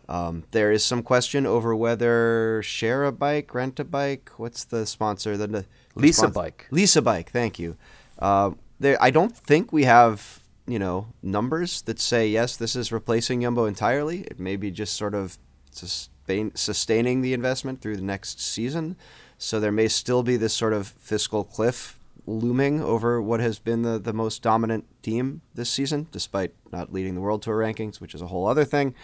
Um, 0.10 0.44
there 0.52 0.70
is 0.70 0.84
some 0.84 1.02
question 1.02 1.46
over 1.46 1.74
whether 1.74 2.62
share 2.62 3.06
a 3.06 3.14
bike, 3.14 3.54
rent 3.56 3.80
a 3.80 3.86
bike. 3.86 4.32
What's 4.36 4.66
the 4.66 4.86
sponsor? 4.86 5.38
The, 5.38 5.48
the 5.48 5.66
Lisa 5.96 6.24
sponsor? 6.24 6.34
Bike. 6.34 6.68
Lease 6.72 6.98
a 6.98 7.02
Bike. 7.02 7.32
Thank 7.32 7.58
you. 7.58 7.78
Uh, 8.20 8.52
there, 8.82 9.02
I 9.02 9.12
don't 9.12 9.34
think 9.34 9.72
we 9.72 9.86
have 9.86 10.42
you 10.68 10.78
know 10.78 11.08
numbers 11.22 11.82
that 11.84 12.02
say 12.02 12.28
yes, 12.28 12.58
this 12.58 12.76
is 12.76 12.92
replacing 12.92 13.44
Jumbo 13.44 13.64
entirely. 13.64 14.24
It 14.24 14.42
may 14.42 14.58
be 14.58 14.72
just 14.72 14.98
sort 14.98 15.16
of 15.16 15.38
just 15.74 16.10
sustaining 16.56 17.22
the 17.22 17.34
investment 17.34 17.82
through 17.82 17.96
the 17.96 18.04
next 18.04 18.40
season. 18.40 18.96
So 19.38 19.60
there 19.60 19.72
may 19.72 19.88
still 19.88 20.24
be 20.24 20.38
this 20.38 20.54
sort 20.54 20.74
of 20.74 20.88
fiscal 20.88 21.44
cliff 21.44 22.00
looming 22.26 22.82
over 22.82 23.22
what 23.22 23.40
has 23.40 23.60
been 23.60 23.82
the, 23.82 24.00
the 24.00 24.14
most 24.14 24.42
dominant 24.42 24.86
team 25.02 25.42
this 25.54 25.70
season, 25.70 26.08
despite 26.12 26.54
not 26.72 26.94
leading 26.94 27.16
the 27.16 27.22
World 27.22 27.42
Tour 27.42 27.58
rankings, 27.58 28.00
which 28.00 28.16
is 28.16 28.22
a 28.22 28.28
whole 28.28 28.48
other 28.48 28.64
thing. 28.64 28.96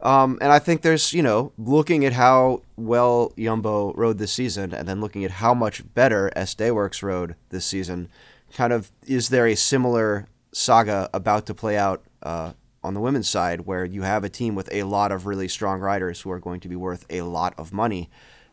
Um, 0.00 0.38
and 0.40 0.52
I 0.52 0.58
think 0.58 0.82
there's, 0.82 1.12
you 1.12 1.22
know, 1.22 1.52
looking 1.56 2.04
at 2.04 2.12
how 2.12 2.62
well 2.76 3.32
Jumbo 3.38 3.92
rode 3.94 4.18
this 4.18 4.32
season 4.32 4.74
and 4.74 4.86
then 4.86 5.00
looking 5.00 5.24
at 5.24 5.30
how 5.32 5.54
much 5.54 5.82
better 5.94 6.30
Worx 6.36 7.02
rode 7.02 7.34
this 7.48 7.64
season, 7.64 8.08
kind 8.52 8.72
of 8.72 8.92
is 9.06 9.30
there 9.30 9.46
a 9.46 9.54
similar 9.54 10.26
saga 10.52 11.08
about 11.12 11.46
to 11.46 11.54
play 11.54 11.76
out 11.76 12.02
uh, 12.22 12.52
on 12.86 12.94
the 12.94 13.00
women's 13.00 13.28
side 13.28 13.62
where 13.62 13.84
you 13.84 14.02
have 14.02 14.24
a 14.24 14.28
team 14.28 14.54
with 14.54 14.68
a 14.72 14.84
lot 14.84 15.12
of 15.12 15.26
really 15.26 15.48
strong 15.48 15.80
riders 15.80 16.20
who 16.20 16.30
are 16.30 16.40
going 16.40 16.60
to 16.60 16.68
be 16.68 16.76
worth 16.76 17.04
a 17.10 17.22
lot 17.22 17.52
of 17.58 17.72
money? 17.72 18.08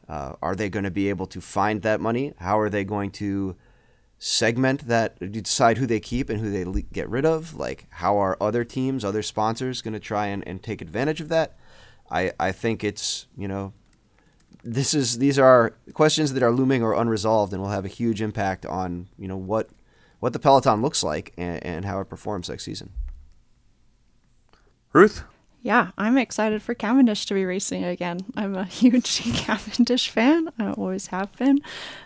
Uh, 0.09 0.33
are 0.41 0.55
they 0.55 0.69
going 0.69 0.83
to 0.83 0.91
be 0.91 1.07
able 1.09 1.27
to 1.27 1.39
find 1.39 1.81
that 1.83 2.01
money? 2.01 2.33
How 2.39 2.59
are 2.59 2.69
they 2.69 2.83
going 2.83 3.11
to 3.11 3.55
segment 4.25 4.87
that 4.87 5.19
decide 5.33 5.77
who 5.77 5.85
they 5.85 5.99
keep 5.99 6.29
and 6.29 6.39
who 6.39 6.49
they 6.49 6.63
le- 6.63 6.81
get 6.81 7.09
rid 7.09 7.25
of 7.25 7.55
like 7.55 7.87
how 7.89 8.17
are 8.17 8.37
other 8.39 8.63
teams 8.63 9.03
other 9.03 9.21
sponsors 9.21 9.81
going 9.81 9.93
to 9.93 9.99
try 9.99 10.27
and, 10.27 10.47
and 10.47 10.63
take 10.63 10.81
advantage 10.81 11.19
of 11.19 11.27
that 11.27 11.57
i 12.09 12.31
i 12.39 12.49
think 12.49 12.85
it's 12.85 13.27
you 13.35 13.49
know 13.49 13.73
this 14.63 14.93
is 14.93 15.17
these 15.17 15.37
are 15.37 15.75
questions 15.93 16.31
that 16.31 16.41
are 16.41 16.53
looming 16.53 16.81
or 16.81 16.93
unresolved 16.93 17.51
and 17.51 17.61
will 17.61 17.67
have 17.67 17.83
a 17.83 17.89
huge 17.89 18.21
impact 18.21 18.65
on 18.65 19.09
you 19.19 19.27
know 19.27 19.35
what 19.35 19.67
what 20.21 20.31
the 20.31 20.39
peloton 20.39 20.81
looks 20.81 21.03
like 21.03 21.33
and, 21.37 21.61
and 21.61 21.83
how 21.83 21.99
it 21.99 22.05
performs 22.07 22.47
next 22.47 22.63
season 22.63 22.93
ruth 24.93 25.23
yeah, 25.63 25.91
I'm 25.97 26.17
excited 26.17 26.61
for 26.61 26.73
Cavendish 26.73 27.25
to 27.27 27.33
be 27.33 27.45
racing 27.45 27.85
again. 27.85 28.19
I'm 28.35 28.53
a 28.53 28.65
huge 28.81 29.21
Cavendish 29.33 30.09
fan. 30.09 30.49
I 30.59 30.71
always 30.71 31.07
have 31.07 31.31
been. 31.37 31.59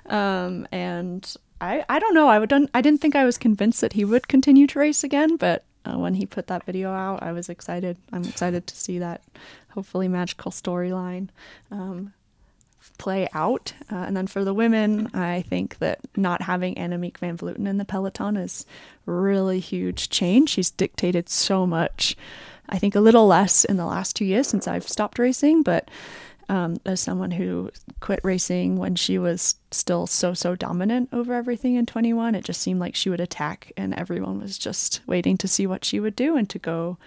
Um, 0.05 0.67
and 0.71 1.35
I, 1.59 1.83
I 1.89 1.97
don't 1.97 2.13
know. 2.13 2.27
I 2.27 2.37
would 2.37 2.53
I 2.53 2.81
didn't 2.81 3.01
think 3.01 3.15
I 3.15 3.25
was 3.25 3.39
convinced 3.39 3.81
that 3.81 3.93
he 3.93 4.05
would 4.05 4.27
continue 4.27 4.67
to 4.67 4.79
race 4.79 5.03
again, 5.03 5.37
but 5.37 5.63
uh, 5.85 5.97
when 5.97 6.13
he 6.13 6.27
put 6.27 6.45
that 6.47 6.65
video 6.65 6.91
out, 6.91 7.23
I 7.23 7.31
was 7.31 7.49
excited. 7.49 7.97
I'm 8.13 8.25
excited 8.25 8.67
to 8.67 8.75
see 8.75 8.99
that 8.99 9.23
hopefully 9.69 10.07
magical 10.07 10.51
storyline 10.51 11.29
um, 11.71 12.13
play 12.97 13.27
out. 13.33 13.73
Uh, 13.91 13.95
and 13.95 14.15
then 14.15 14.27
for 14.27 14.43
the 14.43 14.53
women, 14.53 15.09
I 15.13 15.41
think 15.43 15.79
that 15.79 15.99
not 16.15 16.41
having 16.41 16.75
Annemiek 16.75 17.17
van 17.17 17.37
Vleuten 17.37 17.67
in 17.67 17.77
the 17.77 17.85
peloton 17.85 18.37
is 18.37 18.65
really 19.05 19.59
huge 19.59 20.09
change. 20.09 20.49
She's 20.49 20.71
dictated 20.71 21.29
so 21.29 21.65
much. 21.65 22.15
I 22.69 22.79
think 22.79 22.95
a 22.95 22.99
little 22.99 23.27
less 23.27 23.63
in 23.63 23.77
the 23.77 23.85
last 23.85 24.15
two 24.15 24.25
years 24.25 24.47
since 24.47 24.67
I've 24.67 24.87
stopped 24.87 25.19
racing, 25.19 25.63
but 25.63 25.89
um, 26.49 26.77
as 26.85 27.01
someone 27.01 27.31
who 27.31 27.71
quit 27.99 28.19
racing 28.23 28.77
when 28.77 28.95
she 28.95 29.17
was 29.17 29.55
still 29.71 30.07
so 30.07 30.33
so 30.33 30.55
dominant 30.55 31.09
over 31.11 31.33
everything 31.33 31.75
in 31.75 31.85
21 31.85 32.35
it 32.35 32.43
just 32.45 32.61
seemed 32.61 32.79
like 32.79 32.95
she 32.95 33.09
would 33.09 33.19
attack 33.19 33.71
and 33.75 33.93
everyone 33.95 34.39
was 34.39 34.57
just 34.57 35.01
waiting 35.07 35.37
to 35.37 35.47
see 35.47 35.67
what 35.67 35.83
she 35.83 35.99
would 35.99 36.15
do 36.15 36.37
and 36.37 36.49
to 36.49 36.57
go 36.57 36.97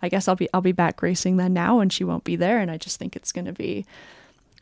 i 0.00 0.08
guess 0.08 0.28
i'll 0.28 0.36
be 0.36 0.48
i'll 0.54 0.62
be 0.62 0.72
back 0.72 1.02
racing 1.02 1.36
then 1.36 1.52
now 1.52 1.80
and 1.80 1.92
she 1.92 2.04
won't 2.04 2.24
be 2.24 2.36
there 2.36 2.58
and 2.58 2.70
i 2.70 2.78
just 2.78 2.98
think 2.98 3.14
it's 3.14 3.32
going 3.32 3.44
to 3.44 3.52
be 3.52 3.84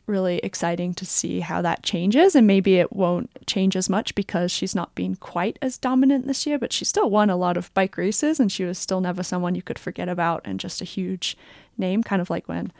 really 0.07 0.37
exciting 0.39 0.93
to 0.93 1.05
see 1.05 1.39
how 1.39 1.61
that 1.61 1.83
changes 1.83 2.35
and 2.35 2.45
maybe 2.45 2.75
it 2.75 2.93
won't 2.93 3.29
change 3.47 3.75
as 3.75 3.89
much 3.89 4.13
because 4.15 4.51
she's 4.51 4.75
not 4.75 4.93
been 4.95 5.15
quite 5.15 5.57
as 5.61 5.77
dominant 5.77 6.27
this 6.27 6.45
year 6.45 6.59
but 6.59 6.71
she 6.71 6.85
still 6.85 7.09
won 7.09 7.29
a 7.29 7.35
lot 7.35 7.57
of 7.57 7.73
bike 7.73 7.97
races 7.97 8.39
and 8.39 8.51
she 8.51 8.63
was 8.63 8.77
still 8.77 9.01
never 9.01 9.23
someone 9.23 9.55
you 9.55 9.61
could 9.61 9.79
forget 9.79 10.07
about 10.07 10.41
and 10.45 10.59
just 10.59 10.81
a 10.81 10.85
huge 10.85 11.37
name 11.77 12.03
kind 12.03 12.21
of 12.21 12.29
like 12.29 12.47
when 12.47 12.71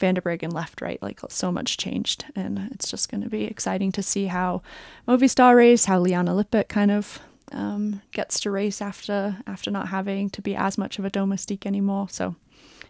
Van 0.00 0.14
der 0.14 0.48
left, 0.48 0.80
right? 0.80 1.00
Like 1.02 1.20
so 1.28 1.52
much 1.52 1.76
changed. 1.76 2.24
And 2.34 2.70
it's 2.72 2.90
just 2.90 3.10
going 3.10 3.22
to 3.22 3.28
be 3.28 3.44
exciting 3.44 3.92
to 3.92 4.02
see 4.02 4.26
how 4.26 4.62
Movistar 5.06 5.54
race, 5.54 5.84
how 5.84 6.00
Liane 6.00 6.34
Lippert 6.34 6.68
kind 6.68 6.90
of 6.90 7.20
um, 7.52 8.00
gets 8.12 8.40
to 8.40 8.50
race 8.50 8.80
after 8.80 9.36
after 9.46 9.70
not 9.70 9.88
having 9.88 10.30
to 10.30 10.42
be 10.42 10.56
as 10.56 10.78
much 10.78 10.98
of 10.98 11.04
a 11.04 11.10
domestique 11.10 11.66
anymore. 11.66 12.08
So, 12.08 12.34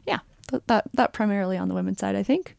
yeah, 0.06 0.20
th- 0.48 0.62
that 0.66 0.84
that 0.94 1.12
primarily 1.12 1.56
on 1.56 1.68
the 1.68 1.74
women's 1.74 1.98
side, 1.98 2.14
I 2.14 2.22
think. 2.22 2.56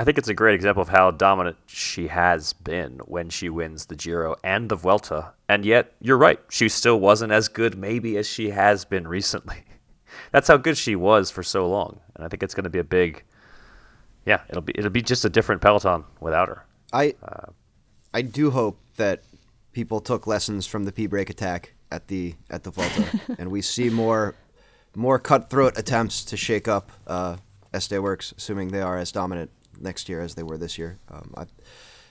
I 0.00 0.04
think 0.04 0.16
it's 0.16 0.28
a 0.28 0.34
great 0.34 0.54
example 0.54 0.80
of 0.80 0.88
how 0.88 1.10
dominant 1.10 1.58
she 1.66 2.06
has 2.06 2.54
been 2.54 3.00
when 3.04 3.28
she 3.28 3.50
wins 3.50 3.84
the 3.84 3.94
Giro 3.94 4.34
and 4.42 4.70
the 4.70 4.74
Vuelta. 4.74 5.34
And 5.46 5.62
yet, 5.62 5.92
you're 6.00 6.16
right, 6.16 6.40
she 6.48 6.70
still 6.70 6.98
wasn't 6.98 7.32
as 7.32 7.48
good 7.48 7.76
maybe 7.76 8.16
as 8.16 8.26
she 8.26 8.48
has 8.48 8.86
been 8.86 9.06
recently. 9.06 9.62
That's 10.32 10.48
how 10.48 10.56
good 10.56 10.78
she 10.78 10.96
was 10.96 11.30
for 11.30 11.42
so 11.42 11.68
long. 11.68 12.00
And 12.14 12.24
I 12.24 12.28
think 12.28 12.42
it's 12.42 12.54
going 12.54 12.64
to 12.64 12.70
be 12.70 12.78
a 12.78 12.84
big 12.84 13.24
yeah, 14.24 14.40
it'll 14.48 14.62
be 14.62 14.72
it'll 14.74 14.90
be 14.90 15.02
just 15.02 15.26
a 15.26 15.28
different 15.28 15.60
Peloton 15.60 16.04
without 16.18 16.48
her. 16.48 16.64
I 16.94 17.14
uh, 17.22 17.50
I 18.14 18.22
do 18.22 18.50
hope 18.50 18.78
that 18.96 19.22
people 19.72 20.00
took 20.00 20.26
lessons 20.26 20.66
from 20.66 20.84
the 20.84 20.92
P 20.92 21.08
break 21.08 21.28
attack 21.28 21.74
at 21.92 22.08
the 22.08 22.36
at 22.48 22.64
the 22.64 22.70
Vuelta, 22.70 23.20
and 23.38 23.50
we 23.50 23.60
see 23.60 23.90
more 23.90 24.34
more 24.96 25.18
cutthroat 25.18 25.78
attempts 25.78 26.24
to 26.24 26.38
shake 26.38 26.68
up 26.68 26.90
uh, 27.06 27.36
SD 27.74 28.02
Worx, 28.02 28.34
assuming 28.38 28.68
they 28.68 28.80
are 28.80 28.96
as 28.96 29.12
dominant 29.12 29.50
next 29.78 30.08
year 30.08 30.20
as 30.20 30.34
they 30.34 30.42
were 30.42 30.58
this 30.58 30.78
year. 30.78 30.98
Um, 31.10 31.32
I, 31.36 31.44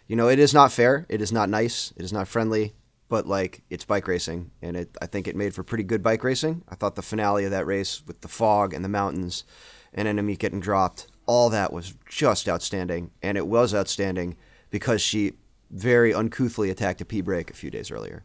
you 0.07 0.15
know, 0.15 0.29
it 0.29 0.39
is 0.39 0.53
not 0.53 0.71
fair. 0.71 1.05
It 1.09 1.21
is 1.21 1.31
not 1.31 1.49
nice. 1.49 1.93
It 1.97 2.03
is 2.03 2.13
not 2.13 2.27
friendly. 2.27 2.73
But 3.09 3.25
like, 3.25 3.63
it's 3.71 3.85
bike 3.85 4.07
racing, 4.07 4.51
and 4.61 4.77
it 4.77 4.95
I 5.01 5.07
think 5.07 5.27
it 5.27 5.35
made 5.35 5.55
for 5.55 5.63
pretty 5.63 5.83
good 5.83 6.03
bike 6.03 6.23
racing. 6.23 6.63
I 6.69 6.75
thought 6.75 6.95
the 6.95 7.01
finale 7.01 7.43
of 7.43 7.49
that 7.51 7.65
race 7.65 8.03
with 8.05 8.21
the 8.21 8.27
fog 8.27 8.71
and 8.71 8.85
the 8.85 8.89
mountains, 8.89 9.45
and 9.93 10.07
Annemiek 10.07 10.37
getting 10.37 10.59
dropped 10.59 11.07
all 11.29 11.51
that 11.51 11.71
was 11.71 11.93
just 12.09 12.49
outstanding, 12.49 13.11
and 13.21 13.37
it 13.37 13.45
was 13.45 13.75
outstanding 13.75 14.35
because 14.71 14.99
she 14.99 15.33
very 15.69 16.11
uncouthly 16.11 16.71
attacked 16.71 17.01
a 17.01 17.05
P 17.05 17.21
break 17.21 17.51
a 17.51 17.53
few 17.53 17.69
days 17.69 17.91
earlier. 17.91 18.23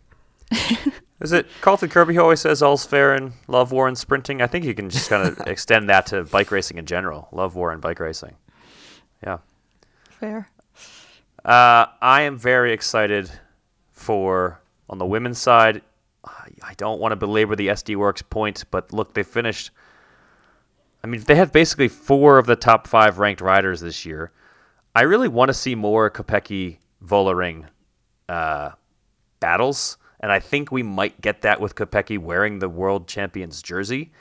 Is 1.21 1.33
it 1.33 1.47
Carlton 1.61 1.91
Kirby 1.91 2.15
who 2.15 2.23
always 2.23 2.41
says 2.41 2.63
all's 2.63 2.87
fair 2.87 3.15
in 3.15 3.35
love, 3.47 3.73
war, 3.73 3.89
and 3.89 3.97
sprinting? 3.97 4.41
I 4.41 4.47
think 4.47 4.65
you 4.65 4.75
can 4.75 4.89
just 4.89 5.11
kind 5.11 5.29
of 5.29 5.39
extend 5.47 5.91
that 5.91 6.07
to 6.07 6.25
bike 6.25 6.51
racing 6.51 6.79
in 6.79 6.87
general. 6.87 7.29
Love, 7.31 7.55
war, 7.55 7.73
and 7.73 7.81
bike 7.83 8.01
racing. 8.01 8.37
Yeah. 9.25 9.39
Fair. 10.11 10.49
Uh, 11.45 11.87
I 12.01 12.23
am 12.23 12.39
very 12.39 12.73
excited 12.73 13.31
for 13.91 14.61
on 14.89 14.99
the 14.99 15.07
women's 15.07 15.39
side. 15.39 15.83
I 16.25 16.75
don't 16.77 17.01
want 17.01 17.13
to 17.13 17.17
belabor 17.17 17.57
the 17.57 17.69
SD 17.69 17.97
Worx 17.97 18.23
point, 18.29 18.65
but 18.71 18.93
look, 18.93 19.13
they 19.13 19.23
finished 19.23 19.71
I 21.05 21.07
mean, 21.07 21.21
they 21.21 21.35
have 21.35 21.53
basically 21.53 21.89
four 21.89 22.39
of 22.39 22.47
the 22.47 22.57
top 22.57 22.87
five 22.87 23.19
ranked 23.19 23.43
riders 23.43 23.83
this 23.83 24.07
year. 24.07 24.33
I 24.95 25.03
really 25.03 25.29
want 25.29 25.51
to 25.51 25.55
see 25.55 25.75
more 25.75 26.11
Kopecky 26.11 26.79
Vollering 27.05 27.67
uh, 28.27 28.71
battles, 29.39 29.99
and 30.21 30.33
I 30.33 30.39
think 30.39 30.73
we 30.73 30.83
might 30.83 31.21
get 31.21 31.43
that 31.43 31.61
with 31.61 31.75
Kopecky 31.75 32.19
wearing 32.19 32.59
the 32.59 32.71
world 32.71 33.07
champion's 33.07 33.61
jersey, 33.61 34.13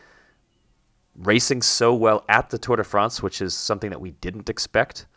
racing 1.15 1.61
so 1.61 1.93
well 1.93 2.23
at 2.29 2.49
the 2.49 2.57
Tour 2.57 2.77
de 2.77 2.83
France, 2.83 3.21
which 3.21 3.41
is 3.41 3.53
something 3.53 3.89
that 3.89 4.01
we 4.01 4.11
didn't 4.11 4.49
expect. 4.49 5.07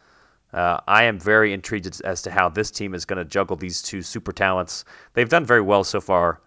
Uh, 0.53 0.78
I 0.86 1.05
am 1.05 1.18
very 1.18 1.53
intrigued 1.53 2.01
as 2.05 2.22
to 2.22 2.30
how 2.30 2.49
this 2.49 2.70
team 2.70 2.94
is 2.94 3.05
going 3.05 3.18
to 3.18 3.24
juggle 3.24 3.57
these 3.57 3.82
two 3.82 4.03
super 4.03 4.32
talents. 4.32 4.84
They've 5.14 5.28
done 5.28 5.44
very 5.44 5.61
well 5.61 5.84
so 5.84 6.01
far 6.01 6.40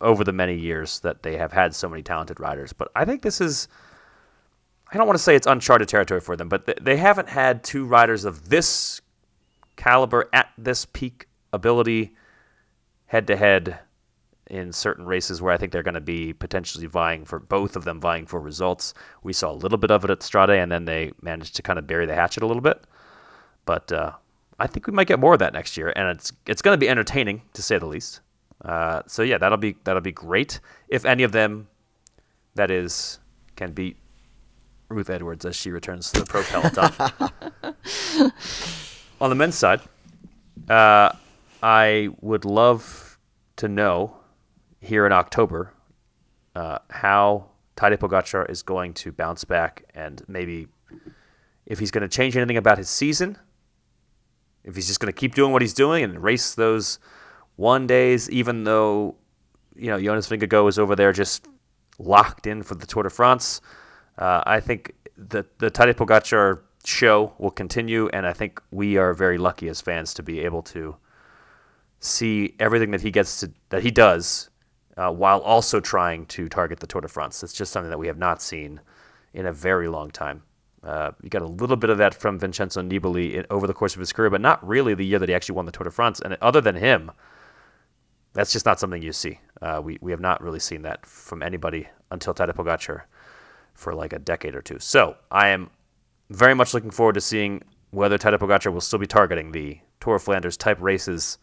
over 0.00 0.24
the 0.24 0.32
many 0.32 0.54
years 0.54 1.00
that 1.00 1.22
they 1.22 1.36
have 1.36 1.52
had 1.52 1.74
so 1.74 1.88
many 1.88 2.02
talented 2.02 2.40
riders, 2.40 2.72
but 2.72 2.90
I 2.94 3.04
think 3.04 3.22
this 3.22 3.40
is 3.40 3.68
I 4.92 4.96
don't 4.96 5.06
want 5.06 5.18
to 5.18 5.22
say 5.22 5.36
it's 5.36 5.46
uncharted 5.46 5.88
territory 5.88 6.20
for 6.20 6.36
them, 6.36 6.48
but 6.48 6.78
they 6.80 6.96
haven't 6.96 7.28
had 7.28 7.62
two 7.62 7.84
riders 7.84 8.24
of 8.24 8.48
this 8.48 9.00
caliber 9.76 10.28
at 10.32 10.48
this 10.58 10.84
peak 10.84 11.28
ability 11.52 12.14
head 13.06 13.26
to 13.28 13.36
head 13.36 13.78
in 14.50 14.72
certain 14.72 15.06
races 15.06 15.40
where 15.40 15.52
I 15.52 15.56
think 15.56 15.72
they're 15.72 15.82
going 15.82 15.94
to 15.94 16.00
be 16.00 16.32
potentially 16.32 16.86
vying 16.86 17.24
for 17.24 17.38
both 17.38 17.76
of 17.76 17.84
them 17.84 18.00
vying 18.00 18.26
for 18.26 18.40
results. 18.40 18.92
We 19.22 19.32
saw 19.32 19.50
a 19.50 19.54
little 19.54 19.78
bit 19.78 19.90
of 19.90 20.04
it 20.04 20.10
at 20.10 20.20
Strade, 20.20 20.62
and 20.62 20.70
then 20.70 20.84
they 20.84 21.12
managed 21.22 21.56
to 21.56 21.62
kind 21.62 21.78
of 21.78 21.86
bury 21.86 22.06
the 22.06 22.14
hatchet 22.14 22.42
a 22.42 22.46
little 22.46 22.62
bit. 22.62 22.82
But 23.64 23.92
uh, 23.92 24.12
I 24.58 24.66
think 24.66 24.86
we 24.86 24.92
might 24.92 25.06
get 25.06 25.20
more 25.20 25.32
of 25.32 25.38
that 25.38 25.52
next 25.52 25.76
year, 25.76 25.92
and 25.94 26.08
it's 26.08 26.32
it's 26.46 26.62
going 26.62 26.74
to 26.74 26.78
be 26.78 26.88
entertaining 26.88 27.42
to 27.54 27.62
say 27.62 27.78
the 27.78 27.86
least. 27.86 28.20
Uh, 28.64 29.02
so 29.06 29.22
yeah, 29.22 29.38
that'll 29.38 29.58
be 29.58 29.76
that'll 29.84 30.02
be 30.02 30.12
great 30.12 30.60
if 30.88 31.04
any 31.04 31.22
of 31.22 31.32
them, 31.32 31.68
that 32.56 32.70
is, 32.70 33.20
can 33.56 33.72
beat 33.72 33.96
Ruth 34.88 35.08
Edwards 35.08 35.46
as 35.46 35.56
she 35.56 35.70
returns 35.70 36.10
to 36.12 36.20
the 36.20 36.26
pro 36.26 36.42
peloton. 36.42 36.92
On 39.20 39.30
the 39.30 39.36
men's 39.36 39.54
side, 39.54 39.80
uh, 40.68 41.12
I 41.62 42.08
would 42.20 42.44
love 42.44 43.18
to 43.56 43.68
know 43.68 44.19
here 44.80 45.06
in 45.06 45.12
October 45.12 45.72
uh, 46.54 46.78
how 46.90 47.46
Tadej 47.76 47.98
Pogacar 47.98 48.50
is 48.50 48.62
going 48.62 48.94
to 48.94 49.12
bounce 49.12 49.44
back 49.44 49.84
and 49.94 50.22
maybe 50.28 50.66
if 51.66 51.78
he's 51.78 51.90
going 51.90 52.02
to 52.02 52.08
change 52.08 52.36
anything 52.36 52.56
about 52.56 52.78
his 52.78 52.90
season, 52.90 53.38
if 54.64 54.74
he's 54.74 54.86
just 54.86 55.00
going 55.00 55.12
to 55.12 55.18
keep 55.18 55.34
doing 55.34 55.52
what 55.52 55.62
he's 55.62 55.74
doing 55.74 56.04
and 56.04 56.22
race 56.22 56.54
those 56.54 56.98
one 57.56 57.86
days, 57.86 58.28
even 58.30 58.64
though 58.64 59.14
you 59.76 59.86
know 59.86 60.00
Jonas 60.00 60.28
Vingegaard 60.28 60.68
is 60.68 60.78
over 60.78 60.96
there 60.96 61.12
just 61.12 61.46
locked 61.98 62.46
in 62.46 62.62
for 62.62 62.74
the 62.74 62.86
Tour 62.86 63.04
de 63.04 63.10
France. 63.10 63.60
Uh, 64.18 64.42
I 64.44 64.60
think 64.60 64.94
the 65.16 65.46
the 65.58 65.70
Tadej 65.70 65.94
Pogacar 65.94 66.60
show 66.84 67.32
will 67.38 67.50
continue, 67.50 68.08
and 68.12 68.26
I 68.26 68.32
think 68.32 68.60
we 68.70 68.96
are 68.96 69.14
very 69.14 69.38
lucky 69.38 69.68
as 69.68 69.80
fans 69.80 70.12
to 70.14 70.22
be 70.22 70.40
able 70.40 70.62
to 70.62 70.96
see 72.00 72.54
everything 72.58 72.90
that 72.90 73.00
he 73.00 73.10
gets 73.10 73.40
to 73.40 73.52
that 73.68 73.82
he 73.82 73.90
does, 73.90 74.49
uh, 75.00 75.10
while 75.10 75.40
also 75.40 75.80
trying 75.80 76.26
to 76.26 76.46
target 76.48 76.78
the 76.78 76.86
Tour 76.86 77.00
de 77.00 77.08
France. 77.08 77.42
It's 77.42 77.54
just 77.54 77.72
something 77.72 77.88
that 77.88 77.98
we 77.98 78.06
have 78.06 78.18
not 78.18 78.42
seen 78.42 78.80
in 79.32 79.46
a 79.46 79.52
very 79.52 79.88
long 79.88 80.10
time. 80.10 80.42
Uh, 80.82 81.12
you 81.22 81.30
got 81.30 81.40
a 81.40 81.46
little 81.46 81.76
bit 81.76 81.88
of 81.88 81.96
that 81.98 82.14
from 82.14 82.38
Vincenzo 82.38 82.82
Nibali 82.82 83.34
in, 83.34 83.46
over 83.48 83.66
the 83.66 83.72
course 83.72 83.94
of 83.94 84.00
his 84.00 84.12
career, 84.12 84.28
but 84.28 84.42
not 84.42 84.66
really 84.66 84.92
the 84.94 85.04
year 85.04 85.18
that 85.18 85.28
he 85.28 85.34
actually 85.34 85.54
won 85.54 85.64
the 85.64 85.72
Tour 85.72 85.84
de 85.84 85.90
France. 85.90 86.20
And 86.20 86.36
other 86.42 86.60
than 86.60 86.74
him, 86.74 87.10
that's 88.34 88.52
just 88.52 88.66
not 88.66 88.78
something 88.78 89.00
you 89.02 89.12
see. 89.12 89.40
Uh, 89.62 89.80
we, 89.82 89.96
we 90.02 90.10
have 90.10 90.20
not 90.20 90.42
really 90.42 90.60
seen 90.60 90.82
that 90.82 91.06
from 91.06 91.42
anybody 91.42 91.88
until 92.10 92.34
Tadej 92.34 92.54
Pogacar 92.54 93.02
for 93.72 93.94
like 93.94 94.12
a 94.12 94.18
decade 94.18 94.54
or 94.54 94.62
two. 94.62 94.78
So 94.78 95.16
I 95.30 95.48
am 95.48 95.70
very 96.28 96.54
much 96.54 96.74
looking 96.74 96.90
forward 96.90 97.14
to 97.14 97.22
seeing 97.22 97.62
whether 97.90 98.18
Tadej 98.18 98.38
Pogacar 98.38 98.70
will 98.70 98.82
still 98.82 98.98
be 98.98 99.06
targeting 99.06 99.52
the 99.52 99.78
Tour 100.00 100.16
of 100.16 100.22
Flanders 100.22 100.58
type 100.58 100.78
races. 100.78 101.38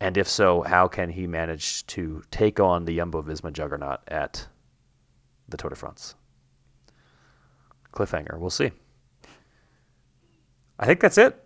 And 0.00 0.16
if 0.16 0.28
so, 0.28 0.62
how 0.62 0.88
can 0.88 1.08
he 1.08 1.26
manage 1.26 1.86
to 1.86 2.22
take 2.30 2.60
on 2.60 2.84
the 2.84 2.96
Jumbo 2.96 3.22
Visma 3.22 3.52
juggernaut 3.52 4.00
at 4.08 4.46
the 5.48 5.56
Tour 5.56 5.70
de 5.70 5.76
France? 5.76 6.14
Cliffhanger. 7.92 8.38
We'll 8.38 8.50
see. 8.50 8.72
I 10.78 10.86
think 10.86 11.00
that's 11.00 11.18
it 11.18 11.40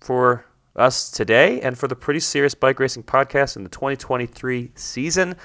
for 0.00 0.46
us 0.76 1.10
today 1.10 1.60
and 1.60 1.76
for 1.76 1.88
the 1.88 1.96
Pretty 1.96 2.20
Serious 2.20 2.54
Bike 2.54 2.80
Racing 2.80 3.02
podcast 3.02 3.56
in 3.56 3.64
the 3.64 3.68
2023 3.68 4.72
season. 4.74 5.36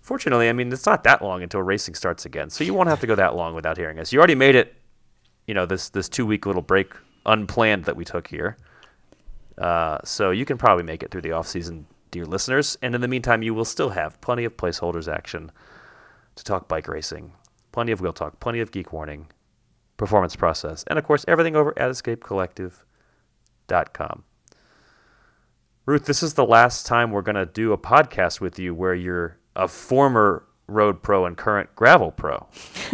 Fortunately, 0.00 0.48
I 0.48 0.52
mean, 0.52 0.72
it's 0.72 0.86
not 0.86 1.04
that 1.04 1.22
long 1.22 1.42
until 1.42 1.62
racing 1.62 1.94
starts 1.94 2.26
again, 2.26 2.50
so 2.50 2.64
you 2.64 2.74
won't 2.74 2.88
have 2.88 3.00
to 3.00 3.06
go 3.06 3.14
that 3.14 3.36
long 3.36 3.54
without 3.54 3.78
hearing 3.78 3.98
us. 3.98 4.12
You 4.12 4.18
already 4.18 4.34
made 4.34 4.54
it, 4.54 4.74
you 5.46 5.54
know, 5.54 5.64
this 5.64 5.88
this 5.88 6.08
two 6.08 6.26
week 6.26 6.44
little 6.44 6.60
break 6.60 6.92
unplanned 7.24 7.84
that 7.84 7.96
we 7.96 8.04
took 8.04 8.26
here. 8.26 8.56
Uh, 9.58 9.98
so 10.04 10.30
you 10.30 10.44
can 10.44 10.58
probably 10.58 10.84
make 10.84 11.02
it 11.02 11.10
through 11.10 11.22
the 11.22 11.32
off 11.32 11.46
season, 11.46 11.86
dear 12.10 12.24
listeners. 12.24 12.76
And 12.82 12.94
in 12.94 13.00
the 13.00 13.08
meantime, 13.08 13.42
you 13.42 13.54
will 13.54 13.64
still 13.64 13.90
have 13.90 14.20
plenty 14.20 14.44
of 14.44 14.56
placeholders 14.56 15.12
action 15.12 15.50
to 16.34 16.44
talk 16.44 16.68
bike 16.68 16.88
racing, 16.88 17.32
plenty 17.72 17.92
of 17.92 18.00
wheel 18.00 18.12
talk, 18.12 18.40
plenty 18.40 18.60
of 18.60 18.72
geek 18.72 18.92
warning, 18.92 19.28
performance 19.96 20.36
process, 20.36 20.84
and 20.88 20.98
of 20.98 21.04
course 21.04 21.24
everything 21.28 21.56
over 21.56 21.78
at 21.78 21.90
escapecollective.com. 21.90 24.24
Ruth, 25.86 26.06
this 26.06 26.22
is 26.22 26.34
the 26.34 26.46
last 26.46 26.86
time 26.86 27.10
we're 27.10 27.22
going 27.22 27.34
to 27.36 27.46
do 27.46 27.72
a 27.72 27.78
podcast 27.78 28.40
with 28.40 28.58
you 28.58 28.74
where 28.74 28.94
you're 28.94 29.38
a 29.54 29.68
former 29.68 30.44
road 30.66 31.02
pro 31.02 31.26
and 31.26 31.36
current 31.36 31.68
gravel 31.76 32.10
pro. 32.10 32.46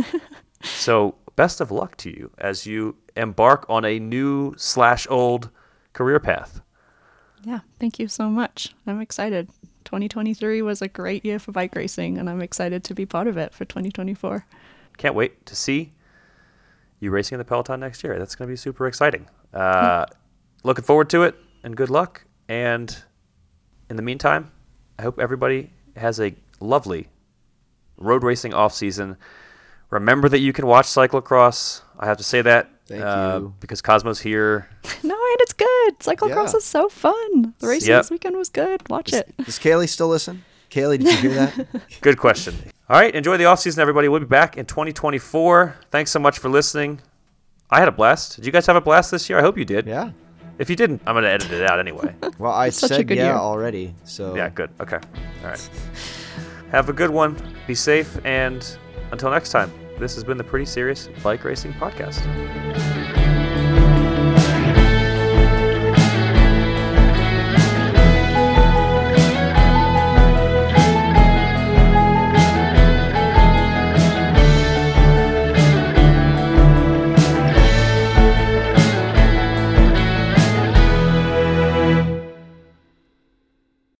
so, 0.63 1.15
best 1.37 1.61
of 1.61 1.71
luck 1.71 1.97
to 1.99 2.11
you 2.11 2.33
as 2.39 2.67
you 2.67 2.97
embark 3.17 3.65
on 3.69 3.85
a 3.85 4.01
new 4.01 4.53
slash 4.57 5.07
old 5.09 5.51
career 5.93 6.21
path. 6.21 6.61
Yeah, 7.45 7.61
thank 7.79 7.99
you 7.99 8.09
so 8.09 8.29
much. 8.29 8.75
I'm 8.87 9.01
excited. 9.01 9.49
2023 9.85 10.63
was 10.63 10.83
a 10.83 10.89
great 10.89 11.25
year 11.25 11.39
for 11.39 11.53
bike 11.53 11.75
racing, 11.75 12.19
and 12.19 12.29
I'm 12.29 12.43
excited 12.43 12.85
to 12.85 12.95
be 12.95 13.07
part 13.07 13.27
of 13.27 13.37
it 13.37 13.55
for 13.55 13.65
2024. 13.65 14.45
Can't 14.99 15.15
wait 15.15 15.47
to 15.47 15.57
see 15.57 15.93
you 17.01 17.11
racing 17.11 17.37
in 17.37 17.39
the 17.39 17.45
Peloton 17.45 17.81
next 17.81 18.05
year. 18.05 18.19
That's 18.19 18.35
going 18.35 18.47
to 18.47 18.53
be 18.53 18.57
super 18.57 18.87
exciting. 18.87 19.27
Uh, 19.55 20.05
looking 20.63 20.85
forward 20.85 21.09
to 21.11 21.23
it, 21.23 21.35
and 21.63 21.77
good 21.77 21.91
luck. 21.91 22.25
And 22.49 22.95
in 23.89 23.97
the 23.97 24.03
meantime, 24.03 24.51
I 24.99 25.03
hope 25.03 25.19
everybody 25.19 25.73
has 25.97 26.21
a 26.21 26.35
lovely 26.61 27.09
road 27.97 28.23
racing 28.23 28.53
off 28.53 28.75
season. 28.75 29.17
Remember 29.91 30.29
that 30.29 30.39
you 30.39 30.53
can 30.53 30.67
watch 30.67 30.87
cyclocross. 30.87 31.83
I 31.99 32.07
have 32.07 32.17
to 32.19 32.25
say 32.25 32.43
that 32.43 32.71
Thank 32.87 33.03
uh, 33.03 33.39
you. 33.43 33.55
because 33.61 33.83
Cosmo's 33.83 34.21
here. 34.21 34.69
No, 35.03 35.15
and 35.15 35.41
it's 35.41 35.53
good. 35.53 35.99
Cyclocross 36.01 36.53
Yeah. 36.53 36.57
is 36.59 36.65
so 36.65 36.89
fun. 36.89 37.55
The 37.59 37.69
racing 37.69 37.91
Yep. 37.91 38.01
this 38.03 38.11
weekend 38.11 38.37
was 38.37 38.49
good. 38.49 38.89
Watch 38.89 39.13
it. 39.13 39.33
Does 39.45 39.59
Kaylee 39.59 39.89
still 39.89 40.09
listen? 40.09 40.45
Kaylee, 40.71 40.99
did 40.99 41.03
you 41.23 41.31
hear 41.31 41.35
that? 41.35 41.67
Good 42.01 42.17
question. 42.19 42.55
All 42.89 42.99
right, 43.01 43.13
enjoy 43.15 43.37
the 43.37 43.45
off 43.47 43.59
season, 43.61 43.81
everybody. 43.81 44.09
We'll 44.09 44.21
be 44.21 44.27
back 44.27 44.57
in 44.57 44.67
2024. 44.67 45.75
Thanks 45.91 46.11
so 46.13 46.19
much 46.21 46.39
for 46.39 46.49
listening. 46.49 47.01
I 47.71 47.79
had 47.81 47.89
a 47.89 47.93
blast. 47.93 48.37
Did 48.37 48.47
you 48.47 48.53
guys 48.53 48.67
have 48.67 48.77
a 48.77 48.81
blast 48.81 49.11
this 49.11 49.29
year? 49.29 49.39
I 49.39 49.43
hope 49.43 49.57
you 49.59 49.65
did. 49.65 49.87
yeah. 49.87 50.11
If 50.59 50.69
you 50.71 50.77
didn't, 50.77 51.01
I'm 51.07 51.15
going 51.15 51.25
to 51.25 51.31
edit 51.31 51.51
it 51.51 51.69
out 51.71 51.79
anyway. 51.81 52.15
Well, 52.39 52.53
I 52.53 52.69
Such 52.71 52.91
said 52.91 53.09
yeah 53.11 53.17
year. 53.17 53.33
already. 53.35 53.95
So 54.05 54.35
yeah, 54.37 54.49
good. 54.51 54.71
Okay. 54.81 54.99
All 55.43 55.49
right. 55.51 55.71
Have 56.71 56.89
a 56.89 56.93
good 56.93 57.11
one. 57.11 57.37
Be 57.67 57.75
safe. 57.75 58.19
And 58.25 58.65
until 59.13 59.31
next 59.31 59.51
time, 59.51 59.73
this 59.99 60.15
has 60.15 60.25
been 60.25 60.39
the 60.39 60.45
Pretty 60.45 60.65
Serious 60.65 61.09
Bike 61.23 61.45
Racing 61.45 61.73
Podcast. 61.75 63.30